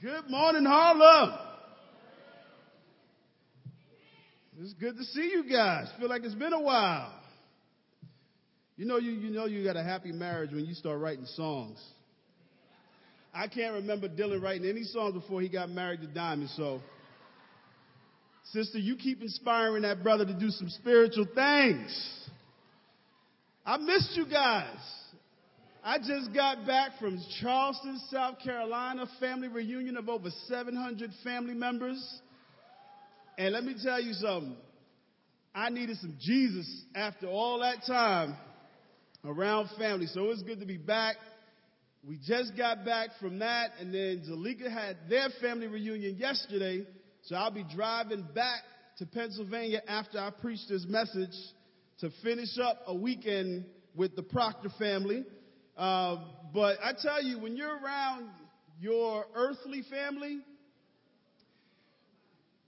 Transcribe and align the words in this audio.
Good 0.00 0.30
morning, 0.30 0.64
Harlem. 0.64 1.36
It's 4.60 4.72
good 4.74 4.96
to 4.96 5.02
see 5.02 5.32
you 5.32 5.42
guys. 5.50 5.88
Feel 5.98 6.08
like 6.08 6.22
it's 6.22 6.36
been 6.36 6.52
a 6.52 6.60
while. 6.60 7.12
You 8.76 8.86
know 8.86 8.98
you 8.98 9.10
you 9.10 9.30
know 9.30 9.46
you 9.46 9.64
got 9.64 9.76
a 9.76 9.82
happy 9.82 10.12
marriage 10.12 10.52
when 10.52 10.66
you 10.66 10.74
start 10.74 11.00
writing 11.00 11.26
songs. 11.26 11.82
I 13.34 13.48
can't 13.48 13.74
remember 13.74 14.08
Dylan 14.08 14.40
writing 14.40 14.68
any 14.68 14.84
songs 14.84 15.14
before 15.14 15.40
he 15.40 15.48
got 15.48 15.68
married 15.68 16.00
to 16.02 16.06
Diamond, 16.06 16.50
so 16.50 16.80
sister, 18.52 18.78
you 18.78 18.94
keep 18.94 19.20
inspiring 19.20 19.82
that 19.82 20.04
brother 20.04 20.24
to 20.24 20.34
do 20.34 20.50
some 20.50 20.68
spiritual 20.68 21.26
things. 21.34 22.28
I 23.66 23.78
missed 23.78 24.16
you 24.16 24.26
guys. 24.26 24.76
I 25.84 25.98
just 25.98 26.34
got 26.34 26.66
back 26.66 26.98
from 26.98 27.20
Charleston, 27.40 28.00
South 28.10 28.40
Carolina, 28.42 29.06
family 29.20 29.48
reunion 29.48 29.96
of 29.96 30.08
over 30.08 30.28
700 30.48 31.10
family 31.22 31.54
members. 31.54 32.20
And 33.38 33.52
let 33.52 33.64
me 33.64 33.76
tell 33.82 34.00
you 34.00 34.12
something. 34.14 34.56
I 35.54 35.70
needed 35.70 35.96
some 35.98 36.16
Jesus 36.20 36.68
after 36.94 37.28
all 37.28 37.60
that 37.60 37.86
time 37.86 38.36
around 39.24 39.70
family. 39.78 40.06
So 40.06 40.24
it 40.24 40.28
was 40.28 40.42
good 40.42 40.60
to 40.60 40.66
be 40.66 40.76
back. 40.76 41.16
We 42.06 42.18
just 42.26 42.56
got 42.56 42.84
back 42.84 43.10
from 43.20 43.38
that, 43.40 43.70
and 43.80 43.92
then 43.92 44.24
Zalika 44.28 44.70
had 44.70 44.96
their 45.08 45.28
family 45.40 45.66
reunion 45.68 46.16
yesterday. 46.16 46.86
So 47.22 47.36
I'll 47.36 47.50
be 47.50 47.64
driving 47.74 48.26
back 48.34 48.62
to 48.98 49.06
Pennsylvania 49.06 49.82
after 49.86 50.18
I 50.18 50.30
preach 50.30 50.60
this 50.68 50.84
message 50.88 51.34
to 52.00 52.10
finish 52.22 52.58
up 52.62 52.80
a 52.86 52.94
weekend 52.94 53.64
with 53.94 54.16
the 54.16 54.22
Proctor 54.22 54.70
family. 54.78 55.24
Uh, 55.78 56.16
but 56.52 56.78
I 56.82 56.92
tell 57.00 57.22
you, 57.22 57.38
when 57.38 57.56
you're 57.56 57.78
around 57.78 58.28
your 58.80 59.24
earthly 59.36 59.84
family, 59.88 60.40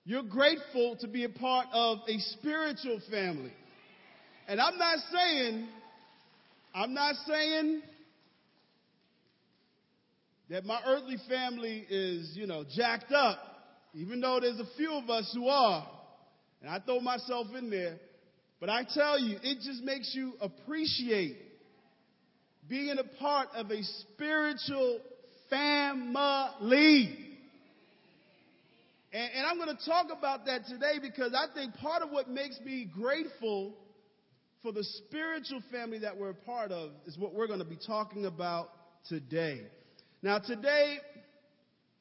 you're 0.04 0.22
grateful 0.22 0.96
to 1.00 1.08
be 1.08 1.24
a 1.24 1.28
part 1.28 1.66
of 1.72 1.98
a 2.08 2.18
spiritual 2.18 3.00
family. 3.10 3.52
And 4.46 4.60
I'm 4.60 4.78
not 4.78 4.98
saying, 5.12 5.68
I'm 6.72 6.94
not 6.94 7.16
saying 7.26 7.82
that 10.48 10.64
my 10.64 10.80
earthly 10.86 11.16
family 11.28 11.84
is, 11.90 12.32
you 12.36 12.46
know, 12.46 12.64
jacked 12.76 13.10
up, 13.10 13.38
even 13.92 14.20
though 14.20 14.38
there's 14.40 14.60
a 14.60 14.68
few 14.76 14.92
of 14.92 15.10
us 15.10 15.32
who 15.34 15.48
are. 15.48 15.84
And 16.62 16.70
I 16.70 16.78
throw 16.78 17.00
myself 17.00 17.48
in 17.58 17.70
there. 17.70 17.96
But 18.60 18.68
I 18.70 18.84
tell 18.94 19.18
you, 19.18 19.36
it 19.42 19.56
just 19.62 19.82
makes 19.82 20.14
you 20.14 20.34
appreciate 20.40 21.49
being 22.70 22.96
a 22.98 23.18
part 23.18 23.48
of 23.56 23.70
a 23.72 23.82
spiritual 23.82 25.00
family. 25.50 27.18
And, 29.12 29.30
and 29.34 29.46
I'm 29.46 29.56
going 29.56 29.76
to 29.76 29.84
talk 29.84 30.06
about 30.16 30.46
that 30.46 30.66
today 30.66 31.00
because 31.02 31.34
I 31.34 31.52
think 31.52 31.74
part 31.74 32.02
of 32.02 32.10
what 32.10 32.30
makes 32.30 32.60
me 32.64 32.88
grateful 32.94 33.74
for 34.62 34.70
the 34.72 34.84
spiritual 34.84 35.62
family 35.72 35.98
that 35.98 36.16
we're 36.16 36.30
a 36.30 36.34
part 36.34 36.70
of 36.70 36.92
is 37.06 37.18
what 37.18 37.34
we're 37.34 37.48
going 37.48 37.58
to 37.58 37.64
be 37.64 37.78
talking 37.84 38.24
about 38.24 38.68
today. 39.08 39.62
Now, 40.22 40.38
today, 40.38 40.98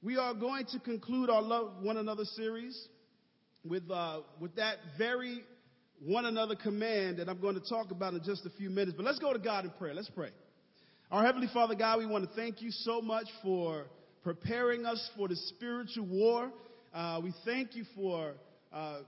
we 0.04 0.18
are 0.18 0.36
going 0.36 0.68
to 0.68 0.80
conclude 0.80 1.32
our 1.32 1.42
Love 1.42 1.82
One 1.82 1.98
Another 1.98 2.26
series 2.26 2.80
with, 3.66 3.90
uh, 3.90 4.20
with 4.40 4.56
that 4.58 4.76
very 5.00 5.40
one 6.02 6.26
another 6.26 6.56
command 6.56 7.18
that 7.18 7.28
I'm 7.28 7.42
going 7.42 7.60
to 7.60 7.68
talk 7.68 7.90
about 7.90 8.14
in 8.14 8.22
just 8.24 8.46
a 8.46 8.52
few 8.52 8.70
minutes. 8.70 8.94
But 8.96 9.06
let's 9.06 9.20
go 9.20 9.34
to 9.34 9.40
God 9.40 9.66
in 9.66 9.72
prayer. 9.72 9.96
Let's 9.96 10.12
pray. 10.12 10.30
Our 11.12 11.26
Heavenly 11.26 11.48
Father 11.52 11.74
God, 11.74 11.98
we 11.98 12.06
want 12.06 12.30
to 12.30 12.36
thank 12.36 12.62
you 12.62 12.70
so 12.70 13.02
much 13.02 13.26
for 13.42 13.88
preparing 14.24 14.86
us 14.86 15.10
for 15.18 15.28
the 15.28 15.36
spiritual 15.36 16.06
war. 16.06 16.52
Uh, 16.94 17.20
we 17.24 17.34
thank 17.46 17.76
you 17.76 17.84
for 17.96 18.34
uh, 18.72 19.00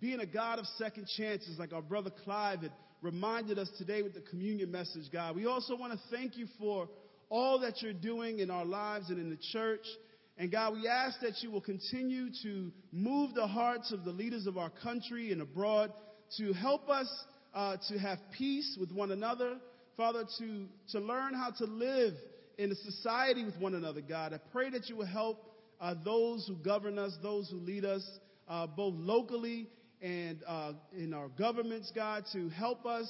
being 0.00 0.20
a 0.20 0.26
God 0.26 0.60
of 0.60 0.66
second 0.78 1.08
chances, 1.16 1.58
like 1.58 1.72
our 1.72 1.82
brother 1.82 2.10
Clive 2.22 2.60
had 2.60 2.70
reminded 3.02 3.58
us 3.58 3.68
today 3.78 4.00
with 4.02 4.14
the 4.14 4.20
communion 4.20 4.70
message, 4.70 5.10
God. 5.12 5.34
We 5.34 5.46
also 5.46 5.76
want 5.76 5.92
to 5.92 5.98
thank 6.16 6.36
you 6.36 6.46
for 6.56 6.88
all 7.30 7.58
that 7.62 7.82
you're 7.82 7.92
doing 7.92 8.38
in 8.38 8.48
our 8.48 8.64
lives 8.64 9.10
and 9.10 9.18
in 9.18 9.28
the 9.28 9.38
church. 9.50 9.84
And 10.38 10.52
God, 10.52 10.74
we 10.74 10.86
ask 10.86 11.18
that 11.20 11.42
you 11.42 11.50
will 11.50 11.60
continue 11.60 12.28
to 12.44 12.70
move 12.92 13.34
the 13.34 13.48
hearts 13.48 13.90
of 13.90 14.04
the 14.04 14.12
leaders 14.12 14.46
of 14.46 14.56
our 14.56 14.70
country 14.70 15.32
and 15.32 15.42
abroad 15.42 15.92
to 16.38 16.52
help 16.52 16.88
us 16.88 17.08
uh, 17.52 17.76
to 17.88 17.98
have 17.98 18.18
peace 18.38 18.76
with 18.78 18.92
one 18.92 19.10
another. 19.10 19.56
Father, 19.96 20.24
to, 20.38 20.66
to 20.90 20.98
learn 20.98 21.34
how 21.34 21.50
to 21.58 21.64
live 21.64 22.14
in 22.58 22.72
a 22.72 22.74
society 22.74 23.44
with 23.44 23.56
one 23.58 23.74
another, 23.74 24.00
God. 24.00 24.32
I 24.32 24.38
pray 24.52 24.70
that 24.70 24.88
you 24.88 24.96
will 24.96 25.06
help 25.06 25.54
uh, 25.80 25.94
those 26.04 26.46
who 26.48 26.56
govern 26.56 26.98
us, 26.98 27.16
those 27.22 27.48
who 27.48 27.58
lead 27.58 27.84
us, 27.84 28.04
uh, 28.48 28.66
both 28.66 28.94
locally 28.96 29.68
and 30.02 30.42
uh, 30.46 30.72
in 30.96 31.14
our 31.14 31.28
governments, 31.28 31.92
God, 31.94 32.24
to 32.32 32.48
help 32.48 32.84
us, 32.86 33.08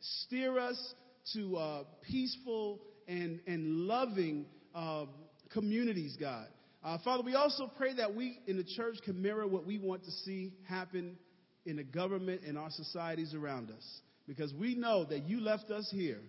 steer 0.00 0.58
us 0.58 0.94
to 1.32 1.56
uh, 1.56 1.84
peaceful 2.02 2.80
and, 3.08 3.40
and 3.46 3.66
loving 3.86 4.46
uh, 4.74 5.06
communities, 5.52 6.16
God. 6.20 6.48
Uh, 6.84 6.98
Father, 7.02 7.22
we 7.22 7.34
also 7.34 7.70
pray 7.76 7.94
that 7.94 8.14
we 8.14 8.38
in 8.46 8.56
the 8.56 8.64
church 8.76 8.96
can 9.04 9.20
mirror 9.20 9.46
what 9.46 9.66
we 9.66 9.78
want 9.78 10.04
to 10.04 10.10
see 10.10 10.52
happen 10.68 11.16
in 11.64 11.76
the 11.76 11.82
government 11.82 12.42
and 12.46 12.56
our 12.56 12.70
societies 12.70 13.34
around 13.34 13.70
us. 13.70 14.00
Because 14.26 14.52
we 14.54 14.74
know 14.74 15.04
that 15.04 15.28
you 15.28 15.40
left 15.40 15.70
us 15.70 15.88
here 15.92 16.20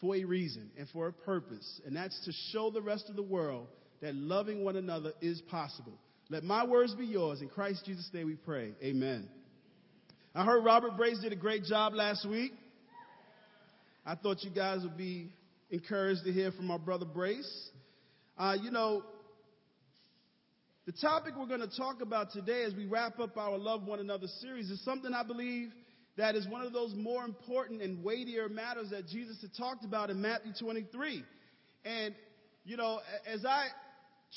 for 0.00 0.14
a 0.14 0.24
reason 0.24 0.70
and 0.78 0.88
for 0.90 1.08
a 1.08 1.12
purpose, 1.12 1.80
and 1.86 1.96
that's 1.96 2.18
to 2.26 2.32
show 2.52 2.70
the 2.70 2.82
rest 2.82 3.08
of 3.08 3.16
the 3.16 3.22
world 3.22 3.66
that 4.02 4.14
loving 4.14 4.62
one 4.62 4.76
another 4.76 5.12
is 5.22 5.40
possible. 5.50 5.94
Let 6.28 6.42
my 6.42 6.66
words 6.66 6.94
be 6.94 7.06
yours. 7.06 7.40
In 7.40 7.48
Christ 7.48 7.84
Jesus' 7.86 8.10
name 8.12 8.26
we 8.26 8.34
pray. 8.34 8.72
Amen. 8.82 9.28
I 10.34 10.44
heard 10.44 10.64
Robert 10.64 10.96
Brace 10.96 11.18
did 11.20 11.32
a 11.32 11.36
great 11.36 11.64
job 11.64 11.94
last 11.94 12.28
week. 12.28 12.52
I 14.04 14.16
thought 14.16 14.42
you 14.42 14.50
guys 14.50 14.82
would 14.82 14.96
be 14.96 15.30
encouraged 15.70 16.24
to 16.24 16.32
hear 16.32 16.52
from 16.52 16.70
our 16.70 16.78
brother 16.78 17.06
Brace. 17.06 17.70
Uh, 18.36 18.56
you 18.60 18.70
know, 18.70 19.02
the 20.84 20.92
topic 20.92 21.34
we're 21.38 21.46
going 21.46 21.68
to 21.68 21.76
talk 21.76 22.02
about 22.02 22.32
today 22.32 22.64
as 22.64 22.74
we 22.74 22.84
wrap 22.84 23.18
up 23.18 23.36
our 23.36 23.56
Love 23.56 23.84
One 23.84 23.98
Another 23.98 24.28
series 24.40 24.70
is 24.70 24.84
something 24.84 25.12
I 25.14 25.22
believe 25.24 25.70
that 26.16 26.34
is 26.34 26.46
one 26.48 26.62
of 26.62 26.72
those 26.72 26.94
more 26.94 27.24
important 27.24 27.82
and 27.82 28.02
weightier 28.02 28.48
matters 28.48 28.90
that 28.90 29.06
Jesus 29.06 29.40
had 29.40 29.50
talked 29.56 29.84
about 29.84 30.10
in 30.10 30.20
Matthew 30.20 30.52
23. 30.58 31.22
And, 31.84 32.14
you 32.64 32.76
know, 32.76 33.00
as 33.26 33.44
I 33.44 33.66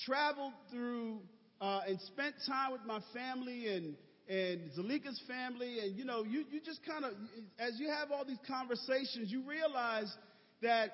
traveled 0.05 0.53
through 0.71 1.19
uh, 1.61 1.81
and 1.87 1.99
spent 2.01 2.35
time 2.45 2.71
with 2.71 2.81
my 2.85 2.99
family 3.13 3.67
and 3.67 3.95
and 4.29 4.69
Zalika's 4.77 5.19
family, 5.27 5.79
and 5.79 5.97
you 5.97 6.05
know, 6.05 6.23
you, 6.23 6.45
you 6.51 6.61
just 6.63 6.85
kind 6.85 7.03
of, 7.03 7.13
as 7.57 7.79
you 7.79 7.89
have 7.89 8.11
all 8.11 8.23
these 8.23 8.37
conversations, 8.47 9.31
you 9.31 9.41
realize 9.41 10.15
that, 10.61 10.91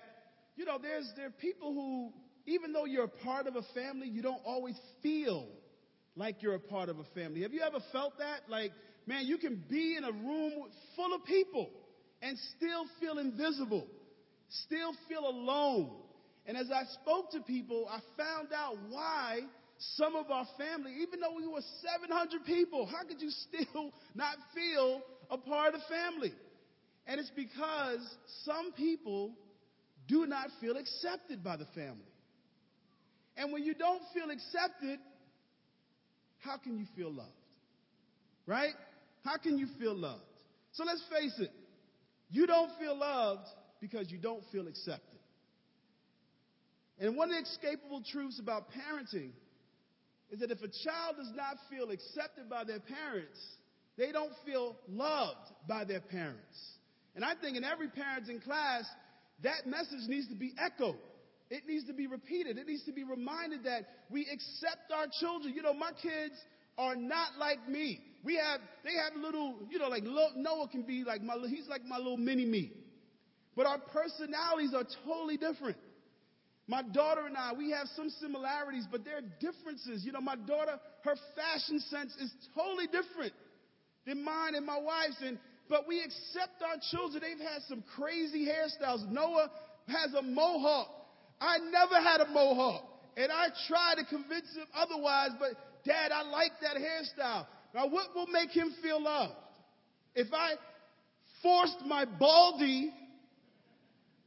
you 0.56 0.64
know, 0.64 0.78
there's 0.82 1.12
there 1.18 1.28
are 1.28 1.32
people 1.42 1.74
who 1.74 2.14
even 2.46 2.72
though 2.72 2.86
you're 2.86 3.06
a 3.06 3.08
part 3.08 3.48
of 3.48 3.56
a 3.56 3.64
family, 3.74 4.08
you 4.08 4.22
don't 4.22 4.42
always 4.46 4.76
feel 5.02 5.48
like 6.16 6.42
you're 6.42 6.56
a 6.56 6.60
part 6.60 6.90
of 6.90 7.00
a 7.00 7.04
family. 7.16 7.42
Have 7.42 7.54
you 7.54 7.62
ever 7.62 7.80
felt 7.92 8.18
that? 8.20 8.42
Like, 8.48 8.72
man, 9.08 9.26
you 9.26 9.38
can 9.38 9.64
be 9.70 9.96
in 9.98 10.04
a 10.04 10.12
room 10.12 10.54
full 10.96 11.14
of 11.14 11.26
people 11.26 11.70
and 12.22 12.38
still 12.58 12.86
feel 13.00 13.18
invisible, 13.20 13.88
still 14.50 14.94
feel 15.08 15.28
alone. 15.28 15.92
And 16.46 16.58
as 16.58 16.72
I 16.72 16.84
spoke 17.02 17.32
to 17.32 17.42
people, 17.42 17.88
I 17.90 18.00
found 18.18 18.50
out 18.54 18.76
why 18.90 19.42
some 19.98 20.16
of 20.16 20.32
our 20.32 20.48
family, 20.58 20.94
even 21.02 21.20
though 21.20 21.36
we 21.36 21.48
were 21.48 21.62
700 21.82 22.46
people, 22.46 22.86
how 22.86 23.04
could 23.08 23.22
you 23.22 23.32
still 23.32 23.92
not 24.16 24.36
feel 24.54 25.02
a 25.30 25.38
part 25.38 25.74
of 25.74 25.82
the 25.82 25.86
family? 25.88 26.34
And 27.08 27.20
it's 27.20 27.32
because 27.36 28.00
some 28.44 28.72
people 28.74 29.34
do 30.08 30.26
not 30.26 30.50
feel 30.62 30.78
accepted 30.78 31.44
by 31.44 31.58
the 31.58 31.66
family. 31.76 32.06
And 33.38 33.52
when 33.52 33.64
you 33.64 33.74
don't 33.74 34.02
feel 34.14 34.30
accepted, 34.30 35.00
how 36.40 36.58
can 36.58 36.78
you 36.78 36.86
feel 36.96 37.12
loved? 37.12 37.30
Right? 38.48 38.74
How 39.26 39.38
can 39.38 39.58
you 39.58 39.68
feel 39.80 39.96
loved? 39.96 40.22
So 40.74 40.84
let's 40.86 41.04
face 41.12 41.34
it. 41.40 41.52
You 42.30 42.46
don't 42.46 42.72
feel 42.80 42.98
loved 42.98 43.48
because 43.82 44.12
you 44.12 44.20
don't 44.20 44.44
feel 44.52 44.68
accepted. 44.68 45.20
And 47.00 47.18
one 47.18 47.32
of 47.32 47.36
the 47.36 47.42
escapable 47.42 48.06
truths 48.06 48.40
about 48.40 48.68
parenting 48.70 49.32
is 50.30 50.40
that 50.40 50.52
if 50.52 50.60
a 50.60 50.68
child 50.68 51.18
does 51.18 51.32
not 51.36 51.58
feel 51.70 51.90
accepted 51.90 52.50
by 52.50 52.64
their 52.64 52.80
parents, 52.80 53.40
they 53.98 54.12
don't 54.12 54.32
feel 54.46 54.76
loved 54.88 55.52
by 55.68 55.84
their 55.84 56.02
parents. 56.02 56.78
And 57.16 57.26
I 57.26 57.34
think 57.42 57.58
in 57.58 57.64
every 57.64 57.88
parenting 57.88 58.44
class, 58.44 58.86
that 59.44 59.66
message 59.66 60.08
needs 60.08 60.28
to 60.30 60.36
be 60.36 60.54
echoed. 60.58 61.00
It 61.50 61.64
needs 61.68 61.86
to 61.88 61.94
be 61.94 62.08
repeated. 62.08 62.58
It 62.58 62.68
needs 62.68 62.84
to 62.86 62.94
be 62.94 63.04
reminded 63.04 63.64
that 63.64 63.88
we 64.10 64.22
accept 64.22 64.92
our 64.96 65.08
children. 65.20 65.54
You 65.54 65.62
know, 65.62 65.74
my 65.74 65.92
kids 65.92 66.36
are 66.78 66.96
not 66.96 67.38
like 67.40 67.68
me. 67.68 68.02
We 68.26 68.36
have, 68.36 68.60
they 68.84 68.94
have 68.96 69.22
little, 69.22 69.56
you 69.70 69.78
know, 69.78 69.88
like 69.88 70.04
Noah 70.04 70.68
can 70.68 70.82
be 70.82 71.04
like 71.04 71.22
my, 71.22 71.36
he's 71.48 71.68
like 71.68 71.86
my 71.86 71.98
little 71.98 72.18
mini 72.18 72.46
me. 72.46 72.72
But 73.56 73.68
our 73.68 73.78
personalities 73.78 74.74
are 74.74 74.84
totally 75.06 75.38
different. 75.38 75.78
My 76.68 76.82
daughter 76.82 77.28
and 77.28 77.38
I, 77.38 77.54
we 77.54 77.70
have 77.72 77.88
some 77.96 78.10
similarities, 78.10 78.86
but 78.92 79.06
there 79.06 79.18
are 79.18 79.28
differences. 79.40 80.04
You 80.04 80.12
know, 80.12 80.22
my 80.22 80.36
daughter, 80.36 80.80
her 81.04 81.16
fashion 81.36 81.80
sense 81.80 82.16
is 82.20 82.34
totally 82.56 82.88
different 82.88 83.34
than 84.08 84.26
mine 84.26 84.56
and 84.56 84.66
my 84.66 84.80
wife's. 84.80 85.22
And 85.24 85.38
but 85.70 85.88
we 85.88 86.02
accept 86.02 86.62
our 86.64 86.78
children. 86.92 87.22
They've 87.22 87.48
had 87.48 87.62
some 87.70 87.84
crazy 87.96 88.48
hairstyles. 88.48 89.08
Noah 89.10 89.52
has 89.88 90.14
a 90.16 90.24
mohawk. 90.24 90.90
I 91.40 91.60
never 91.60 92.02
had 92.02 92.22
a 92.22 92.28
mohawk. 92.32 92.84
And 93.16 93.32
I 93.32 93.48
tried 93.68 93.96
to 93.98 94.06
convince 94.06 94.54
him 94.56 94.66
otherwise, 94.76 95.30
but 95.40 95.52
Dad, 95.86 96.12
I 96.12 96.24
like 96.24 96.52
that 96.62 96.76
hairstyle. 96.76 97.46
Now, 97.76 97.88
what 97.88 98.16
will 98.16 98.28
make 98.28 98.52
him 98.52 98.74
feel 98.82 99.04
loved? 99.04 99.34
If 100.16 100.34
I 100.34 100.54
forced 101.44 101.86
my 101.86 102.06
baldy 102.06 102.90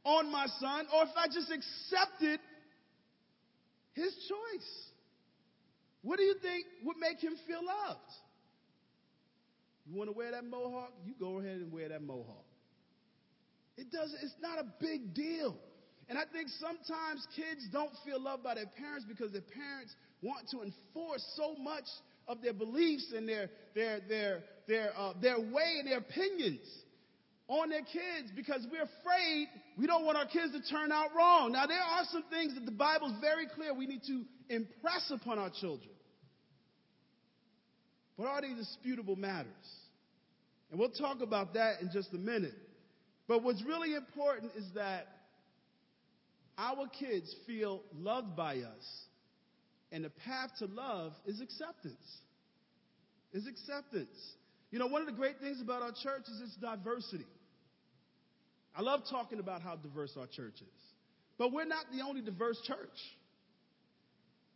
on 0.05 0.31
my 0.31 0.45
son, 0.59 0.85
or 0.93 1.03
if 1.03 1.09
I 1.17 1.25
just 1.25 1.51
accepted 1.51 2.39
his 3.93 4.13
choice? 4.13 4.69
What 6.03 6.17
do 6.17 6.23
you 6.23 6.35
think 6.41 6.65
would 6.85 6.97
make 6.97 7.17
him 7.19 7.33
feel 7.47 7.65
loved? 7.65 7.99
You 9.87 9.97
want 9.97 10.11
to 10.11 10.15
wear 10.15 10.29
that 10.29 10.45
mohawk? 10.45 10.93
You 11.03 11.13
go 11.19 11.39
ahead 11.39 11.57
and 11.57 11.71
wear 11.71 11.89
that 11.89 12.03
mohawk. 12.03 12.45
It 13.77 13.91
doesn't, 13.91 14.19
it's 14.21 14.35
not 14.39 14.59
a 14.59 14.65
big 14.79 15.15
deal. 15.15 15.57
And 16.07 16.19
I 16.19 16.23
think 16.31 16.49
sometimes 16.59 17.27
kids 17.35 17.67
don't 17.71 17.93
feel 18.05 18.21
loved 18.21 18.43
by 18.43 18.53
their 18.55 18.69
parents 18.77 19.05
because 19.07 19.31
their 19.31 19.41
parents 19.41 19.95
want 20.21 20.47
to 20.51 20.61
enforce 20.61 21.25
so 21.35 21.55
much 21.55 21.85
of 22.29 22.41
their 22.41 22.53
beliefs 22.53 23.11
and 23.13 23.27
their, 23.27 23.49
their, 23.75 23.99
their, 24.07 24.43
their, 24.67 24.91
uh, 24.97 25.13
their 25.21 25.39
way 25.39 25.77
and 25.79 25.87
their 25.87 25.97
opinions 25.97 26.61
on 27.47 27.69
their 27.69 27.81
kids 27.81 28.31
because 28.35 28.65
we're 28.71 28.83
afraid 28.83 29.47
we 29.77 29.87
don't 29.87 30.05
want 30.05 30.15
our 30.15 30.27
kids 30.27 30.53
to 30.53 30.61
turn 30.71 30.91
out 30.91 31.07
wrong. 31.17 31.51
Now, 31.51 31.65
there 31.65 31.81
are 31.81 32.03
some 32.11 32.23
things 32.29 32.53
that 32.53 32.65
the 32.65 32.71
Bible 32.71 33.07
is 33.07 33.19
very 33.19 33.47
clear 33.47 33.73
we 33.73 33.87
need 33.87 34.03
to 34.03 34.23
impress 34.47 35.11
upon 35.11 35.39
our 35.39 35.49
children. 35.49 35.89
But 38.15 38.27
are 38.27 38.41
they 38.41 38.53
disputable 38.53 39.15
matters? 39.15 39.49
And 40.69 40.79
we'll 40.79 40.91
talk 40.91 41.21
about 41.21 41.55
that 41.55 41.81
in 41.81 41.89
just 41.91 42.13
a 42.13 42.17
minute. 42.17 42.53
But 43.27 43.41
what's 43.41 43.63
really 43.63 43.95
important 43.95 44.51
is 44.55 44.65
that 44.75 45.07
our 46.57 46.87
kids 46.99 47.33
feel 47.47 47.81
loved 47.95 48.35
by 48.35 48.57
us. 48.57 49.05
And 49.91 50.05
the 50.05 50.09
path 50.09 50.51
to 50.59 50.65
love 50.65 51.13
is 51.25 51.41
acceptance. 51.41 52.05
Is 53.33 53.47
acceptance. 53.47 54.15
You 54.71 54.79
know, 54.79 54.87
one 54.87 55.01
of 55.01 55.07
the 55.07 55.13
great 55.13 55.39
things 55.39 55.61
about 55.61 55.81
our 55.81 55.91
church 55.91 56.23
is 56.27 56.41
its 56.41 56.55
diversity. 56.57 57.25
I 58.75 58.81
love 58.81 59.01
talking 59.09 59.39
about 59.39 59.61
how 59.61 59.75
diverse 59.75 60.15
our 60.17 60.27
church 60.27 60.55
is. 60.55 60.81
But 61.37 61.51
we're 61.51 61.65
not 61.65 61.85
the 61.91 62.03
only 62.03 62.21
diverse 62.21 62.59
church. 62.65 62.97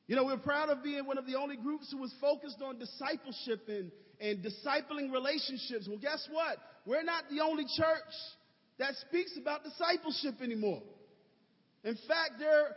You 0.08 0.16
know, 0.16 0.26
we're 0.26 0.38
proud 0.38 0.70
of 0.70 0.84
being 0.84 1.06
one 1.06 1.18
of 1.18 1.26
the 1.26 1.36
only 1.36 1.56
groups 1.56 1.90
who 1.92 1.98
was 1.98 2.14
focused 2.20 2.62
on 2.62 2.78
discipleship 2.78 3.64
and, 3.68 3.92
and 4.20 4.44
discipling 4.44 5.12
relationships. 5.12 5.88
Well, 5.88 5.98
guess 5.98 6.28
what? 6.32 6.58
We're 6.86 7.04
not 7.04 7.24
the 7.32 7.42
only 7.42 7.64
church 7.64 8.14
that 8.80 8.94
speaks 9.08 9.38
about 9.40 9.62
discipleship 9.64 10.42
anymore. 10.42 10.84
In 11.84 11.96
fact, 12.08 12.34
there, 12.40 12.76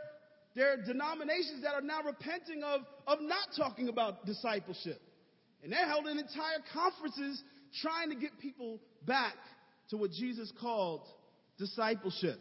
there 0.57 0.73
are 0.73 0.79
denominations 0.79 1.63
that 1.63 1.75
are 1.75 1.83
now 1.83 2.01
repenting 2.03 2.65
of, 2.65 2.81
of 3.07 3.19
not 3.21 3.49
talking 3.55 3.91
about 3.91 4.25
discipleship. 4.25 5.01
And 5.63 5.71
they're 5.71 5.89
holding 5.89 6.19
entire 6.19 6.65
conferences 6.73 7.43
trying 7.83 8.09
to 8.09 8.17
get 8.17 8.39
people 8.41 8.81
back 9.07 9.35
to 9.91 9.99
what 9.99 10.11
Jesus 10.13 10.51
called 10.59 11.03
discipleship. 11.59 12.41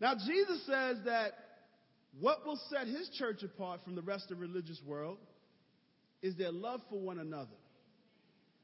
Now, 0.00 0.14
Jesus 0.14 0.64
says 0.66 0.98
that 1.04 1.32
what 2.20 2.46
will 2.46 2.60
set 2.70 2.86
his 2.86 3.10
church 3.18 3.42
apart 3.42 3.80
from 3.84 3.96
the 3.96 4.02
rest 4.02 4.30
of 4.30 4.38
the 4.38 4.46
religious 4.46 4.80
world 4.86 5.18
is 6.22 6.36
their 6.36 6.52
love 6.52 6.80
for 6.88 7.00
one 7.00 7.18
another. 7.18 7.48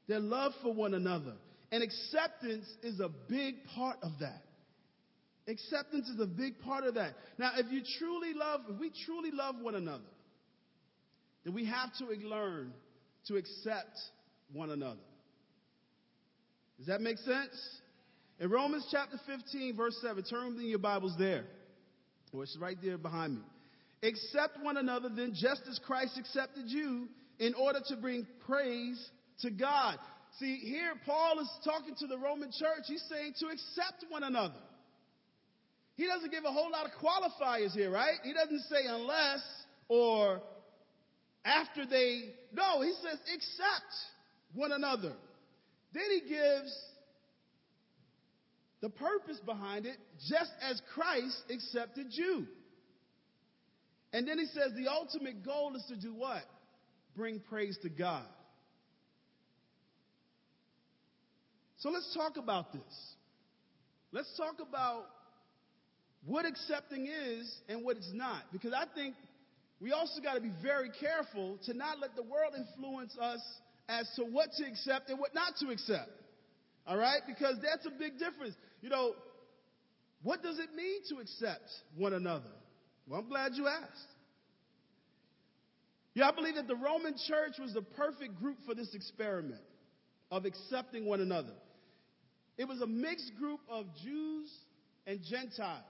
Their 0.07 0.21
love 0.21 0.53
for 0.63 0.73
one 0.73 0.93
another. 0.93 1.33
And 1.73 1.83
acceptance 1.83 2.65
is 2.81 3.01
a 3.01 3.09
big 3.27 3.55
part 3.75 3.97
of 4.01 4.11
that. 4.21 4.43
Acceptance 5.47 6.09
is 6.09 6.19
a 6.19 6.25
big 6.25 6.59
part 6.59 6.83
of 6.83 6.95
that. 6.95 7.13
Now, 7.37 7.51
if 7.55 7.71
you 7.71 7.81
truly 7.97 8.33
love, 8.33 8.61
if 8.69 8.79
we 8.79 8.91
truly 9.05 9.31
love 9.31 9.55
one 9.61 9.75
another, 9.75 10.03
then 11.45 11.53
we 11.53 11.65
have 11.65 11.89
to 11.99 12.05
learn 12.27 12.73
to 13.27 13.37
accept 13.37 13.97
one 14.51 14.69
another. 14.69 14.99
Does 16.77 16.87
that 16.87 17.01
make 17.01 17.17
sense? 17.17 17.79
In 18.39 18.49
Romans 18.49 18.87
chapter 18.91 19.19
15, 19.25 19.75
verse 19.75 19.97
7, 20.01 20.23
turn 20.25 20.59
in 20.59 20.67
your 20.67 20.79
Bibles 20.79 21.15
there. 21.17 21.45
Or 22.33 22.43
it's 22.43 22.57
right 22.59 22.77
there 22.83 22.97
behind 22.97 23.35
me. 23.35 23.41
Accept 24.03 24.61
one 24.61 24.77
another 24.77 25.09
then, 25.09 25.33
just 25.33 25.61
as 25.69 25.79
Christ 25.79 26.19
accepted 26.19 26.65
you, 26.67 27.07
in 27.39 27.53
order 27.55 27.79
to 27.87 27.95
bring 27.95 28.27
praise 28.45 29.09
to 29.41 29.49
God. 29.49 29.97
See, 30.39 30.57
here 30.57 30.93
Paul 31.05 31.39
is 31.39 31.49
talking 31.63 31.95
to 31.95 32.07
the 32.07 32.17
Roman 32.17 32.51
church. 32.51 32.83
He's 32.85 33.03
saying 33.09 33.33
to 33.39 33.47
accept 33.47 34.05
one 34.09 34.23
another. 34.23 34.59
He 35.97 36.05
doesn't 36.05 36.31
give 36.31 36.45
a 36.45 36.51
whole 36.51 36.71
lot 36.71 36.85
of 36.85 36.91
qualifiers 37.01 37.73
here, 37.73 37.89
right? 37.89 38.17
He 38.23 38.31
doesn't 38.31 38.61
say 38.69 38.85
unless 38.87 39.41
or 39.89 40.41
after 41.43 41.85
they. 41.85 42.35
No, 42.53 42.81
he 42.81 42.93
says 43.01 43.19
accept 43.33 43.93
one 44.53 44.71
another. 44.71 45.13
Then 45.93 46.03
he 46.11 46.29
gives 46.29 46.71
the 48.81 48.89
purpose 48.89 49.39
behind 49.43 49.87
it, 49.87 49.97
just 50.29 50.51
as 50.61 50.79
Christ 50.93 51.41
accepted 51.49 52.07
you. 52.11 52.45
And 54.13 54.27
then 54.27 54.37
he 54.37 54.45
says 54.45 54.73
the 54.75 54.91
ultimate 54.91 55.43
goal 55.43 55.75
is 55.75 55.83
to 55.89 55.95
do 55.95 56.13
what? 56.13 56.43
Bring 57.15 57.39
praise 57.49 57.77
to 57.81 57.89
God. 57.89 58.25
So 61.77 61.89
let's 61.89 62.13
talk 62.13 62.37
about 62.37 62.71
this. 62.71 63.15
Let's 64.11 64.31
talk 64.37 64.55
about 64.59 65.05
what 66.25 66.45
accepting 66.45 67.07
is 67.07 67.61
and 67.69 67.83
what 67.83 67.97
it's 67.97 68.11
not. 68.13 68.43
Because 68.51 68.73
I 68.73 68.85
think 68.95 69.15
we 69.79 69.91
also 69.91 70.21
got 70.21 70.33
to 70.33 70.41
be 70.41 70.51
very 70.61 70.89
careful 70.99 71.57
to 71.65 71.73
not 71.73 71.99
let 71.99 72.15
the 72.15 72.23
world 72.23 72.53
influence 72.57 73.15
us 73.19 73.41
as 73.87 74.09
to 74.15 74.23
what 74.23 74.51
to 74.57 74.65
accept 74.65 75.09
and 75.09 75.19
what 75.19 75.33
not 75.33 75.55
to 75.59 75.69
accept. 75.69 76.09
All 76.85 76.97
right? 76.97 77.21
Because 77.27 77.57
that's 77.61 77.85
a 77.85 77.91
big 77.91 78.17
difference. 78.17 78.55
You 78.81 78.89
know, 78.89 79.13
what 80.23 80.41
does 80.41 80.59
it 80.59 80.73
mean 80.75 81.01
to 81.09 81.17
accept 81.17 81.69
one 81.95 82.13
another? 82.13 82.51
Well, 83.07 83.21
I'm 83.21 83.29
glad 83.29 83.53
you 83.55 83.67
asked. 83.67 84.07
Yeah, 86.13 86.29
I 86.29 86.31
believe 86.31 86.55
that 86.55 86.67
the 86.67 86.75
Roman 86.75 87.15
church 87.27 87.59
was 87.59 87.73
the 87.73 87.83
perfect 87.83 88.39
group 88.39 88.57
for 88.65 88.73
this 88.73 88.95
experiment 88.95 89.61
of 90.31 90.45
accepting 90.45 91.05
one 91.05 91.21
another. 91.21 91.53
It 92.57 92.67
was 92.67 92.81
a 92.81 92.87
mixed 92.87 93.33
group 93.39 93.59
of 93.69 93.85
Jews 94.03 94.51
and 95.05 95.19
Gentiles. 95.29 95.83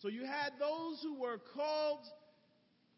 So 0.00 0.08
you 0.08 0.24
had 0.24 0.52
those 0.60 1.00
who 1.02 1.20
were 1.20 1.38
called 1.54 2.04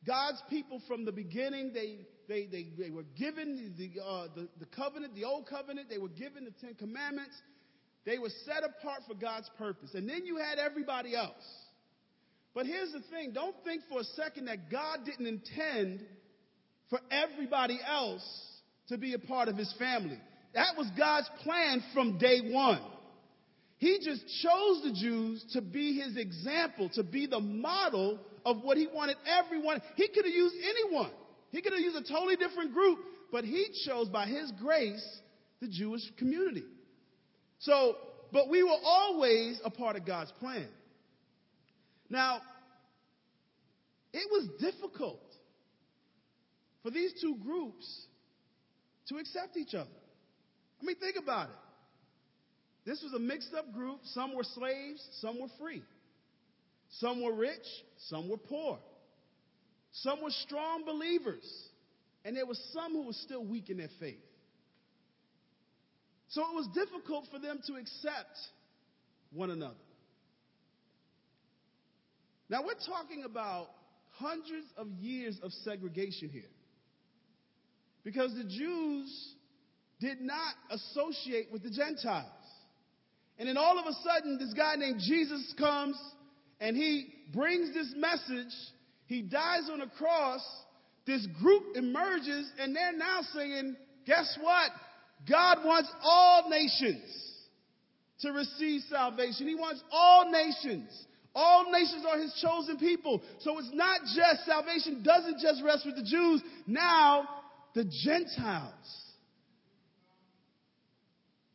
God's 0.06 0.42
people 0.50 0.82
from 0.86 1.04
the 1.04 1.12
beginning. 1.12 1.72
They, 1.72 2.00
they, 2.28 2.46
they, 2.46 2.68
they 2.78 2.90
were 2.90 3.04
given 3.18 3.74
the, 3.76 4.02
uh, 4.02 4.28
the, 4.34 4.48
the 4.58 4.66
covenant, 4.66 5.14
the 5.14 5.24
old 5.24 5.46
covenant. 5.48 5.88
They 5.88 5.98
were 5.98 6.08
given 6.08 6.44
the 6.44 6.52
Ten 6.60 6.74
Commandments. 6.74 7.34
They 8.04 8.18
were 8.18 8.30
set 8.44 8.62
apart 8.64 9.02
for 9.08 9.14
God's 9.14 9.50
purpose. 9.58 9.94
And 9.94 10.08
then 10.08 10.24
you 10.24 10.36
had 10.36 10.58
everybody 10.58 11.14
else. 11.16 11.34
But 12.54 12.66
here's 12.66 12.92
the 12.92 13.02
thing 13.10 13.32
don't 13.32 13.56
think 13.64 13.82
for 13.88 14.00
a 14.00 14.04
second 14.04 14.46
that 14.46 14.70
God 14.70 15.00
didn't 15.04 15.26
intend 15.26 16.00
for 16.88 16.98
everybody 17.10 17.78
else 17.86 18.24
to 18.88 18.98
be 18.98 19.14
a 19.14 19.18
part 19.18 19.48
of 19.48 19.56
his 19.56 19.72
family. 19.78 20.18
That 20.54 20.76
was 20.76 20.88
God's 20.98 21.30
plan 21.42 21.82
from 21.94 22.18
day 22.18 22.40
one. 22.50 22.82
He 23.80 23.98
just 23.98 24.20
chose 24.42 24.82
the 24.82 24.92
Jews 24.92 25.42
to 25.54 25.62
be 25.62 25.98
his 25.98 26.18
example, 26.18 26.90
to 26.96 27.02
be 27.02 27.26
the 27.26 27.40
model 27.40 28.18
of 28.44 28.60
what 28.60 28.76
he 28.76 28.86
wanted 28.86 29.16
everyone. 29.26 29.80
He 29.96 30.06
could 30.06 30.26
have 30.26 30.34
used 30.34 30.54
anyone. 30.62 31.10
He 31.50 31.62
could 31.62 31.72
have 31.72 31.80
used 31.80 31.96
a 31.96 32.06
totally 32.06 32.36
different 32.36 32.74
group, 32.74 32.98
but 33.32 33.42
he 33.42 33.68
chose 33.86 34.10
by 34.10 34.26
his 34.26 34.52
grace 34.60 35.02
the 35.62 35.68
Jewish 35.68 36.02
community. 36.18 36.64
So, 37.60 37.96
but 38.30 38.50
we 38.50 38.62
were 38.62 38.76
always 38.84 39.58
a 39.64 39.70
part 39.70 39.96
of 39.96 40.04
God's 40.04 40.32
plan. 40.32 40.68
Now, 42.10 42.42
it 44.12 44.30
was 44.30 44.46
difficult 44.60 45.22
for 46.82 46.90
these 46.90 47.14
two 47.18 47.36
groups 47.42 47.86
to 49.08 49.16
accept 49.16 49.56
each 49.56 49.74
other. 49.74 49.88
I 50.82 50.84
mean, 50.84 50.96
think 50.96 51.16
about 51.16 51.48
it. 51.48 51.56
This 52.84 53.02
was 53.02 53.12
a 53.12 53.18
mixed 53.18 53.52
up 53.54 53.72
group. 53.72 54.00
Some 54.04 54.34
were 54.34 54.44
slaves, 54.44 55.06
some 55.20 55.40
were 55.40 55.48
free. 55.58 55.82
Some 56.98 57.22
were 57.22 57.34
rich, 57.34 57.66
some 58.08 58.28
were 58.28 58.36
poor. 58.36 58.78
Some 59.92 60.22
were 60.22 60.30
strong 60.30 60.84
believers, 60.84 61.44
and 62.24 62.36
there 62.36 62.46
were 62.46 62.56
some 62.72 62.92
who 62.92 63.06
were 63.06 63.12
still 63.12 63.44
weak 63.44 63.70
in 63.70 63.78
their 63.78 63.90
faith. 63.98 64.22
So 66.28 66.42
it 66.42 66.54
was 66.54 66.68
difficult 66.74 67.26
for 67.30 67.40
them 67.40 67.60
to 67.66 67.74
accept 67.74 68.38
one 69.32 69.50
another. 69.50 69.74
Now, 72.48 72.62
we're 72.64 72.74
talking 72.86 73.24
about 73.24 73.68
hundreds 74.12 74.66
of 74.76 74.88
years 75.00 75.38
of 75.42 75.52
segregation 75.64 76.28
here. 76.28 76.42
Because 78.04 78.34
the 78.34 78.44
Jews 78.44 79.34
did 80.00 80.20
not 80.20 80.54
associate 80.70 81.48
with 81.52 81.62
the 81.62 81.70
Gentiles. 81.70 82.26
And 83.40 83.48
then 83.48 83.56
all 83.56 83.78
of 83.78 83.86
a 83.86 83.94
sudden, 84.04 84.36
this 84.38 84.52
guy 84.52 84.76
named 84.76 85.00
Jesus 85.00 85.54
comes 85.58 85.98
and 86.60 86.76
he 86.76 87.08
brings 87.32 87.72
this 87.72 87.90
message. 87.96 88.52
He 89.06 89.22
dies 89.22 89.70
on 89.72 89.80
a 89.80 89.88
cross. 89.88 90.42
This 91.06 91.26
group 91.40 91.74
emerges 91.74 92.52
and 92.60 92.76
they're 92.76 92.92
now 92.92 93.20
saying, 93.34 93.76
guess 94.06 94.38
what? 94.42 94.70
God 95.26 95.64
wants 95.64 95.90
all 96.02 96.50
nations 96.50 97.02
to 98.20 98.30
receive 98.32 98.82
salvation. 98.90 99.48
He 99.48 99.54
wants 99.54 99.82
all 99.90 100.30
nations. 100.30 100.90
All 101.34 101.72
nations 101.72 102.04
are 102.06 102.18
his 102.18 102.38
chosen 102.42 102.76
people. 102.76 103.22
So 103.38 103.58
it's 103.58 103.70
not 103.72 104.02
just 104.02 104.44
salvation 104.44 105.02
doesn't 105.02 105.38
just 105.40 105.62
rest 105.64 105.86
with 105.86 105.96
the 105.96 106.04
Jews. 106.04 106.42
Now 106.66 107.26
the 107.74 107.90
Gentiles 108.04 108.74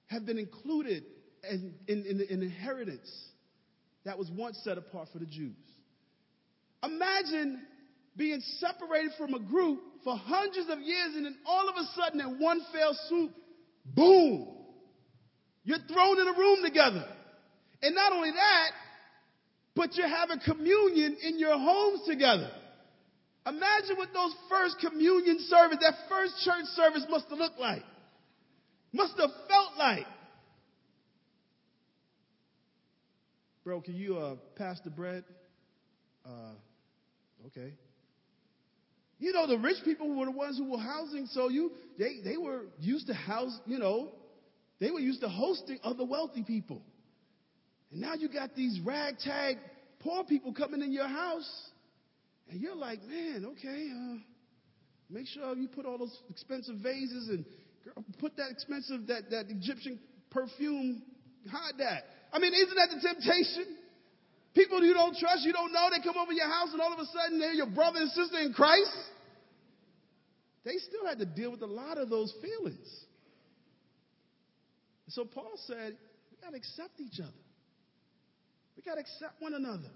have 0.07 0.25
been 0.25 0.39
included 0.39 1.03
in, 1.49 1.73
in, 1.87 2.25
in 2.29 2.43
inheritance 2.43 3.09
that 4.05 4.17
was 4.17 4.29
once 4.31 4.59
set 4.63 4.77
apart 4.77 5.09
for 5.11 5.19
the 5.19 5.25
Jews. 5.25 5.55
Imagine 6.83 7.61
being 8.15 8.41
separated 8.59 9.11
from 9.17 9.33
a 9.33 9.39
group 9.39 9.79
for 10.03 10.15
hundreds 10.15 10.69
of 10.69 10.79
years 10.79 11.15
and 11.15 11.25
then 11.25 11.35
all 11.45 11.67
of 11.67 11.75
a 11.75 11.85
sudden 11.95 12.21
in 12.21 12.39
one 12.39 12.61
fell 12.71 12.97
swoop, 13.09 13.31
boom, 13.85 14.47
you're 15.63 15.79
thrown 15.91 16.19
in 16.19 16.27
a 16.27 16.37
room 16.37 16.59
together. 16.63 17.05
And 17.81 17.95
not 17.95 18.13
only 18.13 18.31
that, 18.31 18.71
but 19.75 19.95
you're 19.95 20.07
having 20.07 20.39
communion 20.45 21.17
in 21.23 21.39
your 21.39 21.57
homes 21.57 22.01
together. 22.07 22.49
Imagine 23.47 23.97
what 23.97 24.13
those 24.13 24.33
first 24.49 24.77
communion 24.79 25.39
service, 25.49 25.77
that 25.81 25.93
first 26.09 26.33
church 26.43 26.65
service 26.75 27.05
must 27.09 27.25
have 27.29 27.37
looked 27.37 27.59
like. 27.59 27.83
Must 28.93 29.13
have 29.19 29.29
felt 29.47 29.77
like. 29.77 30.05
Bro, 33.65 33.81
can 33.81 33.95
you 33.95 34.15
uh, 34.15 34.35
pass 34.55 34.79
the 34.81 34.91
bread? 34.91 35.23
Uh, 36.23 36.53
okay. 37.47 37.73
You 39.17 39.33
know, 39.33 39.47
the 39.47 39.57
rich 39.57 39.77
people 39.83 40.15
were 40.15 40.25
the 40.25 40.31
ones 40.31 40.59
who 40.59 40.69
were 40.69 40.77
housing, 40.77 41.25
so 41.25 41.49
you 41.49 41.71
they, 41.97 42.19
they 42.23 42.37
were 42.37 42.65
used 42.79 43.07
to 43.07 43.15
house, 43.15 43.57
you 43.65 43.79
know, 43.79 44.11
they 44.79 44.91
were 44.91 44.99
used 44.99 45.21
to 45.21 45.29
hosting 45.29 45.79
other 45.83 46.05
wealthy 46.05 46.43
people. 46.43 46.83
And 47.91 48.01
now 48.01 48.13
you 48.13 48.29
got 48.29 48.55
these 48.55 48.79
ragtag 48.85 49.57
poor 49.99 50.23
people 50.23 50.53
coming 50.53 50.83
in 50.83 50.93
your 50.93 51.07
house. 51.07 51.49
And 52.51 52.61
you're 52.61 52.75
like, 52.75 53.01
man, 53.03 53.45
okay, 53.53 53.89
uh, 53.91 54.17
make 55.09 55.25
sure 55.25 55.55
you 55.55 55.67
put 55.67 55.87
all 55.87 55.97
those 55.97 56.15
expensive 56.29 56.75
vases 56.83 57.29
and 57.29 57.45
put 58.19 58.37
that 58.37 58.51
expensive, 58.51 59.07
that, 59.07 59.31
that 59.31 59.45
Egyptian 59.49 59.97
perfume, 60.29 61.01
hide 61.49 61.79
that. 61.79 62.03
I 62.35 62.39
mean, 62.39 62.53
isn't 62.53 62.75
that 62.75 62.89
the 62.91 62.99
temptation? 62.99 63.77
People 64.53 64.83
you 64.83 64.93
don't 64.93 65.15
trust, 65.15 65.45
you 65.45 65.53
don't 65.53 65.71
know, 65.71 65.87
they 65.89 66.03
come 66.03 66.17
over 66.17 66.33
your 66.33 66.49
house 66.49 66.67
and 66.73 66.81
all 66.81 66.91
of 66.91 66.99
a 66.99 67.05
sudden 67.05 67.39
they're 67.39 67.53
your 67.53 67.69
brother 67.69 67.99
and 68.01 68.11
sister 68.11 68.39
in 68.39 68.51
Christ. 68.51 68.91
They 70.65 70.75
still 70.79 71.05
had 71.07 71.19
to 71.19 71.25
deal 71.25 71.51
with 71.51 71.61
a 71.61 71.67
lot 71.67 71.97
of 71.97 72.09
those 72.09 72.33
feelings. 72.41 73.05
So 75.09 75.23
Paul 75.23 75.53
said, 75.65 75.95
we 76.29 76.37
got 76.43 76.49
to 76.49 76.57
accept 76.57 76.99
each 76.99 77.21
other. 77.21 77.31
We 78.75 78.83
got 78.83 78.95
to 78.95 79.01
accept 79.01 79.39
one 79.39 79.53
another. 79.53 79.91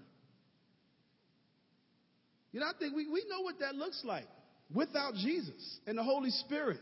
You 2.52 2.60
know, 2.60 2.66
I 2.66 2.72
think 2.78 2.96
we, 2.96 3.06
we 3.06 3.22
know 3.28 3.42
what 3.42 3.58
that 3.60 3.74
looks 3.74 4.00
like 4.02 4.26
without 4.74 5.12
Jesus 5.14 5.78
and 5.86 5.98
the 5.98 6.04
Holy 6.04 6.30
Spirit. 6.30 6.80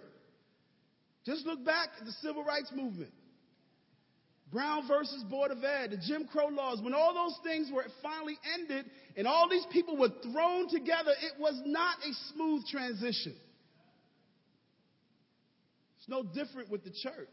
Just 1.26 1.44
look 1.46 1.64
back 1.64 1.88
at 1.98 2.06
the 2.06 2.12
civil 2.22 2.44
rights 2.44 2.70
movement. 2.72 3.10
Brown 4.50 4.88
versus 4.88 5.22
Board 5.24 5.50
of 5.50 5.62
Ed, 5.62 5.90
the 5.90 5.96
Jim 5.98 6.26
Crow 6.26 6.48
laws, 6.48 6.80
when 6.80 6.94
all 6.94 7.12
those 7.12 7.38
things 7.44 7.70
were 7.72 7.84
finally 8.02 8.38
ended 8.54 8.86
and 9.16 9.26
all 9.26 9.48
these 9.48 9.66
people 9.72 9.96
were 9.96 10.10
thrown 10.22 10.68
together, 10.68 11.12
it 11.22 11.38
was 11.38 11.60
not 11.66 11.98
a 11.98 12.12
smooth 12.32 12.66
transition. 12.66 13.34
It's 15.98 16.08
no 16.08 16.22
different 16.22 16.70
with 16.70 16.84
the 16.84 16.90
church. 16.90 17.28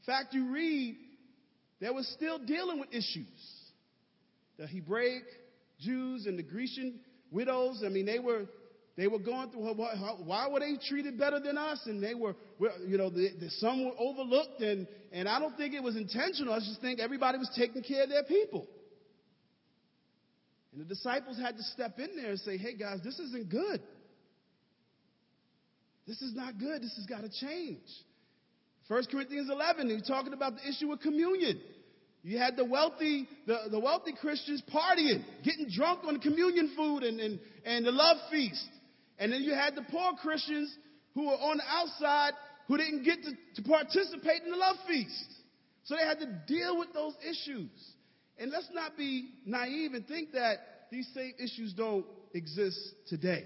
In 0.00 0.04
fact, 0.04 0.34
you 0.34 0.52
read, 0.52 0.96
they 1.80 1.90
were 1.90 2.02
still 2.02 2.38
dealing 2.38 2.78
with 2.78 2.90
issues. 2.90 3.26
The 4.58 4.66
Hebraic 4.66 5.24
Jews 5.80 6.26
and 6.26 6.38
the 6.38 6.42
Grecian 6.42 7.00
widows, 7.30 7.82
I 7.84 7.88
mean, 7.88 8.06
they 8.06 8.18
were 8.18 8.46
they 8.96 9.08
were 9.08 9.18
going 9.18 9.50
through 9.50 9.74
why 9.74 10.48
were 10.48 10.60
they 10.60 10.76
treated 10.88 11.18
better 11.18 11.38
than 11.38 11.58
us? 11.58 11.80
And 11.84 12.02
they 12.02 12.14
were 12.14 12.34
you 12.86 12.96
know 12.96 13.10
the, 13.10 13.30
the, 13.38 13.50
some 13.50 13.84
were 13.84 13.92
overlooked 13.98 14.60
and 14.62 14.86
and 15.12 15.28
i 15.28 15.38
don't 15.38 15.56
think 15.56 15.74
it 15.74 15.82
was 15.82 15.96
intentional. 15.96 16.54
I 16.54 16.58
just 16.58 16.80
think 16.80 16.98
everybody 16.98 17.38
was 17.38 17.50
taking 17.56 17.82
care 17.82 18.04
of 18.04 18.08
their 18.08 18.24
people. 18.24 18.66
And 20.72 20.80
the 20.80 20.86
disciples 20.86 21.38
had 21.38 21.56
to 21.56 21.62
step 21.62 21.98
in 21.98 22.16
there 22.16 22.30
and 22.30 22.40
say 22.40 22.56
hey 22.56 22.74
guys 22.74 23.00
this 23.04 23.18
isn't 23.18 23.50
good. 23.50 23.82
This 26.06 26.22
is 26.22 26.34
not 26.34 26.58
good. 26.58 26.82
This 26.82 26.94
has 26.96 27.06
got 27.06 27.20
to 27.22 27.28
change. 27.28 27.82
1 28.88 29.04
corinthians 29.10 29.50
11 29.50 29.90
he's 29.90 30.08
talking 30.08 30.32
about 30.32 30.54
the 30.54 30.68
issue 30.68 30.90
of 30.90 31.00
communion. 31.00 31.60
You 32.22 32.38
had 32.38 32.56
the 32.56 32.64
wealthy, 32.64 33.28
the, 33.46 33.68
the 33.70 33.78
wealthy 33.78 34.12
Christians 34.20 34.62
partying, 34.72 35.22
getting 35.44 35.68
drunk 35.70 36.00
on 36.04 36.14
the 36.14 36.20
communion 36.20 36.72
food 36.76 37.04
and, 37.04 37.20
and, 37.20 37.38
and 37.64 37.86
the 37.86 37.92
love 37.92 38.16
feast. 38.32 38.66
And 39.18 39.32
then 39.32 39.42
you 39.42 39.54
had 39.54 39.74
the 39.74 39.82
poor 39.82 40.12
Christians 40.20 40.74
who 41.14 41.26
were 41.26 41.34
on 41.34 41.58
the 41.58 41.64
outside 41.66 42.32
who 42.68 42.76
didn't 42.76 43.04
get 43.04 43.18
to, 43.22 43.62
to 43.62 43.68
participate 43.68 44.42
in 44.42 44.50
the 44.50 44.56
love 44.56 44.76
feast. 44.86 45.32
So 45.84 45.96
they 45.96 46.02
had 46.02 46.18
to 46.18 46.26
deal 46.46 46.78
with 46.78 46.92
those 46.92 47.14
issues. 47.22 47.70
And 48.38 48.50
let's 48.50 48.68
not 48.72 48.96
be 48.96 49.30
naive 49.44 49.94
and 49.94 50.06
think 50.06 50.32
that 50.32 50.56
these 50.90 51.08
same 51.14 51.32
issues 51.38 51.72
don't 51.72 52.04
exist 52.34 52.78
today. 53.08 53.44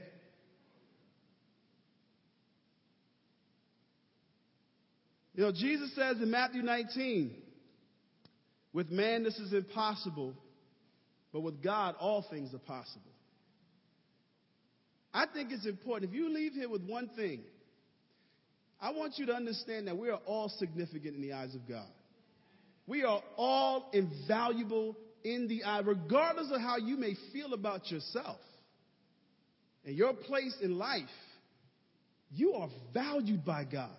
You 5.35 5.45
know, 5.45 5.53
Jesus 5.53 5.95
says 5.95 6.17
in 6.21 6.31
Matthew 6.31 6.62
19, 6.62 7.35
with 8.73 8.91
man, 8.91 9.23
this 9.23 9.39
is 9.39 9.53
impossible, 9.53 10.35
but 11.33 11.41
with 11.41 11.62
God, 11.62 11.95
all 11.99 12.25
things 12.29 12.53
are 12.53 12.59
possible. 12.59 13.12
I 15.12 15.26
think 15.33 15.50
it's 15.50 15.67
important. 15.67 16.12
If 16.12 16.17
you 16.17 16.33
leave 16.33 16.52
here 16.52 16.69
with 16.69 16.83
one 16.83 17.11
thing, 17.17 17.40
I 18.81 18.93
want 18.93 19.14
you 19.19 19.26
to 19.26 19.35
understand 19.35 19.88
that 19.88 19.97
we 19.99 20.09
are 20.09 20.21
all 20.26 20.49
significant 20.49 21.17
in 21.17 21.23
the 21.23 21.33
eyes 21.33 21.55
of 21.55 21.69
God. 21.69 21.88
We 22.87 23.05
are 23.05 23.23
all 23.37 23.90
invaluable 23.93 24.97
in 25.23 25.49
the 25.49 25.64
eye, 25.64 25.81
regardless 25.81 26.50
of 26.50 26.61
how 26.61 26.79
you 26.79 26.97
may 26.97 27.14
feel 27.33 27.52
about 27.52 27.90
yourself 27.90 28.38
and 29.85 29.97
your 29.97 30.14
place 30.14 30.57
in 30.62 30.79
life. 30.79 31.02
You 32.33 32.55
are 32.55 32.69
valued 32.95 33.45
by 33.45 33.64
God. 33.64 33.90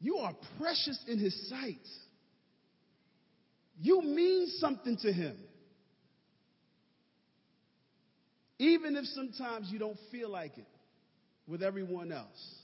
You 0.00 0.16
are 0.16 0.34
precious 0.58 0.98
in 1.06 1.18
His 1.18 1.48
sight. 1.48 1.86
You 3.80 4.02
mean 4.02 4.48
something 4.58 4.96
to 5.02 5.12
him. 5.12 5.36
Even 8.62 8.94
if 8.94 9.06
sometimes 9.06 9.70
you 9.72 9.80
don't 9.80 9.98
feel 10.12 10.30
like 10.30 10.56
it 10.56 10.68
with 11.48 11.64
everyone 11.64 12.12
else. 12.12 12.54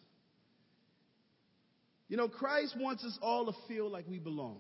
You 2.07 2.17
know, 2.17 2.29
Christ 2.29 2.77
wants 2.79 3.05
us 3.05 3.19
all 3.21 3.47
to 3.47 3.53
feel 3.67 3.91
like 3.91 4.05
we 4.09 4.21
belong. 4.21 4.59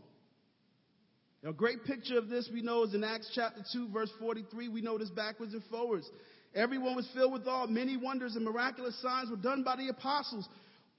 A 1.45 1.53
great 1.53 1.85
picture 1.85 2.19
of 2.19 2.29
this 2.29 2.51
we 2.53 2.61
know 2.61 2.83
is 2.83 2.93
in 2.93 3.05
Acts 3.05 3.31
chapter 3.37 3.61
2, 3.73 3.91
verse 3.91 4.11
43. 4.19 4.67
We 4.69 4.81
know 4.81 4.99
this 4.99 5.11
backwards 5.11 5.55
and 5.55 5.63
forwards. 5.71 6.11
Everyone 6.57 6.97
was 6.97 7.09
filled 7.15 7.33
with 7.33 7.47
awe. 7.47 7.69
Many 7.69 7.97
wonders 7.97 8.35
and 8.35 8.45
miraculous 8.45 9.01
signs 9.01 9.31
were 9.31 9.37
done 9.37 9.63
by 9.63 9.77
the 9.77 9.91
apostles. 9.91 10.49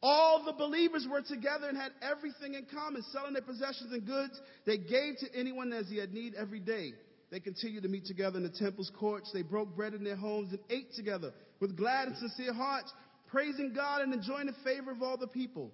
All 0.02 0.46
the 0.46 0.54
believers 0.54 1.06
were 1.12 1.22
together 1.22 1.68
and 1.68 1.78
had 1.78 1.92
everything 2.02 2.54
in 2.54 2.66
common, 2.74 3.04
selling 3.12 3.34
their 3.34 3.42
possessions 3.42 3.92
and 3.92 4.08
goods. 4.08 4.40
They 4.66 4.78
gave 4.78 5.18
to 5.18 5.36
anyone 5.36 5.74
as 5.74 5.90
he 5.90 5.98
had 5.98 6.14
need 6.14 6.34
every 6.36 6.62
day. 6.62 6.94
They 7.32 7.40
continued 7.40 7.84
to 7.84 7.90
meet 7.90 8.06
together 8.06 8.38
in 8.38 8.44
the 8.44 8.50
temple's 8.50 8.92
courts. 9.00 9.32
They 9.32 9.44
broke 9.44 9.76
bread 9.76 9.94
in 9.94 10.04
their 10.04 10.16
homes 10.16 10.52
and 10.52 10.60
ate 10.70 10.94
together 10.96 11.32
with 11.60 11.78
glad 11.78 12.08
and 12.08 12.18
sincere 12.18 12.54
hearts, 12.54 12.92
praising 13.30 13.74
God 13.74 14.02
and 14.02 14.14
enjoying 14.14 14.48
the 14.48 14.56
favor 14.64 14.92
of 14.92 15.04
all 15.04 15.18
the 15.18 15.28
people. 15.28 15.72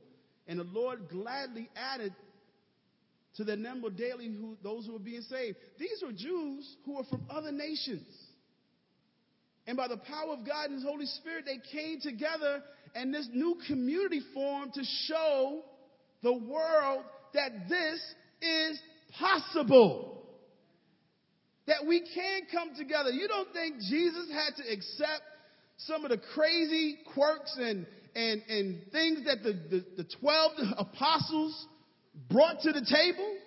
And 0.47 0.59
the 0.59 0.65
Lord 0.65 1.09
gladly 1.09 1.69
added 1.75 2.13
to 3.37 3.43
their 3.43 3.57
number 3.57 3.89
daily 3.89 4.27
who, 4.27 4.57
those 4.63 4.85
who 4.85 4.93
were 4.93 4.99
being 4.99 5.21
saved. 5.21 5.57
These 5.79 6.03
were 6.05 6.11
Jews 6.11 6.75
who 6.85 6.97
were 6.97 7.03
from 7.05 7.25
other 7.29 7.51
nations. 7.51 8.07
And 9.67 9.77
by 9.77 9.87
the 9.87 9.97
power 9.97 10.33
of 10.33 10.45
God 10.45 10.65
and 10.65 10.75
His 10.75 10.83
Holy 10.83 11.05
Spirit, 11.05 11.45
they 11.45 11.59
came 11.71 11.99
together 12.01 12.61
and 12.93 13.13
this 13.13 13.27
new 13.33 13.57
community 13.67 14.21
formed 14.33 14.73
to 14.73 14.83
show 15.07 15.61
the 16.23 16.33
world 16.33 17.03
that 17.33 17.67
this 17.67 17.99
is 18.41 18.79
possible. 19.19 20.14
That 21.67 21.85
we 21.87 22.01
can 22.01 22.41
come 22.51 22.75
together. 22.75 23.09
You 23.09 23.27
don't 23.27 23.51
think 23.53 23.77
Jesus 23.79 24.29
had 24.31 24.55
to 24.63 24.71
accept 24.71 25.23
some 25.77 26.05
of 26.05 26.11
the 26.11 26.21
crazy 26.33 26.99
quirks 27.13 27.57
and, 27.59 27.85
and, 28.15 28.41
and 28.47 28.81
things 28.91 29.25
that 29.25 29.43
the, 29.43 29.53
the, 29.69 30.03
the 30.03 30.09
12 30.19 30.51
apostles 30.77 31.67
brought 32.29 32.61
to 32.61 32.71
the 32.71 32.85
table? 32.85 33.37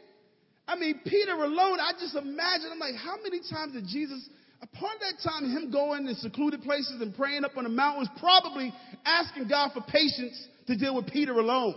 I 0.66 0.76
mean, 0.76 1.00
Peter 1.04 1.32
alone, 1.32 1.78
I 1.80 1.92
just 1.98 2.14
imagine, 2.14 2.68
I'm 2.72 2.78
like, 2.78 2.96
how 2.96 3.16
many 3.22 3.40
times 3.50 3.72
did 3.72 3.86
Jesus, 3.86 4.28
of 4.60 4.68
that 5.00 5.14
time, 5.22 5.50
him 5.50 5.70
going 5.70 6.06
in 6.08 6.14
secluded 6.16 6.62
places 6.62 7.00
and 7.00 7.14
praying 7.14 7.44
up 7.44 7.56
on 7.56 7.64
the 7.64 7.70
mountains, 7.70 8.08
probably 8.18 8.74
asking 9.04 9.48
God 9.48 9.70
for 9.72 9.80
patience 9.80 10.36
to 10.66 10.76
deal 10.76 10.94
with 10.96 11.06
Peter 11.06 11.32
alone. 11.32 11.74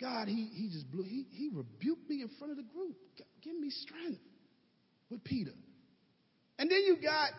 God, 0.00 0.28
he, 0.28 0.50
he 0.52 0.68
just 0.68 0.90
blew, 0.90 1.04
he, 1.04 1.26
he 1.30 1.50
rebuked 1.52 2.08
me 2.08 2.22
in 2.22 2.30
front 2.38 2.50
of 2.50 2.56
the 2.56 2.64
group. 2.74 2.96
Give 3.42 3.58
me 3.58 3.70
strength 3.70 4.20
with 5.10 5.22
Peter. 5.24 5.52
And 6.58 6.70
then 6.70 6.80
you 6.86 6.96
got 7.02 7.30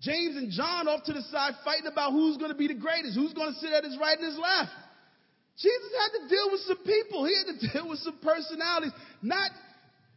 James 0.00 0.36
and 0.36 0.50
John 0.50 0.88
off 0.88 1.04
to 1.04 1.12
the 1.12 1.22
side 1.30 1.54
fighting 1.64 1.86
about 1.90 2.12
who's 2.12 2.36
going 2.36 2.50
to 2.50 2.58
be 2.58 2.68
the 2.68 2.78
greatest, 2.78 3.14
who's 3.14 3.32
going 3.32 3.52
to 3.52 3.58
sit 3.60 3.72
at 3.72 3.84
his 3.84 3.96
right 3.98 4.18
and 4.18 4.26
his 4.26 4.38
left. 4.38 4.72
Jesus 5.58 5.92
had 6.00 6.10
to 6.18 6.28
deal 6.28 6.48
with 6.50 6.60
some 6.62 6.82
people. 6.84 7.24
He 7.24 7.34
had 7.36 7.54
to 7.54 7.58
deal 7.72 7.88
with 7.88 7.98
some 8.00 8.18
personalities. 8.22 8.92
Not, 9.22 9.50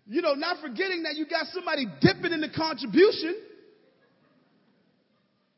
you 0.08 0.22
know, 0.22 0.34
not 0.34 0.58
forgetting 0.62 1.04
that 1.04 1.16
you 1.16 1.28
got 1.28 1.48
somebody 1.54 1.86
dipping 2.02 2.32
in 2.32 2.42
the 2.42 2.50
contribution 2.50 3.36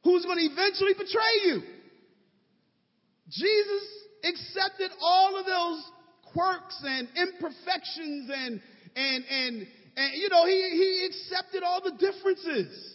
who's 0.04 0.26
going 0.26 0.40
to 0.40 0.46
eventually 0.46 0.94
betray 0.94 1.34
you. 1.46 1.62
Jesus 3.30 3.84
accepted 4.24 4.92
all 5.02 5.38
of 5.38 5.46
those 5.46 5.84
quirks 6.34 6.82
and 6.84 7.08
imperfections 7.16 8.32
and 8.34 8.62
and 8.96 9.24
and 9.30 9.68
and 9.98 10.14
you 10.14 10.30
know 10.30 10.46
he 10.46 10.54
he 10.54 11.10
accepted 11.10 11.64
all 11.64 11.82
the 11.82 11.92
differences. 11.92 12.94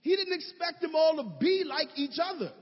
He 0.00 0.16
didn't 0.16 0.34
expect 0.34 0.82
them 0.82 0.96
all 0.96 1.16
to 1.16 1.32
be 1.38 1.62
like 1.64 1.88
each 1.94 2.18
other. 2.20 2.52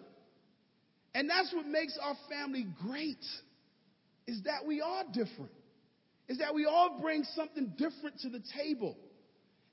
And 1.14 1.28
that's 1.28 1.52
what 1.52 1.66
makes 1.66 1.99
our 2.00 2.14
family 2.28 2.66
great, 2.87 3.25
is 4.26 4.42
that 4.44 4.66
we 4.66 4.82
are 4.82 5.04
different, 5.11 5.50
is 6.28 6.38
that 6.38 6.54
we 6.54 6.66
all 6.66 6.99
bring 7.00 7.25
something 7.35 7.73
different 7.78 8.20
to 8.20 8.28
the 8.28 8.42
table. 8.56 8.97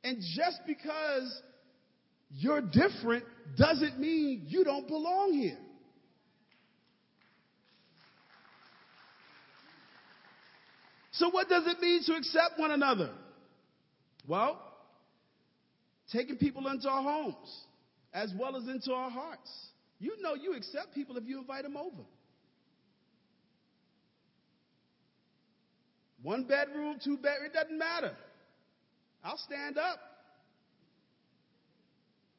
And 0.04 0.20
just 0.36 0.62
because 0.66 1.42
you're 2.32 2.62
different 2.62 3.26
doesn't 3.58 4.00
mean 4.00 4.46
you 4.48 4.64
don't 4.64 4.88
belong 4.88 5.34
here. 5.34 5.58
So, 11.12 11.30
what 11.30 11.50
does 11.50 11.64
it 11.68 11.82
mean 11.82 12.02
to 12.06 12.14
accept 12.14 12.58
one 12.58 12.72
another? 12.72 13.12
Well, 14.28 14.62
taking 16.12 16.36
people 16.36 16.68
into 16.68 16.90
our 16.90 17.02
homes 17.02 17.66
as 18.14 18.34
well 18.38 18.56
as 18.56 18.68
into 18.68 18.92
our 18.94 19.10
hearts. 19.10 19.50
You 20.00 20.22
know 20.22 20.36
you 20.36 20.54
accept 20.56 20.94
people 20.94 21.18
if 21.18 21.24
you 21.26 21.40
invite 21.40 21.64
them 21.64 21.78
over. 21.78 22.04
One 26.22 26.44
bedroom, 26.44 26.98
two 27.04 27.16
bedroom, 27.18 27.46
it 27.46 27.54
doesn't 27.54 27.78
matter. 27.78 28.12
I'll 29.24 29.38
stand 29.38 29.78
up. 29.78 30.00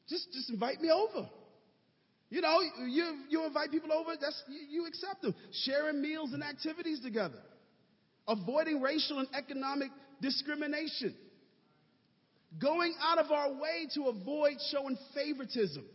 Just, 0.07 0.31
just 0.33 0.49
invite 0.49 0.81
me 0.81 0.91
over. 0.91 1.27
You 2.29 2.41
know, 2.41 2.59
you, 2.87 3.21
you 3.29 3.45
invite 3.45 3.71
people 3.71 3.91
over, 3.91 4.11
that's, 4.19 4.43
you, 4.47 4.81
you 4.81 4.87
accept 4.87 5.21
them. 5.21 5.33
Sharing 5.63 6.01
meals 6.01 6.33
and 6.33 6.43
activities 6.43 6.99
together. 6.99 7.39
Avoiding 8.27 8.81
racial 8.81 9.19
and 9.19 9.27
economic 9.33 9.89
discrimination. 10.21 11.15
Going 12.57 12.93
out 13.01 13.19
of 13.19 13.31
our 13.31 13.51
way 13.53 13.87
to 13.93 14.05
avoid 14.07 14.53
showing 14.71 14.97
favoritism. 15.13 15.85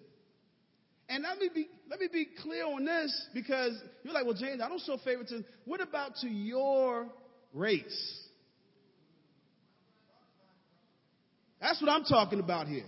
And 1.08 1.25
let 1.25 1.38
me 1.38 1.50
be 1.52 1.68
let 1.90 2.00
me 2.00 2.08
be 2.11 2.26
clear 2.42 2.64
on 2.64 2.84
this 2.84 3.26
because 3.34 3.73
you're 4.02 4.14
like, 4.14 4.25
well, 4.25 4.34
James, 4.34 4.60
I 4.62 4.69
don't 4.69 4.80
show 4.80 4.97
favoritism. 5.04 5.45
What 5.64 5.80
about 5.80 6.17
to 6.23 6.28
your 6.28 7.08
race? 7.52 8.21
That's 11.60 11.80
what 11.80 11.90
I'm 11.90 12.04
talking 12.04 12.40
about 12.40 12.69
here. 12.69 12.84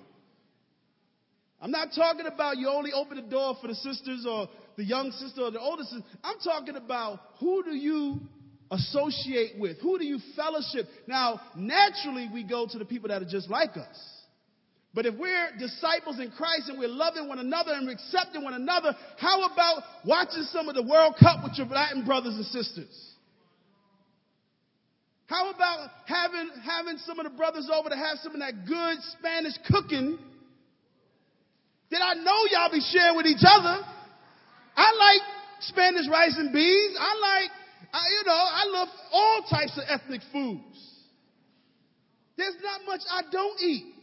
I'm 1.61 1.71
not 1.71 1.89
talking 1.97 2.27
about 2.27 2.59
you 2.59 2.69
only 2.69 2.93
open 2.93 3.17
the 3.17 3.23
door 3.23 3.57
for 3.61 3.69
the 3.69 3.75
sisters 3.75 4.27
or 4.29 4.49
the 4.77 4.85
young 4.85 5.11
sister 5.13 5.43
or 5.43 5.51
the 5.51 5.61
older 5.61 5.83
sister. 5.85 6.05
I'm 6.23 6.39
talking 6.45 6.77
about 6.77 7.21
who 7.41 7.65
do 7.65 7.75
you 7.75 8.21
associate 8.71 9.59
with? 9.59 9.79
Who 9.81 9.99
do 9.99 10.05
you 10.05 10.19
fellowship? 10.35 10.87
Now, 11.07 11.41
naturally, 11.57 12.29
we 12.33 12.45
go 12.45 12.67
to 12.71 12.79
the 12.79 12.85
people 12.85 13.09
that 13.09 13.23
are 13.23 13.29
just 13.29 13.49
like 13.51 13.77
us. 13.77 14.17
But 14.95 15.05
if 15.05 15.15
we're 15.15 15.51
disciples 15.59 16.19
in 16.19 16.31
Christ 16.31 16.71
and 16.71 16.79
we're 16.79 16.89
loving 16.89 17.29
one 17.29 17.39
another 17.39 17.73
and 17.75 17.87
we're 17.87 17.93
accepting 17.93 18.43
one 18.43 18.55
another, 18.55 18.97
how 19.19 19.45
about 19.45 19.83
watching 20.07 20.45
some 20.45 20.71
of 20.71 20.75
the 20.75 20.83
World 20.83 21.17
Cup 21.21 21.45
with 21.45 21.53
your 21.59 21.67
Latin 21.67 22.07
brothers 22.07 22.35
and 22.35 22.47
sisters? 22.47 23.07
How 25.27 25.51
about 25.51 25.91
having, 26.07 26.51
having 26.65 26.99
some 26.99 27.19
of 27.19 27.25
the 27.31 27.37
brothers 27.37 27.69
over 27.73 27.91
to 27.91 27.97
have 27.97 28.19
some 28.23 28.33
of 28.33 28.41
that 28.41 28.65
good 28.67 28.97
Spanish 29.19 29.55
cooking 29.69 30.19
that 31.91 32.01
I 32.01 32.15
know 32.15 32.47
y'all 32.51 32.71
be 32.73 32.81
sharing 32.81 33.17
with 33.17 33.27
each 33.27 33.45
other? 33.45 33.83
I 34.77 34.93
like 34.93 35.23
Spanish 35.61 36.09
rice 36.09 36.37
and 36.39 36.53
beans. 36.53 36.97
I 36.99 37.19
like, 37.21 37.51
I, 37.97 38.09
you 38.11 38.25
know, 38.27 38.33
I 38.33 38.65
love 38.73 38.89
all 39.11 39.43
types 39.49 39.79
of 39.79 39.85
ethnic 39.89 40.21
foods. 40.31 40.77
There's 42.37 42.57
not 42.63 42.83
much 42.85 43.01
I 43.11 43.23
don't 43.33 43.59
eat. 43.63 43.95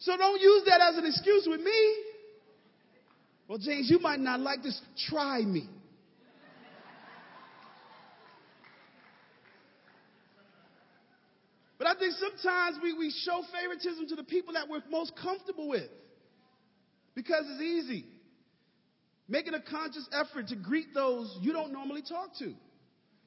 So 0.00 0.16
don't 0.18 0.38
use 0.38 0.64
that 0.66 0.82
as 0.82 0.98
an 0.98 1.06
excuse 1.06 1.46
with 1.48 1.60
me. 1.60 1.96
Well, 3.48 3.58
James, 3.58 3.88
you 3.88 3.98
might 4.00 4.20
not 4.20 4.40
like 4.40 4.62
this. 4.62 4.78
Try 5.08 5.40
me. 5.40 5.66
But 11.78 11.86
I 11.86 11.94
think 11.98 12.14
sometimes 12.14 12.78
we, 12.82 12.92
we 12.92 13.14
show 13.24 13.42
favoritism 13.52 14.08
to 14.08 14.16
the 14.16 14.24
people 14.24 14.54
that 14.54 14.68
we're 14.68 14.82
most 14.90 15.12
comfortable 15.20 15.68
with 15.68 15.88
because 17.14 17.44
it's 17.48 17.62
easy. 17.62 18.04
Making 19.28 19.54
a 19.54 19.62
conscious 19.62 20.06
effort 20.12 20.48
to 20.48 20.56
greet 20.56 20.92
those 20.94 21.38
you 21.40 21.52
don't 21.52 21.72
normally 21.72 22.02
talk 22.02 22.30
to. 22.40 22.54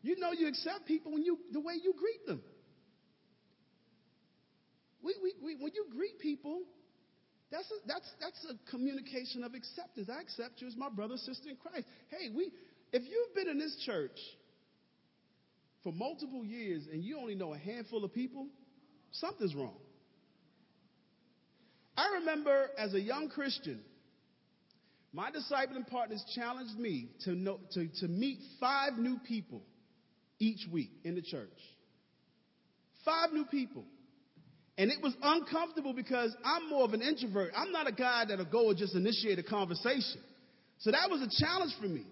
You 0.02 0.18
know 0.18 0.32
you 0.32 0.48
accept 0.48 0.86
people 0.86 1.12
when 1.12 1.24
you 1.24 1.38
the 1.52 1.60
way 1.60 1.74
you 1.82 1.94
greet 1.98 2.26
them. 2.26 2.42
We, 5.02 5.16
we, 5.24 5.34
we, 5.42 5.56
when 5.56 5.72
you 5.74 5.86
greet 5.96 6.20
people, 6.20 6.62
that's 7.52 7.70
a, 7.72 7.88
that's, 7.88 8.10
that's 8.20 8.46
a 8.50 8.70
communication 8.70 9.44
of 9.44 9.54
acceptance. 9.54 10.10
I 10.14 10.22
accept 10.22 10.62
you 10.62 10.68
as 10.68 10.76
my 10.76 10.90
brother, 10.90 11.16
sister 11.18 11.50
in 11.50 11.56
Christ. 11.56 11.88
Hey, 12.10 12.30
we, 12.36 12.52
if 12.92 13.04
you've 13.04 13.36
been 13.36 13.48
in 13.48 13.58
this 13.58 13.82
church 13.86 14.20
for 15.84 15.94
multiple 15.94 16.44
years 16.44 16.84
and 16.92 17.04
you 17.04 17.18
only 17.18 17.36
know 17.36 17.54
a 17.54 17.58
handful 17.58 18.04
of 18.04 18.14
people, 18.14 18.48
something's 19.12 19.56
wrong. 19.56 19.78
I 21.96 22.16
remember 22.20 22.70
as 22.78 22.94
a 22.94 23.00
young 23.00 23.30
Christian, 23.30 23.82
my 25.12 25.32
discipling 25.32 25.88
partners 25.88 26.24
challenged 26.36 26.78
me 26.78 27.10
to, 27.24 27.32
know, 27.32 27.60
to, 27.74 27.88
to 28.02 28.08
meet 28.08 28.40
five 28.60 28.98
new 28.98 29.18
people 29.28 29.64
each 30.40 30.68
week 30.72 30.92
in 31.04 31.16
the 31.16 31.22
church. 31.22 31.50
Five 33.06 33.32
new 33.32 33.46
people. 33.46 33.84
And 34.78 34.90
it 34.92 35.02
was 35.04 35.14
uncomfortable 35.22 35.94
because 35.94 36.34
I'm 36.44 36.70
more 36.70 36.86
of 36.86 36.94
an 36.94 37.02
introvert. 37.02 37.52
I'm 37.56 37.72
not 37.72 37.88
a 37.88 37.92
guy 37.92 38.24
that'll 38.28 38.46
go 38.46 38.70
and 38.70 38.78
just 38.78 38.96
initiate 38.96 39.38
a 39.38 39.44
conversation. 39.44 40.22
So 40.80 40.92
that 40.92 41.10
was 41.10 41.22
a 41.22 41.44
challenge 41.44 41.74
for 41.82 41.88
me. 41.88 42.06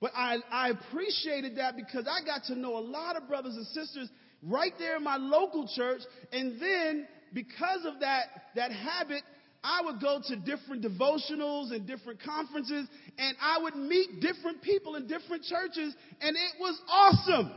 But 0.00 0.12
I, 0.16 0.38
I 0.50 0.70
appreciated 0.70 1.58
that 1.58 1.76
because 1.76 2.06
I 2.08 2.24
got 2.24 2.44
to 2.44 2.58
know 2.58 2.78
a 2.78 2.80
lot 2.80 3.16
of 3.16 3.28
brothers 3.28 3.54
and 3.54 3.66
sisters 3.66 4.08
right 4.42 4.72
there 4.78 4.96
in 4.96 5.04
my 5.04 5.16
local 5.16 5.68
church. 5.76 6.00
And 6.32 6.60
then 6.60 7.06
because 7.34 7.84
of 7.84 8.00
that, 8.00 8.24
that 8.56 8.72
habit, 8.72 9.22
I 9.62 9.82
would 9.84 10.00
go 10.00 10.20
to 10.26 10.36
different 10.36 10.82
devotionals 10.82 11.72
and 11.72 11.86
different 11.86 12.22
conferences 12.22 12.86
and 13.18 13.36
I 13.40 13.58
would 13.62 13.76
meet 13.76 14.20
different 14.20 14.62
people 14.62 14.96
in 14.96 15.06
different 15.06 15.44
churches 15.44 15.94
and 16.20 16.36
it 16.36 16.60
was 16.60 16.80
awesome. 16.88 17.52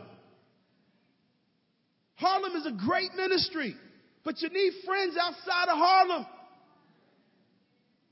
Harlem 2.15 2.55
is 2.55 2.65
a 2.65 2.71
great 2.71 3.13
ministry. 3.15 3.75
But 4.23 4.41
you 4.41 4.49
need 4.49 4.73
friends 4.85 5.17
outside 5.21 5.69
of 5.69 5.77
Harlem. 5.77 6.25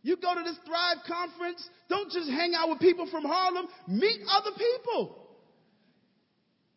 You 0.03 0.17
go 0.17 0.33
to 0.33 0.43
this 0.43 0.57
Thrive 0.65 0.97
conference, 1.07 1.67
don't 1.87 2.11
just 2.11 2.29
hang 2.29 2.53
out 2.55 2.69
with 2.69 2.79
people 2.79 3.07
from 3.09 3.23
Harlem, 3.23 3.67
meet 3.87 4.19
other 4.29 4.51
people. 4.57 5.17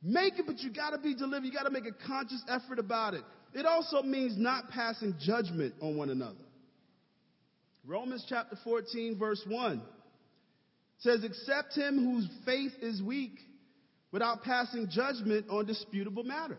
Make 0.03 0.39
it, 0.39 0.47
but 0.47 0.59
you 0.61 0.71
got 0.71 0.91
to 0.91 0.99
be 0.99 1.15
delivered. 1.15 1.47
You 1.47 1.53
got 1.53 1.63
to 1.63 1.71
make 1.71 1.87
a 1.87 2.07
conscious 2.07 2.43
effort 2.49 2.79
about 2.79 3.15
it. 3.15 3.23
It 3.55 3.65
also 3.65 4.03
means 4.03 4.35
not 4.37 4.69
passing 4.69 5.15
judgment 5.19 5.75
on 5.81 5.97
one 5.97 6.11
another. 6.11 6.37
Romans 7.87 8.25
chapter 8.29 8.57
14, 8.65 9.19
verse 9.19 9.43
1 9.47 9.83
says, 10.99 11.23
Accept 11.23 11.75
him 11.75 12.03
whose 12.03 12.29
faith 12.47 12.73
is 12.81 13.03
weak 13.03 13.39
without 14.11 14.43
passing 14.43 14.89
judgment 14.91 15.47
on 15.51 15.67
disputable 15.67 16.25
matters. 16.25 16.59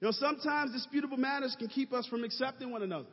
You 0.00 0.08
know, 0.08 0.12
sometimes 0.12 0.72
disputable 0.72 1.16
matters 1.16 1.56
can 1.58 1.68
keep 1.68 1.92
us 1.92 2.06
from 2.06 2.24
accepting 2.24 2.70
one 2.70 2.82
another. 2.82 3.08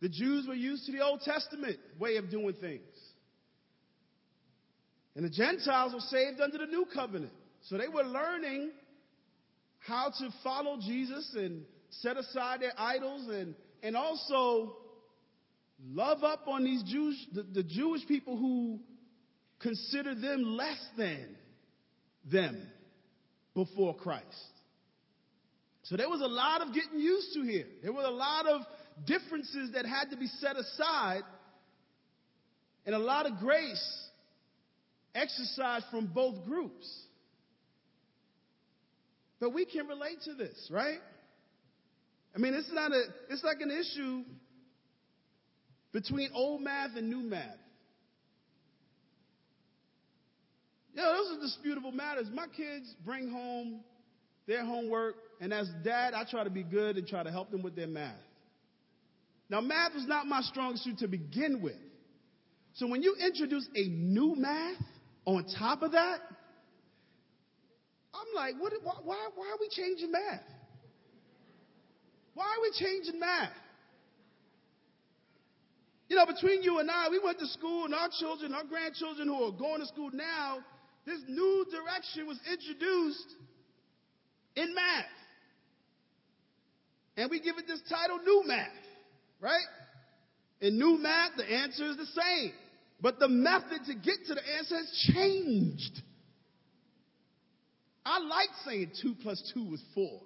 The 0.00 0.08
Jews 0.08 0.46
were 0.46 0.54
used 0.54 0.86
to 0.86 0.92
the 0.92 1.04
Old 1.04 1.20
Testament 1.22 1.78
way 1.98 2.16
of 2.16 2.30
doing 2.30 2.54
things. 2.60 2.82
And 5.16 5.24
the 5.24 5.30
Gentiles 5.30 5.94
were 5.94 6.00
saved 6.00 6.40
under 6.40 6.58
the 6.58 6.66
new 6.66 6.86
covenant. 6.94 7.32
So 7.62 7.76
they 7.76 7.88
were 7.88 8.04
learning 8.04 8.70
how 9.80 10.10
to 10.18 10.28
follow 10.44 10.78
Jesus 10.80 11.34
and 11.34 11.64
set 11.90 12.16
aside 12.16 12.60
their 12.60 12.72
idols 12.78 13.28
and, 13.28 13.54
and 13.82 13.96
also 13.96 14.76
love 15.92 16.24
up 16.24 16.46
on 16.46 16.64
these 16.64 16.82
Jews, 16.82 17.26
the, 17.32 17.42
the 17.42 17.62
Jewish 17.62 18.06
people 18.06 18.36
who 18.36 18.78
consider 19.60 20.14
them 20.14 20.44
less 20.56 20.84
than 20.96 21.36
them 22.30 22.60
before 23.54 23.94
Christ. 23.94 24.24
So 25.82 25.96
there 25.96 26.08
was 26.08 26.20
a 26.20 26.26
lot 26.26 26.60
of 26.60 26.74
getting 26.74 27.00
used 27.00 27.32
to 27.34 27.42
here. 27.42 27.66
There 27.82 27.92
were 27.92 28.02
a 28.02 28.10
lot 28.10 28.46
of 28.46 28.60
differences 29.06 29.72
that 29.72 29.86
had 29.86 30.10
to 30.10 30.16
be 30.16 30.26
set 30.26 30.56
aside 30.56 31.22
and 32.84 32.94
a 32.94 32.98
lot 32.98 33.26
of 33.26 33.38
grace 33.38 34.08
exercised 35.14 35.86
from 35.90 36.06
both 36.06 36.44
groups. 36.44 36.86
But 39.40 39.54
we 39.54 39.64
can 39.64 39.86
relate 39.86 40.22
to 40.24 40.34
this, 40.34 40.68
right? 40.70 40.98
I 42.38 42.40
mean, 42.40 42.54
it's 42.54 42.70
not 42.72 42.92
a 42.92 43.02
it's 43.30 43.42
like 43.42 43.60
an 43.60 43.72
issue 43.72 44.22
between 45.92 46.30
old 46.32 46.62
math 46.62 46.90
and 46.96 47.10
new 47.10 47.28
math. 47.28 47.42
Yeah, 50.94 51.12
those 51.16 51.36
are 51.36 51.40
disputable 51.40 51.90
matters. 51.90 52.28
My 52.32 52.46
kids 52.46 52.94
bring 53.04 53.28
home 53.28 53.80
their 54.46 54.64
homework, 54.64 55.16
and 55.40 55.52
as 55.52 55.68
dad, 55.82 56.14
I 56.14 56.22
try 56.30 56.44
to 56.44 56.50
be 56.50 56.62
good 56.62 56.96
and 56.96 57.08
try 57.08 57.24
to 57.24 57.30
help 57.32 57.50
them 57.50 57.62
with 57.62 57.74
their 57.74 57.88
math. 57.88 58.14
Now, 59.50 59.60
math 59.60 59.94
was 59.94 60.06
not 60.06 60.26
my 60.26 60.42
strong 60.42 60.76
suit 60.76 60.98
to 60.98 61.08
begin 61.08 61.60
with. 61.60 61.74
So 62.74 62.86
when 62.86 63.02
you 63.02 63.16
introduce 63.20 63.66
a 63.74 63.88
new 63.88 64.36
math 64.36 64.80
on 65.24 65.44
top 65.58 65.82
of 65.82 65.90
that, 65.92 66.20
I'm 68.14 68.34
like, 68.36 68.54
what, 68.60 68.72
why, 68.84 69.28
why 69.34 69.46
are 69.46 69.58
we 69.60 69.68
changing 69.70 70.12
math? 70.12 70.42
Why 72.38 72.44
are 72.44 72.62
we 72.62 72.70
changing 72.78 73.18
math? 73.18 73.50
You 76.08 76.14
know, 76.14 76.24
between 76.24 76.62
you 76.62 76.78
and 76.78 76.88
I, 76.88 77.08
we 77.10 77.18
went 77.18 77.40
to 77.40 77.48
school, 77.48 77.86
and 77.86 77.92
our 77.92 78.08
children, 78.16 78.54
our 78.54 78.62
grandchildren 78.62 79.26
who 79.26 79.42
are 79.42 79.50
going 79.50 79.80
to 79.80 79.86
school 79.88 80.10
now, 80.12 80.58
this 81.04 81.18
new 81.26 81.66
direction 81.68 82.28
was 82.28 82.38
introduced 82.48 83.34
in 84.54 84.72
math. 84.72 85.04
And 87.16 87.28
we 87.28 87.40
give 87.40 87.58
it 87.58 87.66
this 87.66 87.82
title, 87.88 88.20
New 88.24 88.44
Math, 88.46 88.68
right? 89.40 89.66
In 90.60 90.78
New 90.78 90.96
Math, 90.96 91.32
the 91.36 91.44
answer 91.44 91.86
is 91.86 91.96
the 91.96 92.06
same. 92.06 92.52
But 93.00 93.18
the 93.18 93.28
method 93.28 93.80
to 93.86 93.94
get 93.94 94.26
to 94.28 94.34
the 94.34 94.56
answer 94.58 94.76
has 94.76 95.10
changed. 95.12 96.02
I 98.06 98.20
like 98.20 98.50
saying 98.64 98.92
2 99.02 99.16
plus 99.24 99.50
2 99.54 99.74
is 99.74 99.82
4. 99.96 100.20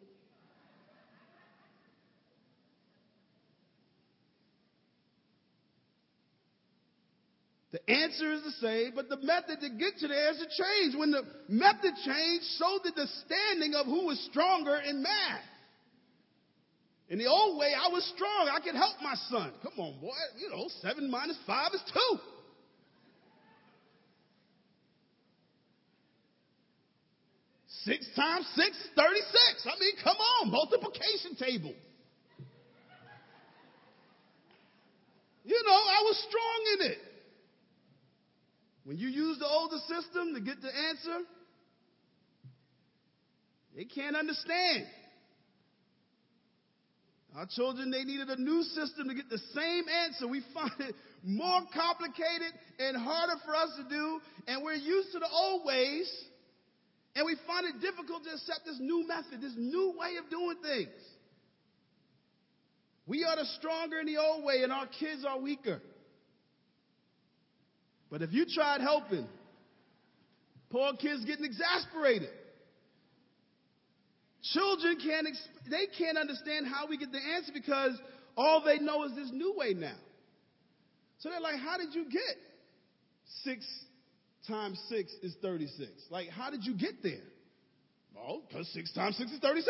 The 7.73 7.91
answer 7.91 8.31
is 8.35 8.43
the 8.43 8.53
same, 8.61 8.93
but 8.95 9.09
the 9.09 9.17
method 9.17 9.61
to 9.61 9.71
get 9.71 9.97
to 10.01 10.09
the 10.09 10.15
answer 10.15 10.45
changed. 10.45 10.99
When 10.99 11.11
the 11.11 11.23
method 11.49 11.95
changed, 12.05 12.45
so 12.59 12.79
did 12.85 12.95
the 12.95 13.09
standing 13.25 13.75
of 13.75 13.87
who 13.87 14.07
was 14.07 14.21
stronger 14.31 14.77
in 14.77 15.03
math. 15.03 15.41
In 17.09 17.19
the 17.19 17.27
old 17.27 17.59
way, 17.59 17.73
I 17.75 17.89
was 17.89 18.05
strong. 18.15 18.49
I 18.53 18.61
could 18.61 18.75
help 18.75 18.97
my 19.03 19.15
son. 19.31 19.53
Come 19.63 19.73
on, 19.79 20.01
boy. 20.01 20.13
You 20.39 20.51
know, 20.51 20.69
seven 20.83 21.11
minus 21.11 21.39
five 21.47 21.73
is 21.73 21.83
two. 21.93 22.19
Six 27.85 28.07
times 28.15 28.47
six 28.55 28.77
is 28.77 28.91
36. 28.95 29.67
I 29.67 29.81
mean, 29.81 29.95
come 30.05 30.17
on, 30.17 30.51
multiplication 30.51 31.37
table. 31.39 31.75
You 35.45 35.63
know, 35.67 35.73
I 35.73 36.03
was 36.05 36.27
strong 36.29 36.79
in 36.79 36.93
it. 36.93 36.99
When 38.85 38.99
you 38.99 39.09
use 39.09 39.39
the 39.39 39.47
older 39.47 39.79
system 39.89 40.35
to 40.35 40.41
get 40.41 40.61
the 40.61 40.71
answer, 40.91 41.25
they 43.77 43.85
can't 43.85 44.17
understand. 44.17 44.87
Our 47.37 47.47
children, 47.47 47.91
they 47.91 48.05
needed 48.05 48.29
a 48.29 48.41
new 48.41 48.63
system 48.63 49.09
to 49.09 49.15
get 49.15 49.31
the 49.31 49.41
same 49.55 49.85
answer. 50.05 50.29
We 50.29 50.43
find 50.53 50.73
it 50.81 50.95
more 51.25 51.61
complicated 51.73 52.53
and 52.79 52.97
harder 52.97 53.41
for 53.47 53.55
us 53.55 53.71
to 53.79 53.89
do, 53.89 54.21
and 54.47 54.63
we're 54.63 54.75
used 54.75 55.13
to 55.13 55.19
the 55.19 55.29
old 55.31 55.65
ways, 55.65 56.13
and 57.17 57.25
we 57.25 57.37
find 57.47 57.67
it 57.67 57.81
difficult 57.81 58.25
to 58.25 58.31
accept 58.33 58.67
this 58.67 58.77
new 58.81 59.07
method, 59.07 59.41
this 59.41 59.55
new 59.57 59.95
way 59.99 60.17
of 60.23 60.29
doing 60.29 60.57
things. 60.63 61.01
We 63.07 63.25
are 63.25 63.37
the 63.37 63.47
stronger 63.59 64.01
in 64.01 64.07
the 64.07 64.19
old 64.19 64.45
way, 64.45 64.63
and 64.63 64.73
our 64.73 64.87
kids 64.87 65.25
are 65.27 65.41
weaker. 65.41 65.81
But 68.13 68.21
if 68.21 68.31
you 68.35 68.45
tried 68.45 68.83
helping, 68.83 69.27
poor 70.71 70.93
kids 71.01 71.25
getting 71.25 71.47
exasperated. 71.47 72.29
Children 74.53 74.99
can't, 75.03 75.27
they 75.71 75.87
can't 75.97 76.19
understand 76.19 76.67
how 76.67 76.87
we 76.87 76.99
get 76.99 77.11
the 77.11 77.19
answer 77.35 77.53
because 77.55 77.99
all 78.37 78.63
they 78.63 78.79
know 78.81 79.05
is 79.05 79.15
this 79.15 79.31
new 79.33 79.55
way 79.57 79.73
now. 79.73 79.97
So 81.21 81.31
they're 81.31 81.41
like, 81.41 81.59
how 81.59 81.79
did 81.79 81.95
you 81.95 82.05
get 82.05 82.37
six 83.45 83.65
times 84.47 84.79
six 84.91 85.11
is 85.23 85.35
36? 85.41 85.91
Like, 86.11 86.29
how 86.29 86.51
did 86.51 86.65
you 86.65 86.77
get 86.77 87.03
there? 87.03 87.23
Well, 88.15 88.43
because 88.47 88.69
six 88.75 88.93
times 88.93 89.17
six 89.17 89.31
is 89.31 89.39
36. 89.39 89.67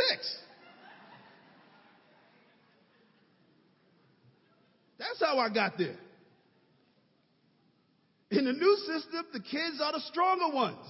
That's 4.98 5.20
how 5.20 5.38
I 5.38 5.48
got 5.48 5.78
there. 5.78 5.96
In 8.32 8.46
the 8.46 8.52
new 8.52 8.76
system, 8.86 9.26
the 9.34 9.40
kids 9.40 9.78
are 9.82 9.92
the 9.92 10.00
stronger 10.10 10.54
ones, 10.54 10.86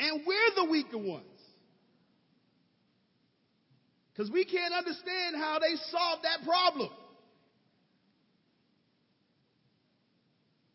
and 0.00 0.22
we're 0.26 0.64
the 0.64 0.70
weaker 0.70 0.96
ones. 0.96 1.24
Because 4.12 4.32
we 4.32 4.46
can't 4.46 4.72
understand 4.72 5.36
how 5.36 5.58
they 5.58 5.76
solved 5.90 6.24
that 6.24 6.46
problem. 6.46 6.88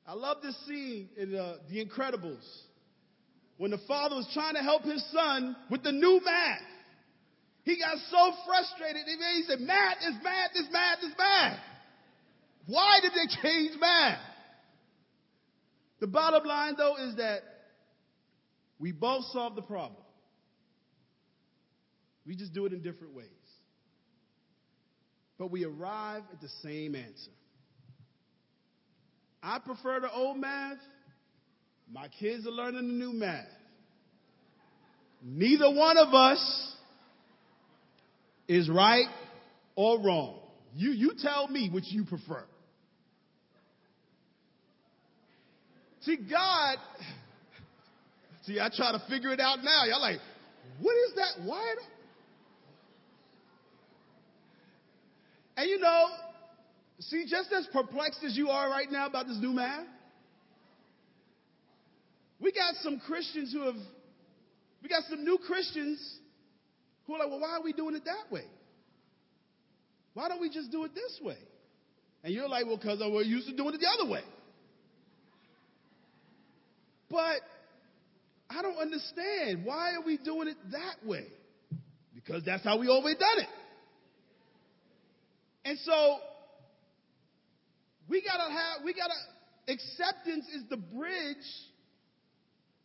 I 0.06 0.14
love 0.14 0.38
this 0.44 0.56
scene 0.68 1.10
in 1.18 1.36
uh, 1.36 1.56
The 1.72 1.84
Incredibles 1.84 2.46
when 3.58 3.72
the 3.72 3.80
father 3.88 4.16
was 4.16 4.30
trying 4.34 4.54
to 4.54 4.62
help 4.62 4.84
his 4.84 5.04
son 5.12 5.56
with 5.72 5.82
the 5.82 5.92
new 5.92 6.22
math. 6.24 6.62
He 7.64 7.80
got 7.80 7.98
so 8.12 8.34
frustrated, 8.46 9.08
he 9.08 9.44
said, 9.48 9.62
Math 9.62 9.98
is 10.08 10.16
math 10.22 10.52
is 10.56 10.68
math 10.72 11.00
is 11.00 11.14
math. 11.18 11.60
Why 12.68 13.00
did 13.02 13.14
they 13.14 13.42
change 13.42 13.80
math? 13.80 14.20
The 16.04 16.08
bottom 16.08 16.44
line, 16.44 16.74
though, 16.78 16.98
is 16.98 17.16
that 17.16 17.44
we 18.78 18.92
both 18.92 19.24
solve 19.32 19.56
the 19.56 19.62
problem. 19.62 20.04
We 22.28 22.36
just 22.36 22.54
do 22.54 22.66
it 22.66 22.74
in 22.74 22.82
different 22.82 23.14
ways. 23.14 23.28
But 25.40 25.50
we 25.50 25.64
arrive 25.64 26.24
at 26.34 26.42
the 26.42 26.50
same 26.62 26.94
answer. 26.96 27.32
I 29.42 29.60
prefer 29.60 30.02
the 30.02 30.12
old 30.12 30.40
math. 30.40 30.76
My 31.90 32.10
kids 32.20 32.46
are 32.46 32.52
learning 32.52 32.86
the 32.86 33.06
new 33.06 33.14
math. 33.14 33.48
Neither 35.24 35.72
one 35.72 35.96
of 35.98 36.14
us 36.14 36.76
is 38.50 38.68
right 38.68 39.08
or 39.78 40.02
wrong. 40.02 40.42
You, 40.76 40.92
you 40.92 41.14
tell 41.18 41.48
me 41.48 41.70
which 41.72 41.86
you 41.88 42.04
prefer. 42.04 42.44
See, 46.04 46.18
God, 46.18 46.78
see, 48.44 48.60
I 48.60 48.70
try 48.76 48.92
to 48.92 49.02
figure 49.10 49.32
it 49.32 49.40
out 49.40 49.64
now. 49.64 49.86
Y'all 49.86 50.02
like, 50.02 50.20
what 50.82 50.96
is 51.08 51.16
that? 51.16 51.46
Why? 51.46 51.76
And 55.56 55.70
you 55.70 55.80
know, 55.80 56.08
see, 57.00 57.26
just 57.28 57.54
as 57.54 57.68
perplexed 57.72 58.24
as 58.26 58.36
you 58.36 58.50
are 58.50 58.70
right 58.70 58.92
now 58.92 59.08
about 59.08 59.28
this 59.28 59.38
new 59.40 59.54
math, 59.54 59.86
we 62.42 62.52
got 62.52 62.76
some 62.82 63.00
Christians 63.00 63.54
who 63.54 63.62
have, 63.62 63.76
we 64.82 64.90
got 64.90 65.04
some 65.10 65.24
new 65.24 65.38
Christians 65.48 66.18
who 67.08 67.16
are 67.16 67.20
like, 67.20 67.30
well, 67.30 67.40
why 67.40 67.52
are 67.52 67.64
we 67.64 67.72
doing 67.72 67.96
it 67.96 68.04
that 68.06 68.30
way? 68.30 68.46
Why 70.14 70.28
don't 70.28 70.42
we 70.42 70.50
just 70.50 70.70
do 70.70 70.84
it 70.84 70.94
this 70.94 71.20
way? 71.24 71.38
And 72.24 72.34
you're 72.34 72.50
like, 72.50 72.66
well, 72.66 72.78
because 72.78 73.00
we're 73.00 73.22
used 73.22 73.48
to 73.48 73.56
doing 73.56 73.74
it 73.74 73.80
the 73.80 73.88
other 73.88 74.12
way. 74.12 74.22
But 77.14 77.40
I 78.50 78.62
don't 78.62 78.78
understand. 78.78 79.64
Why 79.64 79.94
are 79.94 80.02
we 80.06 80.18
doing 80.18 80.50
it 80.50 80.58
that 80.72 81.08
way? 81.08 81.28
because 82.26 82.44
that's 82.46 82.64
how 82.64 82.78
we 82.78 82.88
always 82.88 83.16
done 83.16 83.40
it. 83.40 83.50
And 85.66 85.78
so 85.80 86.18
we 88.10 88.22
gotta 88.22 88.52
have, 88.52 88.84
we 88.84 88.94
gotta, 88.94 89.14
acceptance 89.68 90.46
is 90.54 90.64
the 90.70 90.78
bridge 90.78 91.36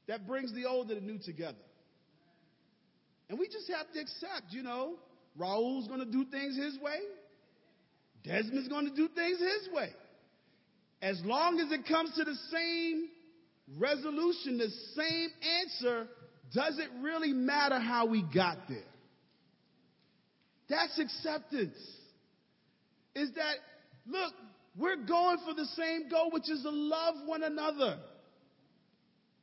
that 0.07 0.27
brings 0.27 0.55
the 0.55 0.65
old 0.65 0.91
and 0.91 1.03
the 1.03 1.13
new 1.13 1.19
together. 1.19 1.59
And 3.29 3.39
we 3.39 3.47
just 3.47 3.69
have 3.69 3.93
to 3.93 4.01
accept, 4.01 4.53
you 4.53 4.63
know, 4.63 4.95
Raul's 5.37 5.87
gonna 5.89 6.07
do 6.07 6.25
things 6.25 6.57
his 6.57 6.79
way. 6.79 6.99
Desmond's 8.25 8.69
gonna 8.69 8.95
do 8.95 9.09
things 9.09 9.39
his 9.39 9.73
way. 9.73 9.91
As 11.03 11.21
long 11.25 11.61
as 11.61 11.71
it 11.71 11.87
comes 11.87 12.15
to 12.17 12.25
the 12.25 12.35
same 12.51 13.09
resolution, 13.77 14.59
the 14.59 14.71
same 14.95 15.29
answer, 15.61 16.07
does 16.55 16.79
it 16.79 16.89
really 17.03 17.33
matter 17.33 17.79
how 17.79 18.07
we 18.07 18.23
got 18.23 18.59
there? 18.69 18.79
That's 20.69 20.99
acceptance. 20.99 21.77
Is 23.15 23.31
that, 23.35 23.57
look, 24.07 24.33
we're 24.77 24.97
going 24.97 25.39
for 25.45 25.55
the 25.55 25.67
same 25.77 26.09
goal, 26.09 26.31
which 26.31 26.49
is 26.51 26.63
to 26.63 26.71
love 26.71 27.17
one 27.27 27.43
another. 27.43 27.99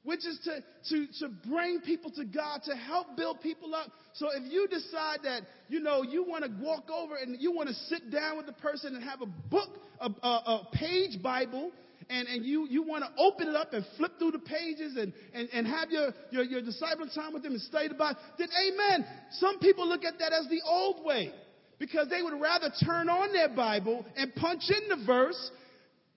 Which 0.03 0.19
is 0.19 0.39
to, 0.43 0.63
to, 0.89 1.07
to 1.19 1.29
bring 1.49 1.81
people 1.81 2.11
to 2.11 2.25
God, 2.25 2.61
to 2.65 2.75
help 2.75 3.17
build 3.17 3.41
people 3.41 3.73
up. 3.73 3.89
So 4.13 4.27
if 4.35 4.51
you 4.51 4.67
decide 4.67 5.19
that, 5.23 5.41
you 5.67 5.79
know, 5.79 6.03
you 6.03 6.23
want 6.23 6.43
to 6.45 6.51
walk 6.63 6.91
over 6.91 7.15
and 7.15 7.41
you 7.41 7.51
want 7.51 7.69
to 7.69 7.75
sit 7.75 8.11
down 8.11 8.37
with 8.37 8.45
the 8.45 8.53
person 8.53 8.95
and 8.95 9.03
have 9.03 9.21
a 9.21 9.25
book, 9.25 9.69
a, 9.99 10.05
a, 10.05 10.29
a 10.29 10.67
page 10.73 11.21
Bible, 11.23 11.71
and, 12.09 12.27
and 12.27 12.45
you, 12.45 12.67
you 12.69 12.83
want 12.83 13.03
to 13.03 13.09
open 13.21 13.47
it 13.47 13.55
up 13.55 13.73
and 13.73 13.85
flip 13.97 14.13
through 14.19 14.31
the 14.31 14.39
pages 14.39 14.95
and, 14.97 15.13
and, 15.33 15.49
and 15.51 15.67
have 15.67 15.89
your, 15.89 16.13
your, 16.31 16.43
your 16.43 16.61
disciple 16.61 17.07
time 17.13 17.33
with 17.33 17.43
them 17.43 17.53
and 17.53 17.61
study 17.61 17.87
the 17.87 17.95
Bible, 17.95 18.19
then 18.37 18.49
amen. 18.67 19.05
Some 19.31 19.59
people 19.59 19.87
look 19.87 20.03
at 20.03 20.19
that 20.19 20.33
as 20.33 20.47
the 20.49 20.61
old 20.65 21.03
way 21.03 21.31
because 21.79 22.07
they 22.09 22.21
would 22.21 22.39
rather 22.39 22.71
turn 22.85 23.09
on 23.09 23.33
their 23.33 23.49
Bible 23.49 24.05
and 24.15 24.33
punch 24.35 24.63
in 24.69 24.99
the 24.99 25.05
verse. 25.05 25.51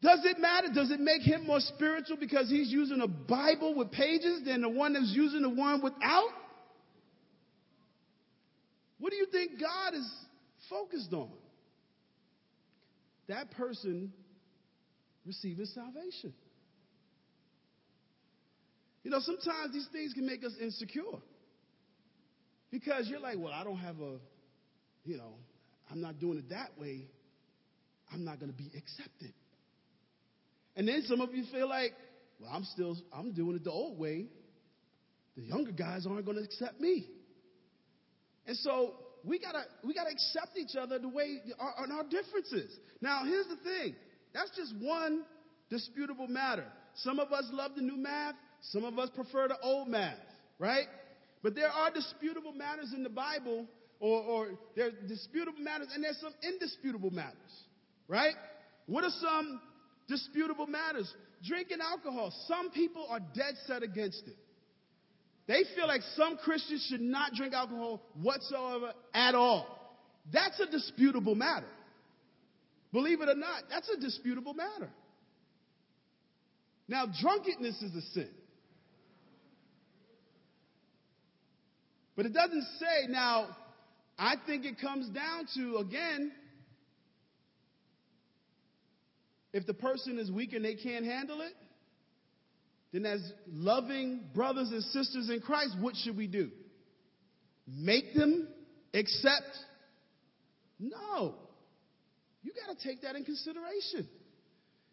Does 0.00 0.20
it 0.24 0.38
matter? 0.38 0.68
Does 0.72 0.90
it 0.90 1.00
make 1.00 1.22
him 1.22 1.46
more 1.46 1.60
spiritual 1.60 2.16
because 2.18 2.48
he's 2.48 2.70
using 2.70 3.00
a 3.00 3.08
Bible 3.08 3.74
with 3.74 3.90
pages 3.90 4.42
than 4.44 4.62
the 4.62 4.68
one 4.68 4.92
that's 4.92 5.12
using 5.14 5.42
the 5.42 5.48
one 5.48 5.82
without? 5.82 6.28
What 9.00 9.10
do 9.10 9.16
you 9.16 9.26
think 9.26 9.60
God 9.60 9.94
is 9.94 10.08
focused 10.68 11.12
on? 11.12 11.30
That 13.28 13.50
person 13.52 14.12
receiving 15.28 15.66
salvation. 15.66 16.32
You 19.04 19.12
know, 19.12 19.20
sometimes 19.20 19.72
these 19.72 19.88
things 19.92 20.12
can 20.12 20.26
make 20.26 20.44
us 20.44 20.52
insecure. 20.60 21.02
Because 22.70 23.08
you're 23.08 23.20
like, 23.20 23.38
well, 23.38 23.52
I 23.52 23.62
don't 23.62 23.78
have 23.78 24.00
a, 24.00 24.16
you 25.04 25.16
know, 25.16 25.34
I'm 25.90 26.00
not 26.00 26.18
doing 26.18 26.38
it 26.38 26.48
that 26.50 26.70
way. 26.78 27.06
I'm 28.12 28.24
not 28.24 28.40
going 28.40 28.50
to 28.50 28.56
be 28.56 28.70
accepted. 28.76 29.32
And 30.76 30.88
then 30.88 31.02
some 31.06 31.20
of 31.20 31.32
you 31.34 31.44
feel 31.52 31.68
like, 31.68 31.92
well, 32.40 32.50
I'm 32.52 32.64
still, 32.64 32.96
I'm 33.12 33.32
doing 33.32 33.56
it 33.56 33.64
the 33.64 33.70
old 33.70 33.98
way. 33.98 34.26
The 35.36 35.42
younger 35.42 35.72
guys 35.72 36.06
aren't 36.06 36.24
going 36.24 36.36
to 36.36 36.44
accept 36.44 36.80
me. 36.80 37.06
And 38.46 38.56
so 38.58 38.94
we 39.24 39.38
gotta, 39.38 39.62
we 39.84 39.94
gotta 39.94 40.10
accept 40.10 40.56
each 40.56 40.76
other 40.76 40.98
the 40.98 41.08
way, 41.08 41.38
our, 41.58 41.72
our 41.90 42.04
differences. 42.04 42.76
Now, 43.00 43.22
here's 43.24 43.46
the 43.46 43.56
thing. 43.56 43.94
That's 44.38 44.56
just 44.56 44.74
one 44.80 45.24
disputable 45.68 46.28
matter. 46.28 46.64
Some 46.94 47.18
of 47.18 47.32
us 47.32 47.44
love 47.50 47.72
the 47.74 47.82
new 47.82 47.96
math. 47.96 48.36
Some 48.70 48.84
of 48.84 48.96
us 48.96 49.10
prefer 49.12 49.48
the 49.48 49.58
old 49.60 49.88
math, 49.88 50.16
right? 50.60 50.86
But 51.42 51.56
there 51.56 51.68
are 51.68 51.90
disputable 51.90 52.52
matters 52.52 52.92
in 52.94 53.02
the 53.02 53.08
Bible, 53.08 53.66
or, 53.98 54.22
or 54.22 54.48
there 54.76 54.86
are 54.86 55.08
disputable 55.08 55.60
matters, 55.60 55.88
and 55.92 56.04
there's 56.04 56.20
some 56.20 56.34
indisputable 56.42 57.10
matters, 57.10 57.34
right? 58.06 58.34
What 58.86 59.02
are 59.02 59.12
some 59.20 59.60
disputable 60.08 60.66
matters? 60.68 61.12
Drinking 61.44 61.78
alcohol. 61.80 62.32
Some 62.46 62.70
people 62.70 63.06
are 63.10 63.20
dead 63.20 63.54
set 63.66 63.82
against 63.82 64.22
it. 64.26 64.36
They 65.48 65.64
feel 65.74 65.88
like 65.88 66.02
some 66.16 66.36
Christians 66.36 66.86
should 66.88 67.00
not 67.00 67.32
drink 67.32 67.54
alcohol 67.54 68.02
whatsoever 68.22 68.92
at 69.14 69.34
all. 69.34 69.66
That's 70.32 70.60
a 70.60 70.66
disputable 70.66 71.34
matter. 71.34 71.66
Believe 72.92 73.20
it 73.20 73.28
or 73.28 73.34
not, 73.34 73.64
that's 73.70 73.88
a 73.88 74.00
disputable 74.00 74.54
matter. 74.54 74.90
Now, 76.88 77.04
drunkenness 77.20 77.82
is 77.82 77.94
a 77.94 78.00
sin. 78.12 78.30
But 82.16 82.26
it 82.26 82.32
doesn't 82.32 82.64
say, 82.80 83.06
now, 83.08 83.48
I 84.18 84.34
think 84.46 84.64
it 84.64 84.80
comes 84.80 85.08
down 85.10 85.46
to, 85.54 85.76
again, 85.76 86.32
if 89.52 89.66
the 89.66 89.74
person 89.74 90.18
is 90.18 90.30
weak 90.30 90.52
and 90.52 90.64
they 90.64 90.74
can't 90.74 91.04
handle 91.04 91.42
it, 91.42 91.52
then 92.92 93.04
as 93.04 93.20
loving 93.46 94.24
brothers 94.34 94.70
and 94.70 94.82
sisters 94.82 95.30
in 95.30 95.40
Christ, 95.40 95.76
what 95.78 95.94
should 95.94 96.16
we 96.16 96.26
do? 96.26 96.50
Make 97.66 98.14
them 98.14 98.48
accept? 98.94 99.56
No. 100.80 101.34
You 102.42 102.52
got 102.52 102.76
to 102.76 102.88
take 102.88 103.02
that 103.02 103.16
in 103.16 103.24
consideration. 103.24 104.08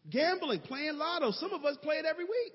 Gambling, 0.10 0.62
playing 0.62 0.98
lotto. 0.98 1.32
Some 1.32 1.54
of 1.54 1.66
us 1.66 1.78
play 1.82 1.96
it 1.96 2.06
every 2.06 2.26
week. 2.26 2.54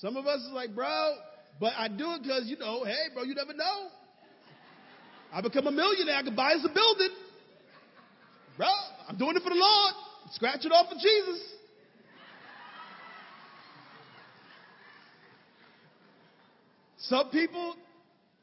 Some 0.00 0.16
of 0.16 0.26
us 0.26 0.40
is 0.40 0.52
like, 0.52 0.74
bro, 0.76 1.14
but 1.60 1.72
I 1.76 1.88
do 1.88 2.12
it 2.12 2.22
because, 2.22 2.44
you 2.46 2.56
know, 2.56 2.84
hey, 2.84 3.12
bro, 3.12 3.24
you 3.24 3.34
never 3.34 3.52
know. 3.52 3.88
I 5.32 5.40
become 5.40 5.66
a 5.66 5.72
millionaire, 5.72 6.14
I 6.16 6.22
can 6.22 6.36
buy 6.36 6.52
us 6.52 6.64
a 6.64 6.72
building. 6.72 7.10
Bro, 8.56 8.68
I'm 9.08 9.18
doing 9.18 9.36
it 9.36 9.42
for 9.42 9.50
the 9.50 9.56
Lord. 9.56 9.94
Scratch 10.32 10.64
it 10.64 10.70
off 10.70 10.88
for 10.88 10.94
Jesus. 10.94 11.57
Some 17.08 17.30
people, 17.30 17.74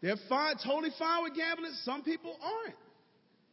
they're 0.01 0.17
fine, 0.27 0.55
totally 0.63 0.91
fine 0.97 1.23
with 1.23 1.35
gambling. 1.35 1.71
Some 1.83 2.03
people 2.03 2.37
aren't. 2.41 2.75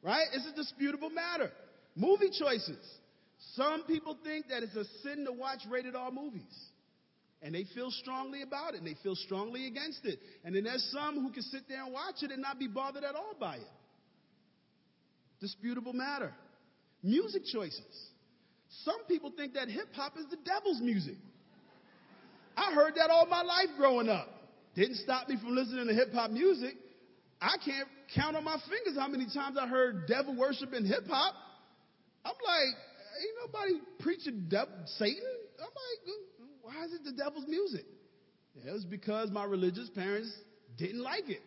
Right? 0.02 0.26
It's 0.32 0.46
a 0.46 0.56
disputable 0.56 1.10
matter. 1.10 1.50
Movie 1.94 2.30
choices. 2.30 2.84
Some 3.54 3.84
people 3.84 4.16
think 4.24 4.48
that 4.48 4.62
it's 4.62 4.74
a 4.74 4.84
sin 5.02 5.24
to 5.26 5.32
watch 5.32 5.60
rated 5.70 5.94
R 5.94 6.10
movies. 6.10 6.56
And 7.42 7.54
they 7.54 7.64
feel 7.74 7.90
strongly 7.90 8.42
about 8.42 8.74
it, 8.74 8.78
and 8.78 8.86
they 8.86 8.96
feel 9.02 9.16
strongly 9.16 9.66
against 9.66 10.04
it. 10.04 10.20
And 10.44 10.54
then 10.54 10.64
there's 10.64 10.88
some 10.92 11.20
who 11.20 11.32
can 11.32 11.42
sit 11.42 11.62
there 11.68 11.82
and 11.82 11.92
watch 11.92 12.22
it 12.22 12.30
and 12.30 12.40
not 12.40 12.58
be 12.58 12.68
bothered 12.68 13.04
at 13.04 13.16
all 13.16 13.34
by 13.38 13.56
it. 13.56 13.66
Disputable 15.40 15.92
matter. 15.92 16.32
Music 17.02 17.42
choices. 17.52 18.10
Some 18.84 19.04
people 19.08 19.32
think 19.36 19.54
that 19.54 19.68
hip 19.68 19.88
hop 19.92 20.16
is 20.16 20.26
the 20.30 20.36
devil's 20.36 20.80
music. 20.80 21.16
I 22.56 22.72
heard 22.74 22.94
that 22.94 23.10
all 23.10 23.26
my 23.26 23.42
life 23.42 23.68
growing 23.76 24.08
up. 24.08 24.28
Didn't 24.74 24.96
stop 24.96 25.28
me 25.28 25.36
from 25.36 25.54
listening 25.54 25.86
to 25.88 25.94
hip 25.94 26.12
hop 26.12 26.30
music. 26.30 26.74
I 27.40 27.56
can't 27.64 27.88
count 28.14 28.36
on 28.36 28.44
my 28.44 28.56
fingers 28.68 28.98
how 28.98 29.08
many 29.08 29.26
times 29.32 29.56
I 29.60 29.66
heard 29.66 30.06
devil 30.06 30.36
worship 30.36 30.72
in 30.72 30.84
hip 30.84 31.06
hop. 31.08 31.34
I'm 32.24 32.32
like, 32.44 32.76
ain't 33.20 33.52
nobody 33.52 33.72
preaching 34.00 34.46
devil, 34.48 34.74
Satan. 34.98 35.22
I'm 35.58 35.64
like, 35.64 36.14
why 36.62 36.84
is 36.84 36.92
it 36.92 37.04
the 37.04 37.12
devil's 37.12 37.46
music? 37.48 37.84
It 38.64 38.70
was 38.72 38.84
because 38.84 39.30
my 39.30 39.44
religious 39.44 39.88
parents 39.90 40.32
didn't 40.78 41.02
like 41.02 41.28
it. 41.28 41.42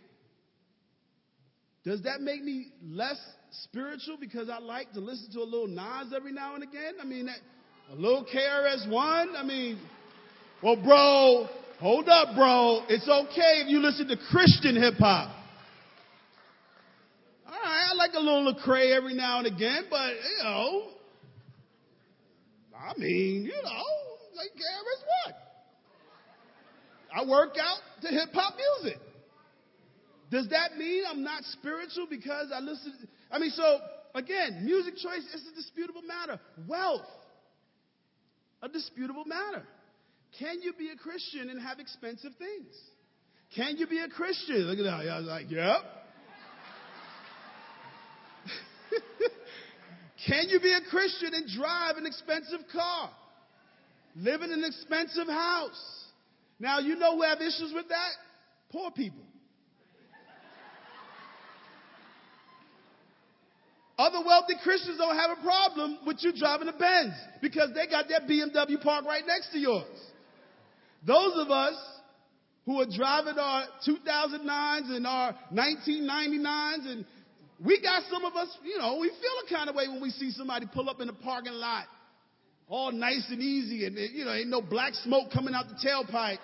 Does 1.84 2.02
that 2.04 2.22
make 2.22 2.44
me 2.44 2.68
less 2.84 3.18
spiritual 3.64 4.18
because 4.20 4.50
I 4.50 4.58
like 4.60 4.92
to 4.94 5.00
listen 5.00 5.32
to 5.34 5.40
a 5.40 5.46
little 5.46 5.68
Nas 5.68 6.14
every 6.16 6.32
now 6.32 6.56
and 6.56 6.64
again? 6.64 6.96
I 7.00 7.06
mean, 7.06 7.28
that, 7.28 7.38
a 7.92 7.96
little 7.96 8.26
KRS-One? 8.26 9.36
I 9.38 9.44
mean, 9.44 9.80
well, 10.64 10.76
bro, 10.76 11.48
hold 11.80 12.10
up, 12.10 12.36
bro. 12.36 12.82
It's 12.90 13.08
okay 13.08 13.62
if 13.64 13.70
you 13.70 13.80
listen 13.80 14.08
to 14.08 14.18
Christian 14.32 14.76
hip 14.76 14.96
hop. 14.96 15.36
All 17.48 17.54
right, 17.54 17.88
I 17.92 17.96
like 17.96 18.12
a 18.14 18.20
little 18.20 18.54
Lecrae 18.54 18.96
every 18.96 19.14
now 19.14 19.40
and 19.40 19.48
again, 19.48 19.86
but, 19.90 20.14
you 20.14 20.44
know, 20.44 20.90
I 22.76 22.94
mean, 22.98 23.46
you 23.46 23.62
know, 23.64 23.84
like 24.36 24.50
KRS-One. 24.50 25.36
I 27.16 27.26
work 27.30 27.56
out 27.60 27.80
to 28.02 28.08
hip 28.10 28.30
hop 28.34 28.56
music. 28.82 29.00
Does 30.32 30.50
that 30.50 30.78
mean 30.78 31.04
I'm 31.10 31.24
not 31.24 31.44
spiritual 31.46 32.08
because 32.10 32.52
I 32.54 32.60
listen? 32.60 32.94
I 33.32 33.40
mean, 33.40 33.52
so 33.52 33.80
again, 34.14 34.66
music 34.66 34.96
choice 34.96 35.24
is 35.34 35.48
a 35.52 35.56
disputable 35.56 36.02
matter. 36.02 36.40
Wealth, 36.68 37.06
a 38.62 38.68
disputable 38.68 39.24
matter. 39.26 39.64
Can 40.40 40.62
you 40.62 40.74
be 40.74 40.90
a 40.90 40.96
Christian 40.96 41.50
and 41.50 41.62
have 41.62 41.80
expensive 41.80 42.34
things? 42.38 42.76
Can 43.56 43.78
you 43.78 43.88
be 43.88 44.00
a 44.00 44.08
Christian? 44.08 44.58
Look 44.64 44.80
at 44.80 44.84
that. 44.84 45.08
I 45.08 45.18
was 45.20 45.28
like, 45.28 45.50
yep. 45.50 45.82
Can 50.28 50.50
you 50.50 50.60
be 50.60 50.74
a 50.74 50.82
Christian 50.90 51.34
and 51.34 51.48
drive 51.48 51.98
an 51.98 52.06
expensive 52.06 52.62
car? 52.72 53.12
live 54.16 54.42
in 54.42 54.52
an 54.52 54.64
expensive 54.64 55.28
house. 55.28 56.04
Now, 56.60 56.80
you 56.80 56.96
know 56.96 57.16
who 57.16 57.24
have 57.24 57.42
issues 57.42 57.72
with 57.74 57.90
that? 57.90 58.12
Poor 58.72 58.92
people. 58.92 59.24
Other 63.98 64.20
wealthy 64.26 64.56
Christians 64.62 64.98
don't 64.98 65.16
have 65.16 65.38
a 65.38 65.42
problem 65.42 66.00
with 66.06 66.18
you 66.20 66.34
driving 66.34 66.68
a 66.68 66.74
Benz 66.74 67.14
because 67.42 67.70
they 67.74 67.88
got 67.88 68.10
their 68.10 68.20
BMW 68.22 68.82
parked 68.82 69.08
right 69.08 69.24
next 69.26 69.52
to 69.54 69.58
yours. 69.58 69.86
Those 71.06 71.34
of 71.36 71.52
us 71.52 71.76
who 72.66 72.82
are 72.82 72.86
driving 72.86 73.38
our 73.38 73.66
2009s 73.88 74.96
and 74.96 75.06
our 75.06 75.36
1999s 75.54 76.92
and 76.92 77.06
we 77.64 77.80
got 77.82 78.04
some 78.12 78.26
of 78.26 78.36
us, 78.36 78.50
you 78.64 78.78
know, 78.78 78.98
we 79.00 79.10
feel 79.10 79.48
a 79.48 79.50
kind 79.50 79.70
of 79.70 79.76
way 79.76 79.88
when 79.88 80.02
we 80.02 80.10
see 80.10 80.32
somebody 80.32 80.66
pull 80.74 80.90
up 80.90 81.00
in 81.00 81.08
the 81.08 81.14
parking 81.14 81.54
lot 81.54 81.86
all 82.68 82.92
nice 82.92 83.26
and 83.30 83.42
easy 83.42 83.86
and, 83.86 83.96
you 83.96 84.26
know, 84.26 84.34
ain't 84.34 84.50
no 84.50 84.62
black 84.62 84.94
smoke 84.96 85.32
coming 85.32 85.54
out 85.54 85.66
the 85.68 85.88
tailpipe. 85.88 86.40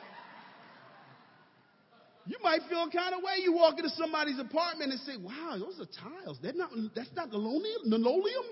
You 2.27 2.37
might 2.43 2.61
feel 2.69 2.87
kind 2.91 3.15
of 3.15 3.23
way. 3.23 3.41
You 3.43 3.53
walk 3.53 3.77
into 3.77 3.89
somebody's 3.89 4.39
apartment 4.39 4.91
and 4.91 4.99
say, 5.01 5.17
wow, 5.17 5.57
those 5.57 5.79
are 5.79 5.89
tiles. 5.99 6.37
They're 6.41 6.53
not, 6.53 6.69
that's 6.95 7.09
not 7.15 7.31
linoleum? 7.31 7.81
linoleum? 7.85 8.45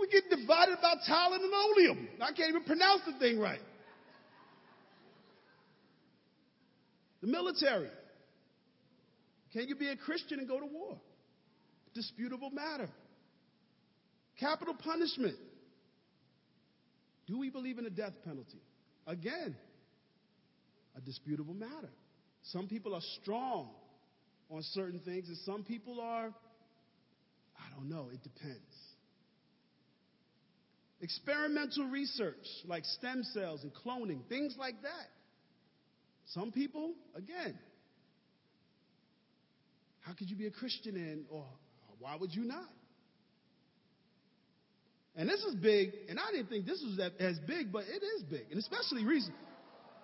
We, 0.00 0.08
get 0.08 0.30
divided 0.30 0.78
about 0.78 0.98
tile 1.06 1.32
and 1.34 1.42
Oleum. 1.44 2.08
I 2.20 2.32
can't 2.32 2.48
even 2.50 2.64
pronounce 2.64 3.02
the 3.06 3.18
thing 3.18 3.38
right. 3.38 3.60
The 7.20 7.28
military. 7.28 7.90
Can 9.52 9.68
you 9.68 9.76
be 9.76 9.88
a 9.88 9.96
Christian 9.96 10.38
and 10.38 10.48
go 10.48 10.58
to 10.58 10.66
war? 10.66 10.96
Disputable 11.94 12.50
matter. 12.50 12.88
Capital 14.38 14.74
punishment. 14.74 15.36
Do 17.26 17.38
we 17.38 17.50
believe 17.50 17.78
in 17.78 17.86
a 17.86 17.90
death 17.90 18.14
penalty? 18.24 18.62
Again, 19.06 19.56
a 20.96 21.00
disputable 21.00 21.54
matter. 21.54 21.90
Some 22.44 22.68
people 22.68 22.94
are 22.94 23.02
strong 23.20 23.70
on 24.50 24.62
certain 24.72 25.00
things, 25.00 25.28
and 25.28 25.36
some 25.44 25.62
people 25.62 26.00
are, 26.00 26.26
I 26.26 27.76
don't 27.76 27.88
know, 27.88 28.08
it 28.12 28.22
depends. 28.22 28.58
Experimental 31.02 31.86
research 31.86 32.46
like 32.66 32.84
stem 32.84 33.22
cells 33.32 33.62
and 33.62 33.72
cloning, 33.74 34.20
things 34.28 34.54
like 34.58 34.80
that. 34.82 35.08
Some 36.26 36.52
people, 36.52 36.92
again, 37.14 37.58
how 40.00 40.12
could 40.12 40.30
you 40.30 40.36
be 40.36 40.46
a 40.46 40.50
Christian 40.50 40.96
and, 40.96 41.24
or 41.30 41.44
why 41.98 42.16
would 42.16 42.34
you 42.34 42.44
not? 42.44 42.68
And 45.16 45.28
this 45.28 45.40
is 45.42 45.54
big, 45.56 45.92
and 46.08 46.18
I 46.18 46.30
didn't 46.32 46.48
think 46.48 46.66
this 46.66 46.82
was 46.82 47.00
as 47.18 47.38
big, 47.40 47.72
but 47.72 47.84
it 47.84 48.02
is 48.02 48.22
big, 48.24 48.46
and 48.50 48.58
especially 48.58 49.04
recent. 49.04 49.34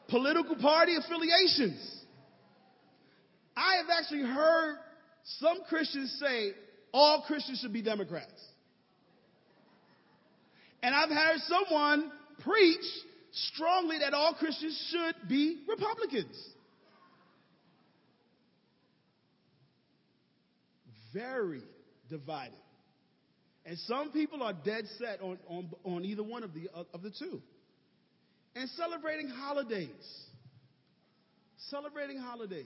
Political 0.08 0.56
party 0.56 0.96
affiliations. 0.96 2.04
I 3.56 3.76
have 3.76 3.86
actually 3.98 4.22
heard 4.22 4.76
some 5.40 5.58
Christians 5.68 6.16
say 6.20 6.52
all 6.92 7.24
Christians 7.26 7.60
should 7.60 7.72
be 7.72 7.82
Democrats. 7.82 8.40
And 10.86 10.94
I've 10.94 11.10
heard 11.10 11.40
someone 11.48 12.12
preach 12.44 12.84
strongly 13.32 13.98
that 13.98 14.14
all 14.14 14.34
Christians 14.34 14.88
should 14.88 15.28
be 15.28 15.64
Republicans. 15.68 16.36
Very 21.12 21.64
divided. 22.08 22.54
And 23.64 23.76
some 23.78 24.12
people 24.12 24.44
are 24.44 24.52
dead 24.52 24.84
set 24.96 25.20
on, 25.22 25.38
on, 25.48 25.70
on 25.82 26.04
either 26.04 26.22
one 26.22 26.44
of 26.44 26.54
the, 26.54 26.68
of 26.94 27.02
the 27.02 27.10
two. 27.10 27.42
And 28.54 28.70
celebrating 28.70 29.28
holidays. 29.28 29.88
Celebrating 31.68 32.18
holidays. 32.18 32.64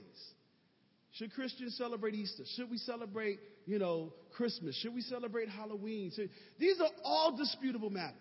Should 1.13 1.33
Christians 1.33 1.75
celebrate 1.77 2.15
Easter? 2.15 2.43
Should 2.55 2.69
we 2.71 2.77
celebrate, 2.77 3.39
you 3.65 3.79
know, 3.79 4.13
Christmas? 4.35 4.75
Should 4.81 4.93
we 4.93 5.01
celebrate 5.01 5.49
Halloween? 5.49 6.11
These 6.57 6.79
are 6.79 6.89
all 7.03 7.35
disputable 7.35 7.89
matters. 7.89 8.15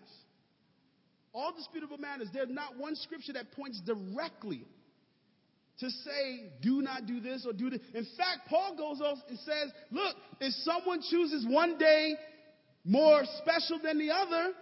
All 1.33 1.53
disputable 1.53 1.98
matters. 1.98 2.29
There's 2.33 2.48
not 2.50 2.76
one 2.76 2.96
scripture 2.96 3.33
that 3.35 3.53
points 3.53 3.81
directly 3.87 4.64
to 5.79 5.88
say, 5.88 6.50
do 6.61 6.83
not 6.83 7.07
do 7.07 7.20
this 7.20 7.46
or 7.46 7.53
do 7.53 7.70
this. 7.70 7.81
In 7.94 8.05
fact, 8.16 8.48
Paul 8.48 8.76
goes 8.76 9.00
off 9.00 9.18
and 9.29 9.38
says, 9.38 9.70
look, 9.90 10.16
if 10.40 10.53
someone 10.64 11.00
chooses 11.09 11.46
one 11.48 11.79
day 11.79 12.16
more 12.85 13.22
special 13.38 13.79
than 13.83 13.98
the 13.98 14.11
other, 14.11 14.53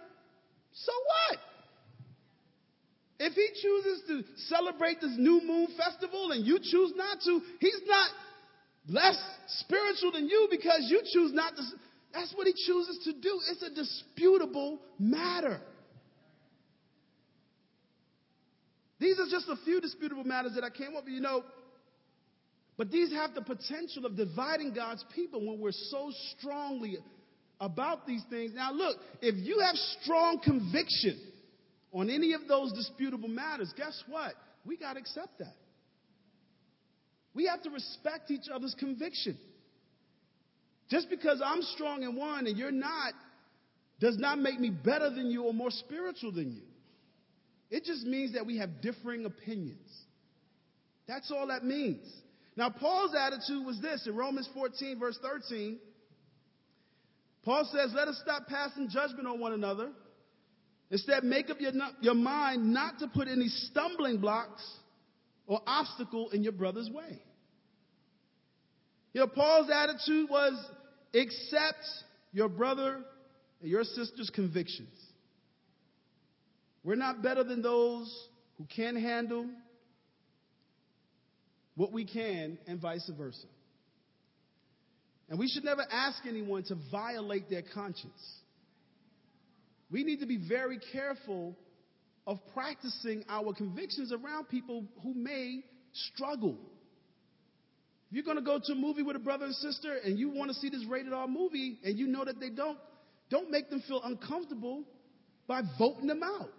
so 0.71 0.91
what? 1.29 1.39
If 3.19 3.33
he 3.33 3.49
chooses 3.61 4.01
to 4.07 4.23
celebrate 4.47 5.01
this 5.01 5.13
new 5.17 5.41
moon 5.45 5.67
festival 5.77 6.31
and 6.31 6.45
you 6.45 6.57
choose 6.57 6.93
not 6.95 7.17
to, 7.25 7.41
he's 7.59 7.81
not 7.85 8.09
less 8.87 9.17
spiritual 9.59 10.13
than 10.13 10.27
you 10.27 10.47
because 10.49 10.87
you 10.87 11.01
choose 11.13 11.33
not 11.33 11.55
to. 11.57 11.61
That's 12.13 12.33
what 12.33 12.47
he 12.47 12.53
chooses 12.65 12.99
to 13.03 13.13
do. 13.13 13.41
It's 13.51 13.61
a 13.61 13.75
disputable 13.75 14.79
matter. 14.97 15.59
These 18.99 19.19
are 19.19 19.27
just 19.29 19.47
a 19.49 19.57
few 19.65 19.81
disputable 19.81 20.23
matters 20.23 20.53
that 20.55 20.63
I 20.63 20.69
came 20.69 20.95
up 20.95 21.03
with. 21.03 21.13
You 21.13 21.21
know, 21.21 21.43
but 22.77 22.91
these 22.91 23.11
have 23.11 23.35
the 23.35 23.41
potential 23.41 24.05
of 24.05 24.15
dividing 24.15 24.73
God's 24.73 25.03
people 25.13 25.45
when 25.45 25.59
we're 25.59 25.71
so 25.71 26.09
strongly 26.37 26.97
about 27.59 28.07
these 28.07 28.23
things. 28.29 28.53
Now, 28.55 28.71
look, 28.71 28.97
if 29.21 29.35
you 29.35 29.59
have 29.59 29.75
strong 30.01 30.39
conviction 30.39 31.19
on 31.91 32.09
any 32.09 32.33
of 32.33 32.47
those 32.47 32.71
disputable 32.73 33.29
matters, 33.29 33.73
guess 33.75 34.03
what? 34.07 34.33
We 34.65 34.77
got 34.77 34.93
to 34.93 34.99
accept 34.99 35.39
that. 35.39 35.55
We 37.33 37.45
have 37.45 37.61
to 37.63 37.69
respect 37.69 38.31
each 38.31 38.49
other's 38.53 38.75
conviction. 38.79 39.37
Just 40.89 41.09
because 41.09 41.41
I'm 41.43 41.61
strong 41.61 42.03
in 42.03 42.15
one 42.15 42.47
and 42.47 42.57
you're 42.57 42.71
not 42.71 43.13
does 43.99 44.17
not 44.17 44.39
make 44.39 44.59
me 44.59 44.69
better 44.69 45.09
than 45.09 45.29
you 45.29 45.43
or 45.43 45.53
more 45.53 45.71
spiritual 45.71 46.31
than 46.31 46.51
you. 46.51 46.63
It 47.69 47.83
just 47.83 48.05
means 48.05 48.33
that 48.33 48.45
we 48.45 48.57
have 48.57 48.81
differing 48.81 49.25
opinions. 49.25 49.87
That's 51.07 51.31
all 51.31 51.47
that 51.47 51.63
means. 51.63 52.05
Now, 52.55 52.69
Paul's 52.69 53.15
attitude 53.15 53.65
was 53.65 53.79
this 53.81 54.07
in 54.07 54.15
Romans 54.15 54.49
14, 54.53 54.99
verse 54.99 55.17
13. 55.21 55.79
Paul 57.43 57.69
says, 57.71 57.91
let 57.95 58.07
us 58.07 58.19
stop 58.23 58.47
passing 58.47 58.89
judgment 58.89 59.27
on 59.27 59.39
one 59.39 59.53
another. 59.53 59.91
Instead, 60.91 61.23
make 61.23 61.49
up 61.49 61.59
your, 61.59 61.71
your 62.01 62.15
mind 62.15 62.73
not 62.73 62.99
to 62.99 63.07
put 63.07 63.27
any 63.27 63.47
stumbling 63.47 64.17
blocks 64.17 64.65
or 65.45 65.61
obstacle 65.67 66.29
in 66.31 66.43
your 66.43 66.51
brother's 66.51 66.89
way. 66.89 67.21
You 69.13 69.21
know, 69.21 69.27
Paul's 69.27 69.69
attitude 69.71 70.29
was 70.29 70.53
accept 71.13 71.85
your 72.31 72.49
brother 72.49 73.01
and 73.61 73.69
your 73.69 73.83
sister's 73.83 74.31
convictions. 74.33 74.93
We're 76.83 76.95
not 76.95 77.21
better 77.21 77.43
than 77.43 77.61
those 77.61 78.27
who 78.57 78.65
can 78.75 78.95
handle 78.95 79.47
what 81.75 81.93
we 81.93 82.03
can, 82.03 82.57
and 82.67 82.81
vice 82.81 83.09
versa. 83.17 83.47
And 85.29 85.39
we 85.39 85.47
should 85.47 85.63
never 85.63 85.85
ask 85.89 86.25
anyone 86.27 86.63
to 86.63 86.75
violate 86.91 87.49
their 87.49 87.61
conscience. 87.61 88.38
We 89.91 90.03
need 90.03 90.19
to 90.19 90.25
be 90.25 90.37
very 90.37 90.79
careful 90.91 91.55
of 92.27 92.39
practicing 92.53 93.23
our 93.27 93.53
convictions 93.53 94.13
around 94.13 94.49
people 94.49 94.85
who 95.01 95.13
may 95.13 95.63
struggle. 95.93 96.57
If 98.09 98.15
you're 98.15 98.23
going 98.23 98.37
to 98.37 98.43
go 98.43 98.59
to 98.63 98.71
a 98.71 98.75
movie 98.75 99.03
with 99.03 99.15
a 99.15 99.19
brother 99.19 99.45
and 99.45 99.55
sister 99.55 99.95
and 100.03 100.17
you 100.17 100.29
want 100.29 100.49
to 100.49 100.55
see 100.55 100.69
this 100.69 100.85
rated 100.87 101.13
R 101.13 101.27
movie 101.27 101.79
and 101.83 101.97
you 101.97 102.07
know 102.07 102.25
that 102.25 102.39
they 102.39 102.49
don't, 102.49 102.77
don't 103.29 103.49
make 103.51 103.69
them 103.69 103.83
feel 103.87 104.01
uncomfortable 104.03 104.83
by 105.47 105.61
voting 105.77 106.07
them 106.07 106.21
out. 106.23 106.49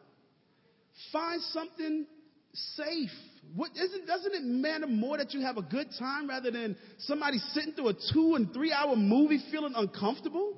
Find 1.13 1.41
something 1.53 2.07
safe 2.53 3.11
what, 3.55 3.71
isn't, 3.77 4.07
doesn't 4.07 4.33
it 4.33 4.45
matter 4.45 4.87
more 4.87 5.19
that 5.19 5.33
you 5.33 5.41
have 5.41 5.57
a 5.57 5.63
good 5.63 5.89
time 5.99 6.29
rather 6.29 6.51
than 6.51 6.77
somebody 6.99 7.39
sitting 7.53 7.73
through 7.73 7.89
a 7.89 7.95
two 8.13 8.35
and 8.37 8.53
three 8.53 8.73
hour 8.73 8.95
movie 8.95 9.41
feeling 9.51 9.73
uncomfortable? 9.75 10.55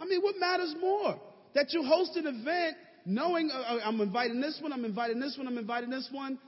I 0.00 0.04
mean, 0.04 0.20
what 0.20 0.36
matters 0.38 0.74
more? 0.80 1.20
That 1.54 1.72
you 1.72 1.82
host 1.82 2.16
an 2.16 2.26
event 2.26 2.76
knowing 3.04 3.50
uh, 3.50 3.56
uh 3.56 3.80
I'm 3.84 4.00
inviting 4.00 4.40
this 4.40 4.58
one, 4.60 4.72
I'm 4.72 4.84
inviting 4.84 5.18
this 5.18 5.36
one, 5.36 5.46
I'm 5.46 5.58
inviting 5.58 5.90
this 5.90 6.08
one. 6.12 6.38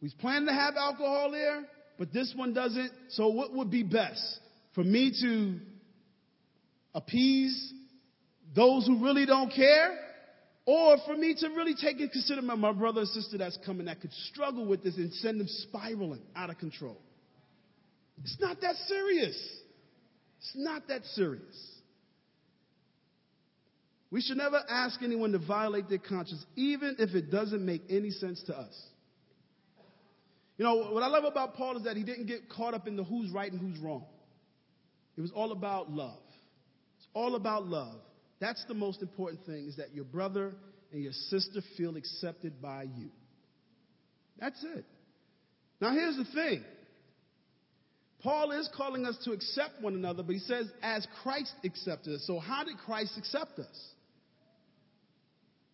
We 0.00 0.12
plan 0.20 0.46
to 0.46 0.52
have 0.52 0.74
alcohol 0.76 1.30
there, 1.32 1.64
but 1.98 2.12
this 2.12 2.32
one 2.36 2.54
doesn't. 2.54 2.90
So, 3.10 3.28
what 3.28 3.52
would 3.52 3.70
be 3.70 3.82
best? 3.82 4.40
For 4.74 4.84
me 4.84 5.12
to 5.22 5.58
appease 6.94 7.72
those 8.54 8.86
who 8.86 9.02
really 9.02 9.26
don't 9.26 9.52
care? 9.52 9.98
Or 10.66 10.98
for 11.06 11.16
me 11.16 11.34
to 11.38 11.48
really 11.48 11.74
take 11.74 11.98
and 11.98 12.12
consider 12.12 12.42
my, 12.42 12.54
my 12.54 12.72
brother 12.72 13.00
and 13.00 13.08
sister 13.08 13.38
that's 13.38 13.58
coming 13.64 13.86
that 13.86 14.00
could 14.00 14.12
struggle 14.30 14.66
with 14.66 14.82
this 14.84 14.96
and 14.96 15.12
send 15.14 15.40
them 15.40 15.48
spiraling 15.48 16.20
out 16.36 16.50
of 16.50 16.58
control. 16.58 17.00
It's 18.22 18.36
not 18.38 18.60
that 18.60 18.74
serious. 18.86 19.36
It's 20.38 20.52
not 20.54 20.88
that 20.88 21.04
serious. 21.14 21.78
We 24.10 24.22
should 24.22 24.38
never 24.38 24.60
ask 24.68 25.02
anyone 25.02 25.32
to 25.32 25.38
violate 25.38 25.88
their 25.88 25.98
conscience, 25.98 26.44
even 26.56 26.96
if 26.98 27.14
it 27.14 27.30
doesn't 27.30 27.64
make 27.64 27.82
any 27.90 28.10
sense 28.10 28.42
to 28.44 28.56
us. 28.56 28.74
You 30.56 30.64
know, 30.64 30.90
what 30.90 31.02
I 31.02 31.08
love 31.08 31.24
about 31.24 31.54
Paul 31.54 31.76
is 31.76 31.84
that 31.84 31.96
he 31.96 32.02
didn't 32.02 32.26
get 32.26 32.48
caught 32.48 32.74
up 32.74 32.88
in 32.88 32.96
the 32.96 33.04
who's 33.04 33.30
right 33.30 33.50
and 33.50 33.60
who's 33.60 33.78
wrong. 33.78 34.04
It 35.16 35.20
was 35.20 35.30
all 35.32 35.52
about 35.52 35.90
love. 35.90 36.18
It's 36.98 37.06
all 37.12 37.34
about 37.34 37.66
love. 37.66 38.00
That's 38.40 38.64
the 38.66 38.74
most 38.74 39.02
important 39.02 39.44
thing 39.46 39.66
is 39.66 39.76
that 39.76 39.94
your 39.94 40.04
brother 40.04 40.54
and 40.92 41.02
your 41.02 41.12
sister 41.12 41.60
feel 41.76 41.96
accepted 41.96 42.62
by 42.62 42.84
you. 42.84 43.10
That's 44.38 44.62
it. 44.62 44.84
Now, 45.80 45.92
here's 45.92 46.16
the 46.16 46.24
thing 46.24 46.64
Paul 48.22 48.50
is 48.52 48.68
calling 48.76 49.06
us 49.06 49.16
to 49.24 49.32
accept 49.32 49.80
one 49.80 49.94
another, 49.94 50.22
but 50.22 50.34
he 50.34 50.40
says, 50.40 50.66
as 50.82 51.06
Christ 51.22 51.52
accepted 51.64 52.14
us. 52.14 52.24
So, 52.26 52.38
how 52.38 52.64
did 52.64 52.76
Christ 52.78 53.16
accept 53.16 53.58
us? 53.58 53.88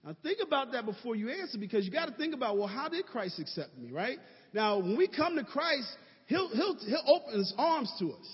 Now, 0.05 0.14
think 0.22 0.38
about 0.47 0.72
that 0.72 0.84
before 0.84 1.16
you 1.16 1.30
answer 1.30 1.57
because 1.57 1.86
you 1.86 1.90
got 1.90 2.07
to 2.07 2.14
think 2.14 2.34
about, 2.34 2.59
well, 2.59 2.66
how 2.66 2.90
did 2.90 3.07
Christ 3.07 3.38
accept 3.38 3.78
me, 3.78 3.90
right? 3.90 4.18
Now, 4.53 4.78
when 4.78 4.99
we 4.99 5.09
come 5.09 5.36
to 5.36 5.45
Christ, 5.45 5.88
he'll, 6.26 6.49
he'll, 6.51 6.76
he'll 6.76 7.05
open 7.07 7.38
his 7.38 7.55
arms 7.57 7.90
to 8.01 8.12
us. 8.12 8.26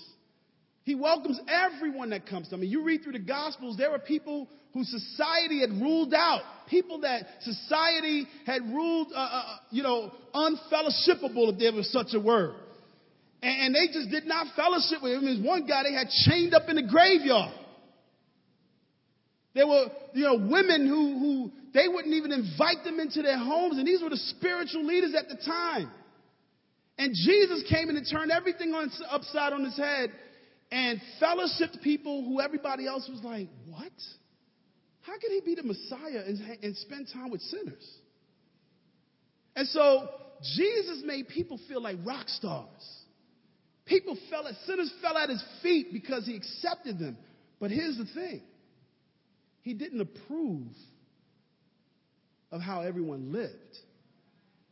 He 0.83 0.95
welcomes 0.95 1.39
everyone 1.47 2.09
that 2.09 2.27
comes 2.27 2.49
to 2.49 2.55
him. 2.55 2.59
I 2.59 2.61
mean, 2.63 2.71
you 2.71 2.83
read 2.83 3.03
through 3.03 3.13
the 3.13 3.19
Gospels, 3.19 3.77
there 3.77 3.91
were 3.91 3.99
people 3.99 4.49
who 4.73 4.83
society 4.83 5.61
had 5.61 5.69
ruled 5.69 6.13
out, 6.13 6.41
people 6.69 7.01
that 7.01 7.25
society 7.41 8.27
had 8.45 8.61
ruled, 8.63 9.07
uh, 9.13 9.19
uh, 9.19 9.57
you 9.69 9.83
know, 9.83 10.11
unfellowshipable, 10.33 11.53
if 11.53 11.59
there 11.59 11.71
was 11.73 11.89
such 11.91 12.13
a 12.13 12.19
word. 12.19 12.55
And, 13.43 13.73
they 13.73 13.87
just 13.91 14.11
did 14.11 14.25
not 14.25 14.47
fellowship 14.55 15.01
with 15.01 15.13
him. 15.13 15.25
There's 15.25 15.39
one 15.39 15.65
guy 15.65 15.83
they 15.83 15.93
had 15.93 16.09
chained 16.09 16.53
up 16.53 16.69
in 16.69 16.75
the 16.75 16.83
graveyard. 16.83 17.53
There 19.55 19.67
were, 19.67 19.85
you 20.13 20.23
know, 20.23 20.35
women 20.35 20.87
who, 20.87 21.19
who 21.19 21.51
they 21.73 21.87
wouldn't 21.87 22.13
even 22.13 22.31
invite 22.31 22.83
them 22.83 22.99
into 22.99 23.21
their 23.21 23.39
homes, 23.39 23.77
and 23.77 23.87
these 23.87 24.01
were 24.01 24.09
the 24.09 24.17
spiritual 24.17 24.85
leaders 24.85 25.15
at 25.17 25.27
the 25.27 25.37
time. 25.43 25.91
And 26.97 27.15
Jesus 27.15 27.63
came 27.67 27.89
in 27.89 27.97
and 27.97 28.05
turned 28.09 28.31
everything 28.31 28.73
on, 28.73 28.91
upside 29.09 29.53
on 29.53 29.63
his 29.63 29.75
head 29.75 30.11
and 30.71 31.01
fellowshipped 31.21 31.81
people 31.81 32.23
who 32.23 32.39
everybody 32.39 32.87
else 32.87 33.09
was 33.11 33.21
like, 33.23 33.49
what? 33.67 33.91
How 35.01 35.13
could 35.13 35.31
he 35.31 35.41
be 35.43 35.55
the 35.55 35.63
Messiah 35.63 36.23
and, 36.27 36.39
and 36.61 36.77
spend 36.77 37.07
time 37.11 37.31
with 37.31 37.41
sinners? 37.41 37.97
And 39.55 39.67
so 39.67 40.09
Jesus 40.55 41.01
made 41.03 41.27
people 41.27 41.59
feel 41.67 41.81
like 41.81 41.97
rock 42.05 42.29
stars. 42.29 43.00
People 43.91 44.17
fell 44.29 44.47
at, 44.47 44.53
sinners 44.65 44.89
fell 45.01 45.17
at 45.17 45.29
his 45.29 45.43
feet 45.61 45.91
because 45.91 46.25
he 46.25 46.33
accepted 46.37 46.97
them. 46.97 47.17
But 47.59 47.71
here's 47.71 47.97
the 47.97 48.05
thing 48.05 48.41
he 49.63 49.73
didn't 49.73 49.99
approve 49.99 50.71
of 52.53 52.61
how 52.61 52.83
everyone 52.83 53.33
lived. 53.33 53.53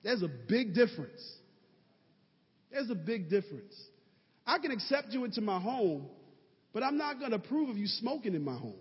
There's 0.06 0.22
a 0.22 0.30
big 0.30 0.74
difference. 0.74 1.22
There's 2.72 2.90
a 2.90 2.96
big 2.96 3.30
difference. 3.30 3.76
I 4.48 4.58
can 4.58 4.72
accept 4.72 5.10
you 5.10 5.26
into 5.26 5.42
my 5.42 5.60
home, 5.60 6.08
but 6.72 6.82
I'm 6.82 6.98
not 6.98 7.20
going 7.20 7.32
to 7.32 7.38
approve 7.38 7.68
of 7.68 7.78
you 7.78 7.88
smoking 7.88 8.36
in 8.36 8.44
my 8.46 8.56
home. 8.56 8.80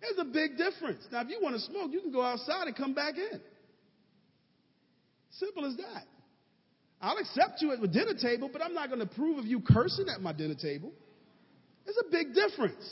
There's 0.00 0.18
a 0.20 0.30
big 0.30 0.56
difference. 0.56 1.04
Now, 1.10 1.22
if 1.22 1.28
you 1.28 1.40
want 1.42 1.56
to 1.56 1.60
smoke, 1.62 1.90
you 1.90 2.00
can 2.00 2.12
go 2.12 2.22
outside 2.22 2.68
and 2.68 2.76
come 2.76 2.94
back 2.94 3.14
in. 3.16 3.40
Simple 5.32 5.66
as 5.66 5.76
that. 5.78 6.04
I'll 7.00 7.18
accept 7.18 7.62
you 7.62 7.72
at 7.72 7.80
the 7.80 7.88
dinner 7.88 8.14
table, 8.14 8.50
but 8.52 8.62
I'm 8.62 8.74
not 8.74 8.88
going 8.88 9.00
to 9.00 9.06
approve 9.06 9.38
of 9.38 9.46
you 9.46 9.60
cursing 9.60 10.08
at 10.08 10.20
my 10.20 10.32
dinner 10.32 10.54
table. 10.54 10.92
There's 11.84 11.98
a 11.98 12.10
big 12.10 12.34
difference. 12.34 12.84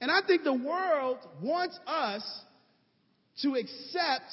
And 0.00 0.10
I 0.10 0.20
think 0.26 0.44
the 0.44 0.54
world 0.54 1.18
wants 1.42 1.78
us 1.86 2.22
to 3.42 3.54
accept 3.54 4.30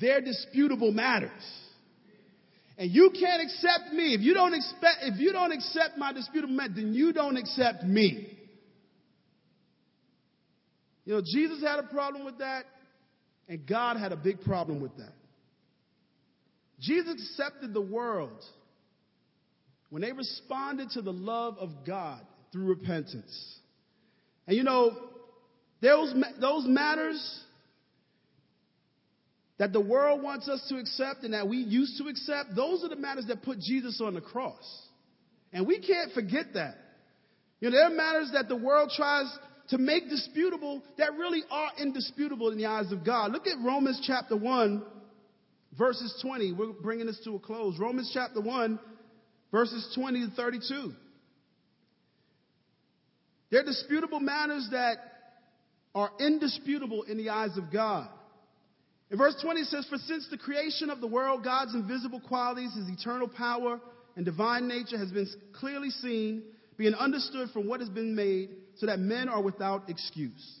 their 0.00 0.20
disputable 0.20 0.92
matters. 0.92 1.30
And 2.76 2.90
you 2.90 3.10
can't 3.10 3.42
accept 3.42 3.92
me. 3.92 4.14
If 4.14 4.20
you 4.20 4.34
don't 4.34 4.54
expect, 4.54 4.98
if 5.02 5.18
you 5.18 5.32
don't 5.32 5.52
accept 5.52 5.98
my 5.98 6.12
disputable 6.12 6.54
matter, 6.54 6.74
then 6.76 6.94
you 6.94 7.12
don't 7.12 7.36
accept 7.36 7.82
me. 7.84 8.38
You 11.04 11.14
know, 11.14 11.22
Jesus 11.24 11.62
had 11.62 11.78
a 11.78 11.84
problem 11.84 12.24
with 12.24 12.38
that, 12.38 12.66
and 13.48 13.66
God 13.66 13.96
had 13.96 14.12
a 14.12 14.16
big 14.16 14.42
problem 14.42 14.80
with 14.80 14.96
that. 14.98 15.14
Jesus 16.80 17.14
accepted 17.14 17.74
the 17.74 17.80
world 17.80 18.42
when 19.90 20.02
they 20.02 20.12
responded 20.12 20.90
to 20.90 21.02
the 21.02 21.12
love 21.12 21.56
of 21.58 21.70
God 21.86 22.20
through 22.52 22.66
repentance. 22.66 23.58
And 24.46 24.56
you 24.56 24.62
know, 24.62 24.96
those, 25.80 26.14
those 26.40 26.64
matters 26.66 27.44
that 29.58 29.72
the 29.72 29.80
world 29.80 30.22
wants 30.22 30.48
us 30.48 30.64
to 30.68 30.76
accept 30.76 31.24
and 31.24 31.34
that 31.34 31.48
we 31.48 31.58
used 31.58 31.98
to 31.98 32.08
accept, 32.08 32.54
those 32.54 32.84
are 32.84 32.88
the 32.88 32.96
matters 32.96 33.26
that 33.26 33.42
put 33.42 33.58
Jesus 33.58 34.00
on 34.00 34.14
the 34.14 34.20
cross. 34.20 34.82
And 35.52 35.66
we 35.66 35.80
can't 35.80 36.12
forget 36.12 36.46
that. 36.54 36.76
You 37.60 37.70
know, 37.70 37.76
there 37.76 37.86
are 37.86 37.90
matters 37.90 38.30
that 38.34 38.48
the 38.48 38.56
world 38.56 38.92
tries 38.96 39.26
to 39.70 39.78
make 39.78 40.08
disputable 40.08 40.82
that 40.96 41.14
really 41.14 41.42
are 41.50 41.70
indisputable 41.78 42.50
in 42.50 42.58
the 42.58 42.66
eyes 42.66 42.92
of 42.92 43.04
God. 43.04 43.32
Look 43.32 43.46
at 43.46 43.56
Romans 43.64 44.00
chapter 44.06 44.36
1, 44.36 44.82
verses 45.78 46.18
20. 46.20 46.52
We're 46.52 46.72
bringing 46.72 47.06
this 47.06 47.20
to 47.24 47.36
a 47.36 47.38
close. 47.38 47.78
Romans 47.78 48.10
chapter 48.12 48.40
1, 48.40 48.78
verses 49.52 49.92
20 49.94 50.26
to 50.26 50.34
32. 50.34 50.92
They're 53.50 53.64
disputable 53.64 54.20
matters 54.20 54.68
that 54.72 54.96
are 55.94 56.10
indisputable 56.20 57.04
in 57.04 57.16
the 57.16 57.30
eyes 57.30 57.56
of 57.56 57.72
God. 57.72 58.08
In 59.10 59.16
verse 59.16 59.36
20 59.40 59.60
it 59.60 59.66
says, 59.68 59.86
For 59.88 59.96
since 59.96 60.28
the 60.30 60.36
creation 60.36 60.90
of 60.90 61.00
the 61.00 61.06
world, 61.06 61.42
God's 61.42 61.74
invisible 61.74 62.20
qualities, 62.20 62.74
his 62.74 62.88
eternal 62.88 63.28
power 63.28 63.80
and 64.16 64.24
divine 64.24 64.68
nature 64.68 64.98
has 64.98 65.10
been 65.10 65.26
clearly 65.54 65.90
seen, 65.90 66.42
being 66.76 66.94
understood 66.94 67.48
from 67.50 67.66
what 67.66 67.80
has 67.80 67.88
been 67.88 68.14
made, 68.14 68.50
so 68.76 68.86
that 68.86 68.98
men 68.98 69.28
are 69.28 69.42
without 69.42 69.88
excuse. 69.88 70.60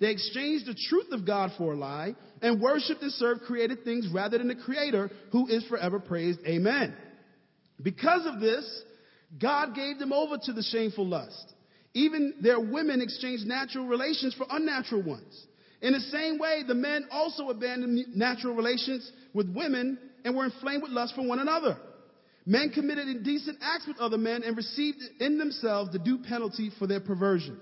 They 0.00 0.10
exchanged 0.10 0.66
the 0.66 0.76
truth 0.88 1.10
of 1.10 1.26
God 1.26 1.50
for 1.58 1.72
a 1.72 1.76
lie 1.76 2.14
and 2.40 2.60
worshiped 2.60 3.02
and 3.02 3.12
served 3.12 3.42
created 3.42 3.84
things 3.84 4.08
rather 4.12 4.38
than 4.38 4.48
the 4.48 4.54
Creator 4.54 5.10
who 5.32 5.48
is 5.48 5.64
forever 5.64 5.98
praised. 5.98 6.40
Amen. 6.46 6.94
Because 7.82 8.26
of 8.26 8.40
this, 8.40 8.82
God 9.40 9.74
gave 9.74 9.98
them 9.98 10.12
over 10.12 10.36
to 10.44 10.52
the 10.52 10.62
shameful 10.62 11.06
lust. 11.06 11.52
Even 11.94 12.34
their 12.40 12.60
women 12.60 13.00
exchanged 13.00 13.46
natural 13.46 13.86
relations 13.86 14.34
for 14.34 14.46
unnatural 14.50 15.02
ones. 15.02 15.46
In 15.80 15.92
the 15.92 16.00
same 16.00 16.38
way, 16.38 16.62
the 16.66 16.74
men 16.74 17.06
also 17.10 17.50
abandoned 17.50 18.16
natural 18.16 18.54
relations 18.54 19.10
with 19.32 19.52
women 19.52 19.98
and 20.24 20.36
were 20.36 20.44
inflamed 20.44 20.82
with 20.82 20.92
lust 20.92 21.14
for 21.14 21.26
one 21.26 21.38
another. 21.38 21.76
Men 22.46 22.70
committed 22.70 23.08
indecent 23.08 23.58
acts 23.60 23.86
with 23.86 23.98
other 23.98 24.18
men 24.18 24.42
and 24.42 24.56
received 24.56 24.98
in 25.20 25.38
themselves 25.38 25.92
the 25.92 25.98
due 25.98 26.18
penalty 26.18 26.70
for 26.78 26.86
their 26.86 27.00
perversion. 27.00 27.60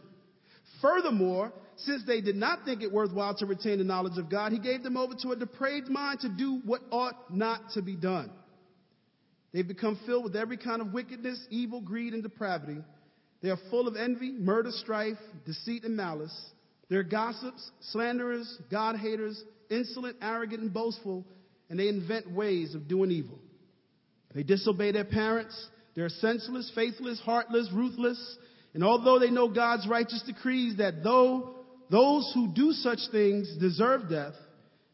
Furthermore, 0.81 1.53
since 1.77 2.05
they 2.07 2.21
did 2.21 2.37
not 2.37 2.65
think 2.65 2.83
it 2.83 2.93
worthwhile 2.93 3.35
to 3.37 3.47
retain 3.47 3.79
the 3.79 3.85
knowledge 3.85 4.19
of 4.19 4.31
God, 4.31 4.53
he 4.53 4.59
gave 4.59 4.83
them 4.83 4.97
over 4.97 5.15
to 5.23 5.31
a 5.31 5.37
depraved 5.37 5.89
mind 5.89 6.21
to 6.21 6.29
do 6.29 6.61
what 6.65 6.81
ought 6.91 7.35
not 7.35 7.71
to 7.75 7.83
be 7.83 7.97
done. 7.97 8.31
They've 9.53 9.67
become 9.67 9.99
filled 10.07 10.25
with 10.25 10.37
every 10.37 10.57
kind 10.57 10.81
of 10.81 10.93
wickedness, 10.93 11.39
evil, 11.51 11.81
greed, 11.81 12.13
and 12.13 12.23
depravity. 12.23 12.79
They 13.43 13.51
are 13.51 13.59
full 13.71 13.89
of 13.89 13.97
envy, 13.97 14.33
murder, 14.33 14.71
strife, 14.71 15.19
deceit, 15.45 15.85
and 15.85 15.97
malice. 15.97 16.35
They're 16.89 17.03
gossips, 17.03 17.71
slanderers, 17.93 18.59
God 18.71 18.97
haters, 18.97 19.43
insolent, 19.71 20.17
arrogant, 20.23 20.63
and 20.63 20.73
boastful, 20.73 21.25
and 21.69 21.79
they 21.79 21.89
invent 21.89 22.31
ways 22.31 22.75
of 22.75 22.89
doing 22.89 23.11
evil. 23.11 23.39
They 24.35 24.43
disobey 24.43 24.93
their 24.93 25.05
parents. 25.05 25.69
They're 25.95 26.09
senseless, 26.09 26.71
faithless, 26.75 27.21
heartless, 27.21 27.71
ruthless. 27.73 28.37
And 28.77 28.85
although 28.85 29.19
they 29.19 29.31
know 29.31 29.49
God's 29.49 29.89
righteous 29.89 30.23
decrees 30.27 30.77
that 30.77 31.03
though 31.03 31.55
those 31.91 32.31
who 32.35 32.47
do 32.49 32.73
such 32.73 32.99
things 33.11 33.57
deserve 33.59 34.11
death, 34.11 34.35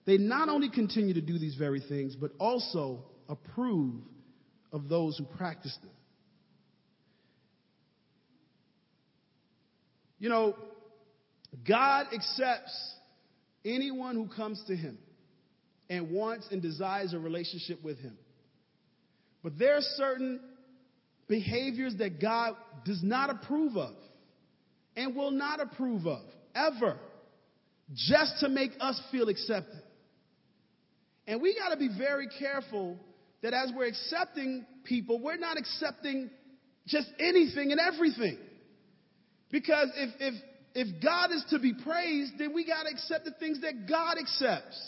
they 0.05 0.18
not 0.18 0.49
only 0.49 0.70
continue 0.70 1.14
to 1.14 1.20
do 1.20 1.37
these 1.37 1.57
very 1.57 1.80
things, 1.80 2.14
but 2.14 2.30
also 2.39 3.03
approve 3.28 3.95
of 4.72 4.89
those 4.89 5.18
who 5.18 5.24
practice 5.24 5.76
them. 5.83 5.91
You 10.20 10.28
know, 10.28 10.55
God 11.66 12.07
accepts 12.14 12.95
anyone 13.64 14.14
who 14.14 14.28
comes 14.28 14.62
to 14.68 14.76
him 14.76 14.97
and 15.91 16.12
wants 16.12 16.47
and 16.53 16.62
desires 16.62 17.14
a 17.14 17.18
relationship 17.18 17.83
with 17.83 17.99
him. 17.99 18.16
But 19.43 19.59
there 19.59 19.74
are 19.74 19.83
certain 19.97 20.39
behaviors 21.33 21.95
that 21.97 22.20
God 22.20 22.55
does 22.85 23.03
not 23.03 23.30
approve 23.30 23.78
of 23.78 23.95
and 24.95 25.16
will 25.16 25.30
not 25.30 25.61
approve 25.61 26.07
of 26.07 26.20
ever 26.55 26.99
just 27.95 28.35
to 28.41 28.51
make 28.51 28.72
us 28.80 29.01
feel 29.11 29.30
accepted. 29.30 29.80
And 31.26 31.41
we 31.41 31.55
got 31.59 31.70
to 31.70 31.78
be 31.78 31.89
very 31.97 32.28
careful 32.39 32.99
that 33.43 33.55
as 33.55 33.72
we're 33.74 33.87
accepting 33.87 34.66
people, 34.85 35.22
we're 35.22 35.39
not 35.39 35.57
accepting 35.57 36.28
just 36.87 37.09
anything 37.18 37.72
and 37.72 37.80
everything. 37.80 38.37
Because 39.51 39.89
if, 39.97 40.11
if, 40.20 40.35
if 40.74 41.03
God 41.03 41.30
is 41.33 41.47
to 41.49 41.59
be 41.59 41.72
praised, 41.72 42.35
then 42.39 42.53
we 42.53 42.66
got 42.66 42.83
to 42.83 42.91
accept 42.91 43.24
the 43.24 43.33
things 43.41 43.62
that 43.62 43.89
God 43.89 44.18
accepts. 44.18 44.78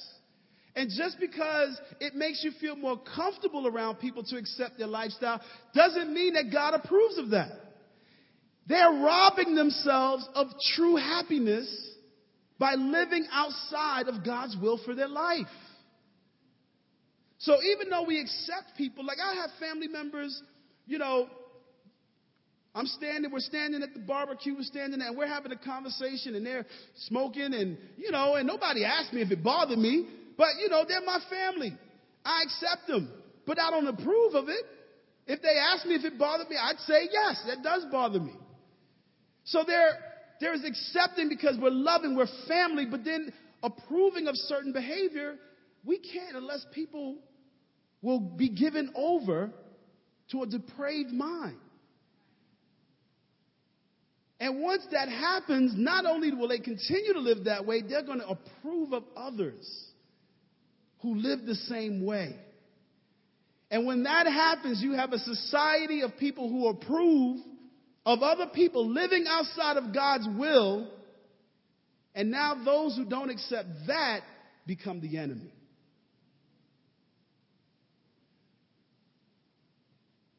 And 0.77 0.91
just 0.91 1.21
because 1.21 1.81
it 2.01 2.15
makes 2.15 2.43
you 2.43 2.51
feel 2.61 2.75
more 2.75 2.99
comfortable 3.15 3.67
around 3.67 3.97
people 3.97 4.25
to 4.25 4.37
accept 4.37 4.77
their 4.77 4.89
lifestyle 4.89 5.41
doesn't 5.75 6.13
mean 6.13 6.35
that 6.35 6.53
God 6.53 6.75
approves 6.75 7.17
of 7.19 7.31
that. 7.31 7.53
They're 8.67 8.91
robbing 8.91 9.55
themselves 9.55 10.29
of 10.35 10.49
true 10.75 10.97
happiness 10.97 11.69
by 12.59 12.75
living 12.75 13.27
outside 13.31 14.09
of 14.09 14.25
God's 14.25 14.57
will 14.61 14.81
for 14.85 14.95
their 14.95 15.09
life. 15.09 15.47
So 17.39 17.57
even 17.63 17.91
though 17.91 18.05
we 18.05 18.21
accept 18.21 18.77
people, 18.77 19.05
like 19.05 19.19
I 19.23 19.35
have 19.35 19.51
family 19.61 19.89
members, 19.89 20.43
you 20.87 20.99
know, 20.99 21.29
I'm 22.75 22.87
standing, 22.87 23.31
we're 23.31 23.41
standing 23.41 23.83
at 23.83 23.93
the 23.93 24.01
barbecue, 24.01 24.55
we're 24.55 24.63
standing 24.63 24.99
there, 24.99 25.09
and 25.09 25.17
we're 25.17 25.29
having 25.29 25.53
a 25.53 25.57
conversation, 25.57 26.35
and 26.35 26.45
they're 26.45 26.67
smoking, 27.07 27.55
and, 27.55 27.79
you 27.97 28.11
know, 28.11 28.35
and 28.35 28.47
nobody 28.47 28.85
asked 28.85 29.13
me 29.13 29.21
if 29.21 29.31
it 29.31 29.45
bothered 29.45 29.79
me, 29.79 30.09
but, 30.37 30.49
you 30.61 30.69
know, 30.69 30.85
they're 30.87 31.05
my 31.05 31.19
family. 31.31 31.77
I 32.25 32.43
accept 32.43 32.89
them, 32.89 33.11
but 33.47 33.59
I 33.59 33.71
don't 33.71 33.87
approve 33.87 34.35
of 34.35 34.49
it. 34.49 34.65
If 35.27 35.41
they 35.43 35.57
ask 35.73 35.87
me 35.87 35.95
if 35.95 36.05
it 36.05 36.19
bothered 36.19 36.49
me, 36.49 36.57
I'd 36.61 36.79
say, 36.81 37.09
yes, 37.11 37.43
that 37.47 37.63
does 37.63 37.87
bother 37.91 38.21
me. 38.21 38.35
So 39.45 39.65
there, 39.67 39.99
there's 40.41 40.65
accepting 40.65 41.29
because 41.29 41.57
we're 41.61 41.71
loving, 41.71 42.17
we're 42.17 42.27
family, 42.49 42.87
but 42.91 43.05
then 43.05 43.33
approving 43.63 44.27
of 44.27 44.37
certain 44.37 44.73
behavior, 44.73 45.37
we 45.85 45.99
can't 45.99 46.37
unless 46.37 46.65
people 46.73 47.17
will 48.03 48.21
be 48.21 48.51
given 48.51 48.93
over 48.95 49.51
to 50.31 50.43
a 50.43 50.47
depraved 50.47 51.13
mind. 51.13 51.57
And 54.41 54.61
once 54.61 54.85
that 54.91 55.09
happens, 55.09 55.73
not 55.77 56.05
only 56.05 56.33
will 56.33 56.49
they 56.49 56.59
continue 56.59 57.15
to 57.15 57.21
live 57.21 57.45
that 57.45 57.65
way, 57.65 57.81
they're 57.81 58.03
going 58.03 58.21
to 58.21 58.29
approve 58.29 58.93
of 58.93 59.05
others 59.17 59.65
who 61.05 61.17
live 61.17 61.45
the 61.45 61.55
same 61.55 62.03
way. 62.03 62.35
And 63.71 63.87
when 63.87 64.05
that 64.05 64.27
happens, 64.27 64.81
you 64.83 64.93
have 64.93 65.13
a 65.13 65.19
society 65.19 66.01
of 66.01 66.17
people 66.17 66.49
who 66.49 66.69
approve 66.69 67.41
of 68.07 68.23
other 68.23 68.47
people 68.55 68.89
living 68.89 69.27
outside 69.29 69.77
of 69.77 69.95
God's 69.95 70.27
will. 70.39 70.91
And 72.15 72.31
now 72.31 72.55
those 72.65 72.97
who 72.97 73.05
don't 73.05 73.29
accept 73.29 73.69
that 73.87 74.21
become 74.67 75.03
the 75.03 75.19
enemy. 75.19 75.53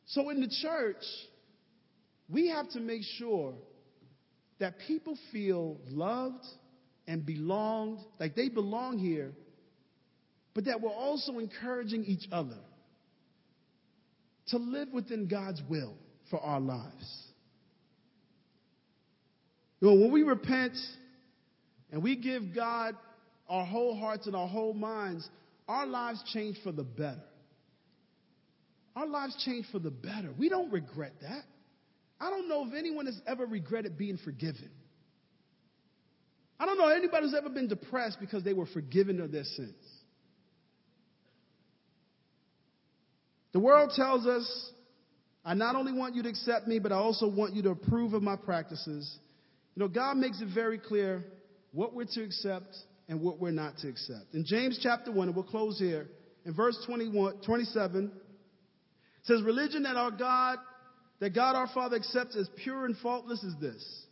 So 0.07 0.31
in 0.31 0.41
the 0.41 0.49
church, 0.63 1.03
we 2.27 2.47
have 2.47 2.71
to 2.71 2.79
make 2.79 3.03
sure 3.19 3.53
that 4.57 4.79
people 4.87 5.15
feel 5.31 5.77
loved 5.89 6.43
and 7.07 7.23
belonged, 7.23 7.99
like 8.19 8.33
they 8.33 8.49
belong 8.49 8.97
here, 8.97 9.33
but 10.55 10.65
that 10.65 10.81
we're 10.81 10.89
also 10.89 11.37
encouraging 11.37 12.05
each 12.05 12.27
other 12.31 12.57
to 14.47 14.57
live 14.57 14.87
within 14.93 15.27
God's 15.27 15.61
will 15.69 15.93
for 16.31 16.39
our 16.39 16.61
lives. 16.61 17.23
You 19.81 19.89
know, 19.89 19.95
when 19.95 20.11
we 20.11 20.23
repent 20.23 20.77
and 21.91 22.01
we 22.01 22.15
give 22.15 22.55
God 22.55 22.95
our 23.49 23.65
whole 23.65 23.99
hearts 23.99 24.27
and 24.27 24.35
our 24.35 24.47
whole 24.47 24.73
minds, 24.73 25.29
our 25.67 25.85
lives 25.85 26.23
change 26.33 26.57
for 26.63 26.71
the 26.71 26.83
better. 26.83 27.21
Our 28.95 29.05
lives 29.05 29.35
change 29.43 29.65
for 29.73 29.79
the 29.79 29.91
better. 29.91 30.31
We 30.39 30.47
don't 30.47 30.71
regret 30.71 31.13
that. 31.21 31.43
I 32.19 32.29
don't 32.29 32.47
know 32.47 32.65
if 32.65 32.73
anyone 32.73 33.07
has 33.07 33.19
ever 33.27 33.45
regretted 33.45 33.97
being 33.97 34.17
forgiven. 34.17 34.69
I 36.57 36.65
don't 36.65 36.77
know 36.77 36.87
anybody 36.87 37.25
who's 37.25 37.35
ever 37.35 37.49
been 37.49 37.67
depressed 37.67 38.21
because 38.21 38.45
they 38.45 38.53
were 38.53 38.67
forgiven 38.67 39.19
of 39.19 39.33
their 39.33 39.43
sins. 39.43 39.75
The 43.55 43.61
world 43.61 43.93
tells 43.95 44.27
us, 44.27 44.71
I 45.45 45.53
not 45.53 45.77
only 45.77 45.93
want 45.93 46.13
you 46.13 46.21
to 46.23 46.27
accept 46.27 46.67
me, 46.67 46.77
but 46.77 46.91
I 46.91 46.95
also 46.95 47.25
want 47.25 47.53
you 47.53 47.61
to 47.61 47.69
approve 47.69 48.13
of 48.13 48.21
my 48.21 48.35
practices. 48.35 49.17
You 49.75 49.79
know, 49.79 49.87
God 49.87 50.17
makes 50.17 50.41
it 50.41 50.49
very 50.53 50.77
clear 50.77 51.23
what 51.71 51.93
we're 51.93 52.03
to 52.03 52.21
accept 52.21 52.75
and 53.07 53.21
what 53.21 53.39
we're 53.39 53.51
not 53.51 53.77
to 53.77 53.87
accept. 53.87 54.33
In 54.33 54.43
James 54.43 54.77
chapter 54.83 55.09
1, 55.09 55.29
and 55.29 55.35
we'll 55.37 55.45
close 55.45 55.79
here, 55.79 56.07
in 56.45 56.53
verse 56.53 56.77
21, 56.85 57.43
27, 57.45 58.11
says, 59.23 59.41
Religion 59.41 59.83
that 59.83 59.95
our 59.95 60.11
God, 60.11 60.57
that 61.21 61.33
God 61.33 61.55
our 61.55 61.69
Father 61.73 61.95
accepts 61.95 62.35
as 62.35 62.49
pure 62.61 62.83
and 62.83 62.97
faultless 62.97 63.41
is 63.41 63.53
this 63.61 64.05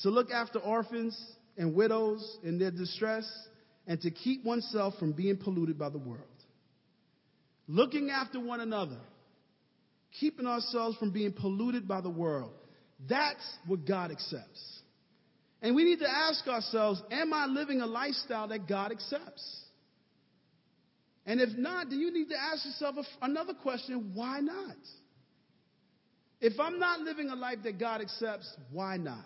to 0.00 0.10
look 0.10 0.30
after 0.30 0.58
orphans 0.58 1.18
and 1.56 1.74
widows 1.74 2.36
in 2.44 2.58
their 2.58 2.70
distress 2.70 3.24
and 3.86 4.02
to 4.02 4.10
keep 4.10 4.44
oneself 4.44 4.92
from 4.98 5.12
being 5.12 5.38
polluted 5.38 5.78
by 5.78 5.88
the 5.88 5.96
world. 5.96 6.26
Looking 7.68 8.10
after 8.10 8.40
one 8.40 8.60
another, 8.60 8.98
keeping 10.20 10.46
ourselves 10.46 10.96
from 10.98 11.12
being 11.12 11.32
polluted 11.32 11.86
by 11.86 12.00
the 12.00 12.10
world. 12.10 12.52
That's 13.08 13.44
what 13.66 13.86
God 13.86 14.10
accepts. 14.10 14.80
And 15.60 15.76
we 15.76 15.84
need 15.84 16.00
to 16.00 16.10
ask 16.10 16.46
ourselves, 16.48 17.00
am 17.10 17.32
I 17.32 17.46
living 17.46 17.80
a 17.80 17.86
lifestyle 17.86 18.48
that 18.48 18.68
God 18.68 18.90
accepts? 18.90 19.60
And 21.24 21.40
if 21.40 21.56
not, 21.56 21.88
then 21.88 22.00
you 22.00 22.12
need 22.12 22.30
to 22.30 22.36
ask 22.36 22.64
yourself 22.66 22.96
another 23.20 23.54
question 23.54 24.10
why 24.14 24.40
not? 24.40 24.76
If 26.40 26.58
I'm 26.58 26.80
not 26.80 27.00
living 27.00 27.28
a 27.28 27.36
life 27.36 27.58
that 27.62 27.78
God 27.78 28.00
accepts, 28.00 28.52
why 28.72 28.96
not? 28.96 29.24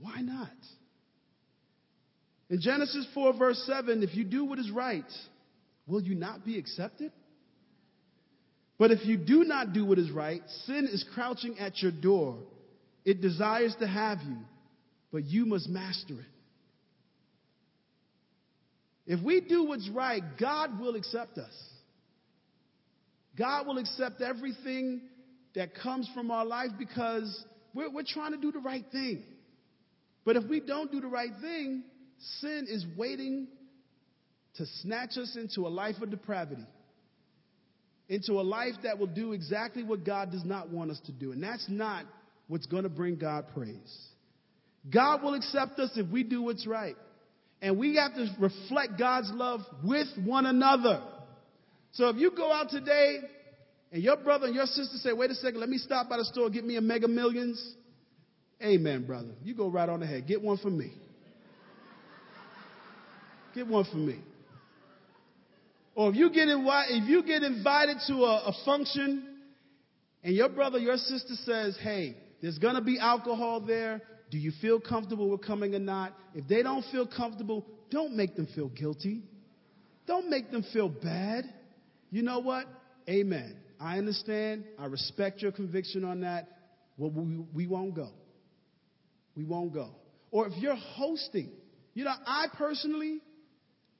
Why 0.00 0.20
not? 0.20 0.50
In 2.50 2.60
Genesis 2.60 3.06
4, 3.14 3.34
verse 3.34 3.62
7, 3.66 4.02
if 4.02 4.16
you 4.16 4.24
do 4.24 4.44
what 4.44 4.58
is 4.58 4.70
right, 4.72 5.04
will 5.88 6.02
you 6.02 6.14
not 6.14 6.44
be 6.44 6.58
accepted? 6.58 7.12
But 8.78 8.92
if 8.92 9.04
you 9.04 9.16
do 9.16 9.42
not 9.42 9.72
do 9.72 9.84
what 9.84 9.98
is 9.98 10.10
right, 10.10 10.42
sin 10.66 10.88
is 10.90 11.04
crouching 11.14 11.58
at 11.58 11.82
your 11.82 11.90
door. 11.90 12.38
It 13.04 13.20
desires 13.20 13.74
to 13.80 13.86
have 13.86 14.18
you, 14.22 14.36
but 15.10 15.24
you 15.24 15.46
must 15.46 15.68
master 15.68 16.14
it. 16.14 16.26
If 19.06 19.24
we 19.24 19.40
do 19.40 19.64
what's 19.64 19.88
right, 19.88 20.22
God 20.38 20.78
will 20.78 20.94
accept 20.94 21.38
us. 21.38 21.54
God 23.36 23.66
will 23.66 23.78
accept 23.78 24.20
everything 24.20 25.00
that 25.54 25.74
comes 25.74 26.08
from 26.14 26.30
our 26.30 26.44
life 26.44 26.70
because 26.78 27.44
we're, 27.74 27.90
we're 27.90 28.02
trying 28.06 28.32
to 28.32 28.38
do 28.38 28.52
the 28.52 28.58
right 28.58 28.84
thing. 28.92 29.22
But 30.24 30.36
if 30.36 30.44
we 30.44 30.60
don't 30.60 30.92
do 30.92 31.00
the 31.00 31.08
right 31.08 31.32
thing, 31.40 31.84
sin 32.40 32.66
is 32.68 32.84
waiting 32.96 33.48
to 34.58 34.66
snatch 34.82 35.16
us 35.16 35.36
into 35.36 35.66
a 35.66 35.70
life 35.70 35.96
of 36.02 36.10
depravity, 36.10 36.66
into 38.08 38.32
a 38.34 38.42
life 38.42 38.74
that 38.82 38.98
will 38.98 39.06
do 39.06 39.32
exactly 39.32 39.82
what 39.82 40.04
God 40.04 40.30
does 40.30 40.44
not 40.44 40.70
want 40.70 40.90
us 40.90 41.00
to 41.06 41.12
do. 41.12 41.32
And 41.32 41.42
that's 41.42 41.66
not 41.68 42.04
what's 42.48 42.66
going 42.66 42.82
to 42.82 42.88
bring 42.88 43.16
God 43.16 43.46
praise. 43.54 44.08
God 44.92 45.22
will 45.22 45.34
accept 45.34 45.78
us 45.78 45.90
if 45.96 46.10
we 46.10 46.22
do 46.22 46.42
what's 46.42 46.66
right. 46.66 46.96
And 47.60 47.78
we 47.78 47.96
have 47.96 48.14
to 48.14 48.28
reflect 48.38 48.98
God's 48.98 49.30
love 49.32 49.60
with 49.84 50.08
one 50.24 50.46
another. 50.46 51.02
So 51.92 52.08
if 52.08 52.16
you 52.16 52.30
go 52.30 52.52
out 52.52 52.70
today 52.70 53.18
and 53.92 54.02
your 54.02 54.16
brother 54.16 54.46
and 54.46 54.54
your 54.54 54.66
sister 54.66 54.96
say, 54.98 55.12
wait 55.12 55.30
a 55.30 55.34
second, 55.34 55.60
let 55.60 55.68
me 55.68 55.78
stop 55.78 56.08
by 56.08 56.18
the 56.18 56.24
store, 56.24 56.50
get 56.50 56.64
me 56.64 56.76
a 56.76 56.80
mega 56.80 57.08
millions. 57.08 57.74
Amen, 58.62 59.06
brother. 59.06 59.34
You 59.42 59.54
go 59.54 59.68
right 59.68 59.88
on 59.88 60.02
ahead. 60.02 60.26
Get 60.26 60.40
one 60.42 60.58
for 60.58 60.70
me. 60.70 60.92
Get 63.54 63.66
one 63.66 63.84
for 63.84 63.96
me. 63.96 64.20
Or 65.98 66.10
if 66.10 66.14
you 66.14 66.30
get, 66.30 66.46
if 66.46 67.08
you 67.08 67.24
get 67.24 67.42
invited 67.42 67.96
to 68.06 68.14
a, 68.22 68.44
a 68.46 68.52
function 68.64 69.40
and 70.22 70.32
your 70.32 70.48
brother, 70.48 70.78
your 70.78 70.96
sister 70.96 71.34
says, 71.42 71.76
hey, 71.82 72.16
there's 72.40 72.56
going 72.58 72.76
to 72.76 72.80
be 72.80 73.00
alcohol 73.00 73.60
there. 73.60 74.00
Do 74.30 74.38
you 74.38 74.52
feel 74.62 74.78
comfortable 74.78 75.28
with 75.28 75.44
coming 75.44 75.74
or 75.74 75.80
not? 75.80 76.12
If 76.36 76.46
they 76.46 76.62
don't 76.62 76.84
feel 76.92 77.04
comfortable, 77.04 77.66
don't 77.90 78.14
make 78.14 78.36
them 78.36 78.46
feel 78.54 78.68
guilty. 78.68 79.24
Don't 80.06 80.30
make 80.30 80.52
them 80.52 80.64
feel 80.72 80.88
bad. 80.88 81.46
You 82.12 82.22
know 82.22 82.38
what? 82.38 82.66
Amen. 83.08 83.56
I 83.80 83.98
understand. 83.98 84.66
I 84.78 84.86
respect 84.86 85.42
your 85.42 85.50
conviction 85.50 86.04
on 86.04 86.20
that. 86.20 86.46
Well, 86.96 87.10
we, 87.10 87.44
we 87.52 87.66
won't 87.66 87.96
go. 87.96 88.10
We 89.34 89.42
won't 89.42 89.74
go. 89.74 89.90
Or 90.30 90.46
if 90.46 90.52
you're 90.58 90.76
hosting 90.76 91.50
You 91.92 92.04
know, 92.04 92.14
I 92.24 92.46
personally, 92.56 93.18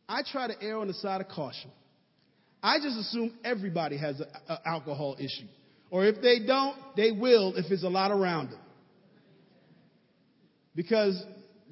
I 0.09 0.23
try 0.23 0.47
to 0.47 0.63
err 0.63 0.79
on 0.79 0.87
the 0.87 0.95
side 0.95 1.21
of 1.21 1.27
caution. 1.27 1.73
I 2.63 2.79
just 2.79 2.97
assume 2.99 3.35
everybody 3.45 3.97
has 3.99 4.21
an 4.21 4.59
alcohol 4.65 5.17
issue. 5.19 5.47
Or 5.91 6.05
if 6.05 6.21
they 6.21 6.41
don't, 6.45 6.77
they 6.97 7.13
will 7.13 7.55
if 7.57 7.67
there's 7.69 7.85
a 7.85 7.89
lot 7.89 8.11
around 8.11 8.51
them. 8.51 8.61
Because 10.75 11.23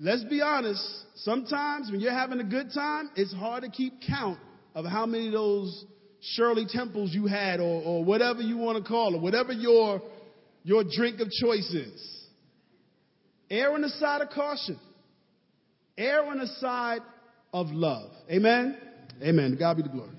let's 0.00 0.24
be 0.24 0.40
honest, 0.40 0.82
sometimes 1.16 1.90
when 1.90 2.00
you're 2.00 2.12
having 2.12 2.40
a 2.40 2.44
good 2.44 2.70
time, 2.74 3.10
it's 3.16 3.34
hard 3.34 3.64
to 3.64 3.70
keep 3.70 3.94
count 4.06 4.38
of 4.74 4.84
how 4.84 5.06
many 5.06 5.26
of 5.26 5.32
those 5.32 5.84
Shirley 6.20 6.66
Temples 6.68 7.10
you 7.12 7.26
had 7.26 7.60
or, 7.60 7.82
or 7.82 8.04
whatever 8.04 8.40
you 8.40 8.56
want 8.56 8.82
to 8.82 8.88
call 8.88 9.14
it, 9.14 9.20
whatever 9.20 9.52
your, 9.52 10.02
your 10.64 10.82
drink 10.84 11.20
of 11.20 11.30
choice 11.30 11.70
is. 11.72 12.16
Err 13.50 13.72
on 13.74 13.82
the 13.82 13.90
side 13.90 14.22
of 14.22 14.30
caution. 14.30 14.78
Err 15.96 16.24
on 16.26 16.38
the 16.38 16.48
side 16.58 17.00
of 17.52 17.68
love. 17.68 18.10
Amen? 18.30 18.76
Amen. 19.22 19.56
God 19.58 19.76
be 19.76 19.82
the 19.82 19.88
glory. 19.88 20.10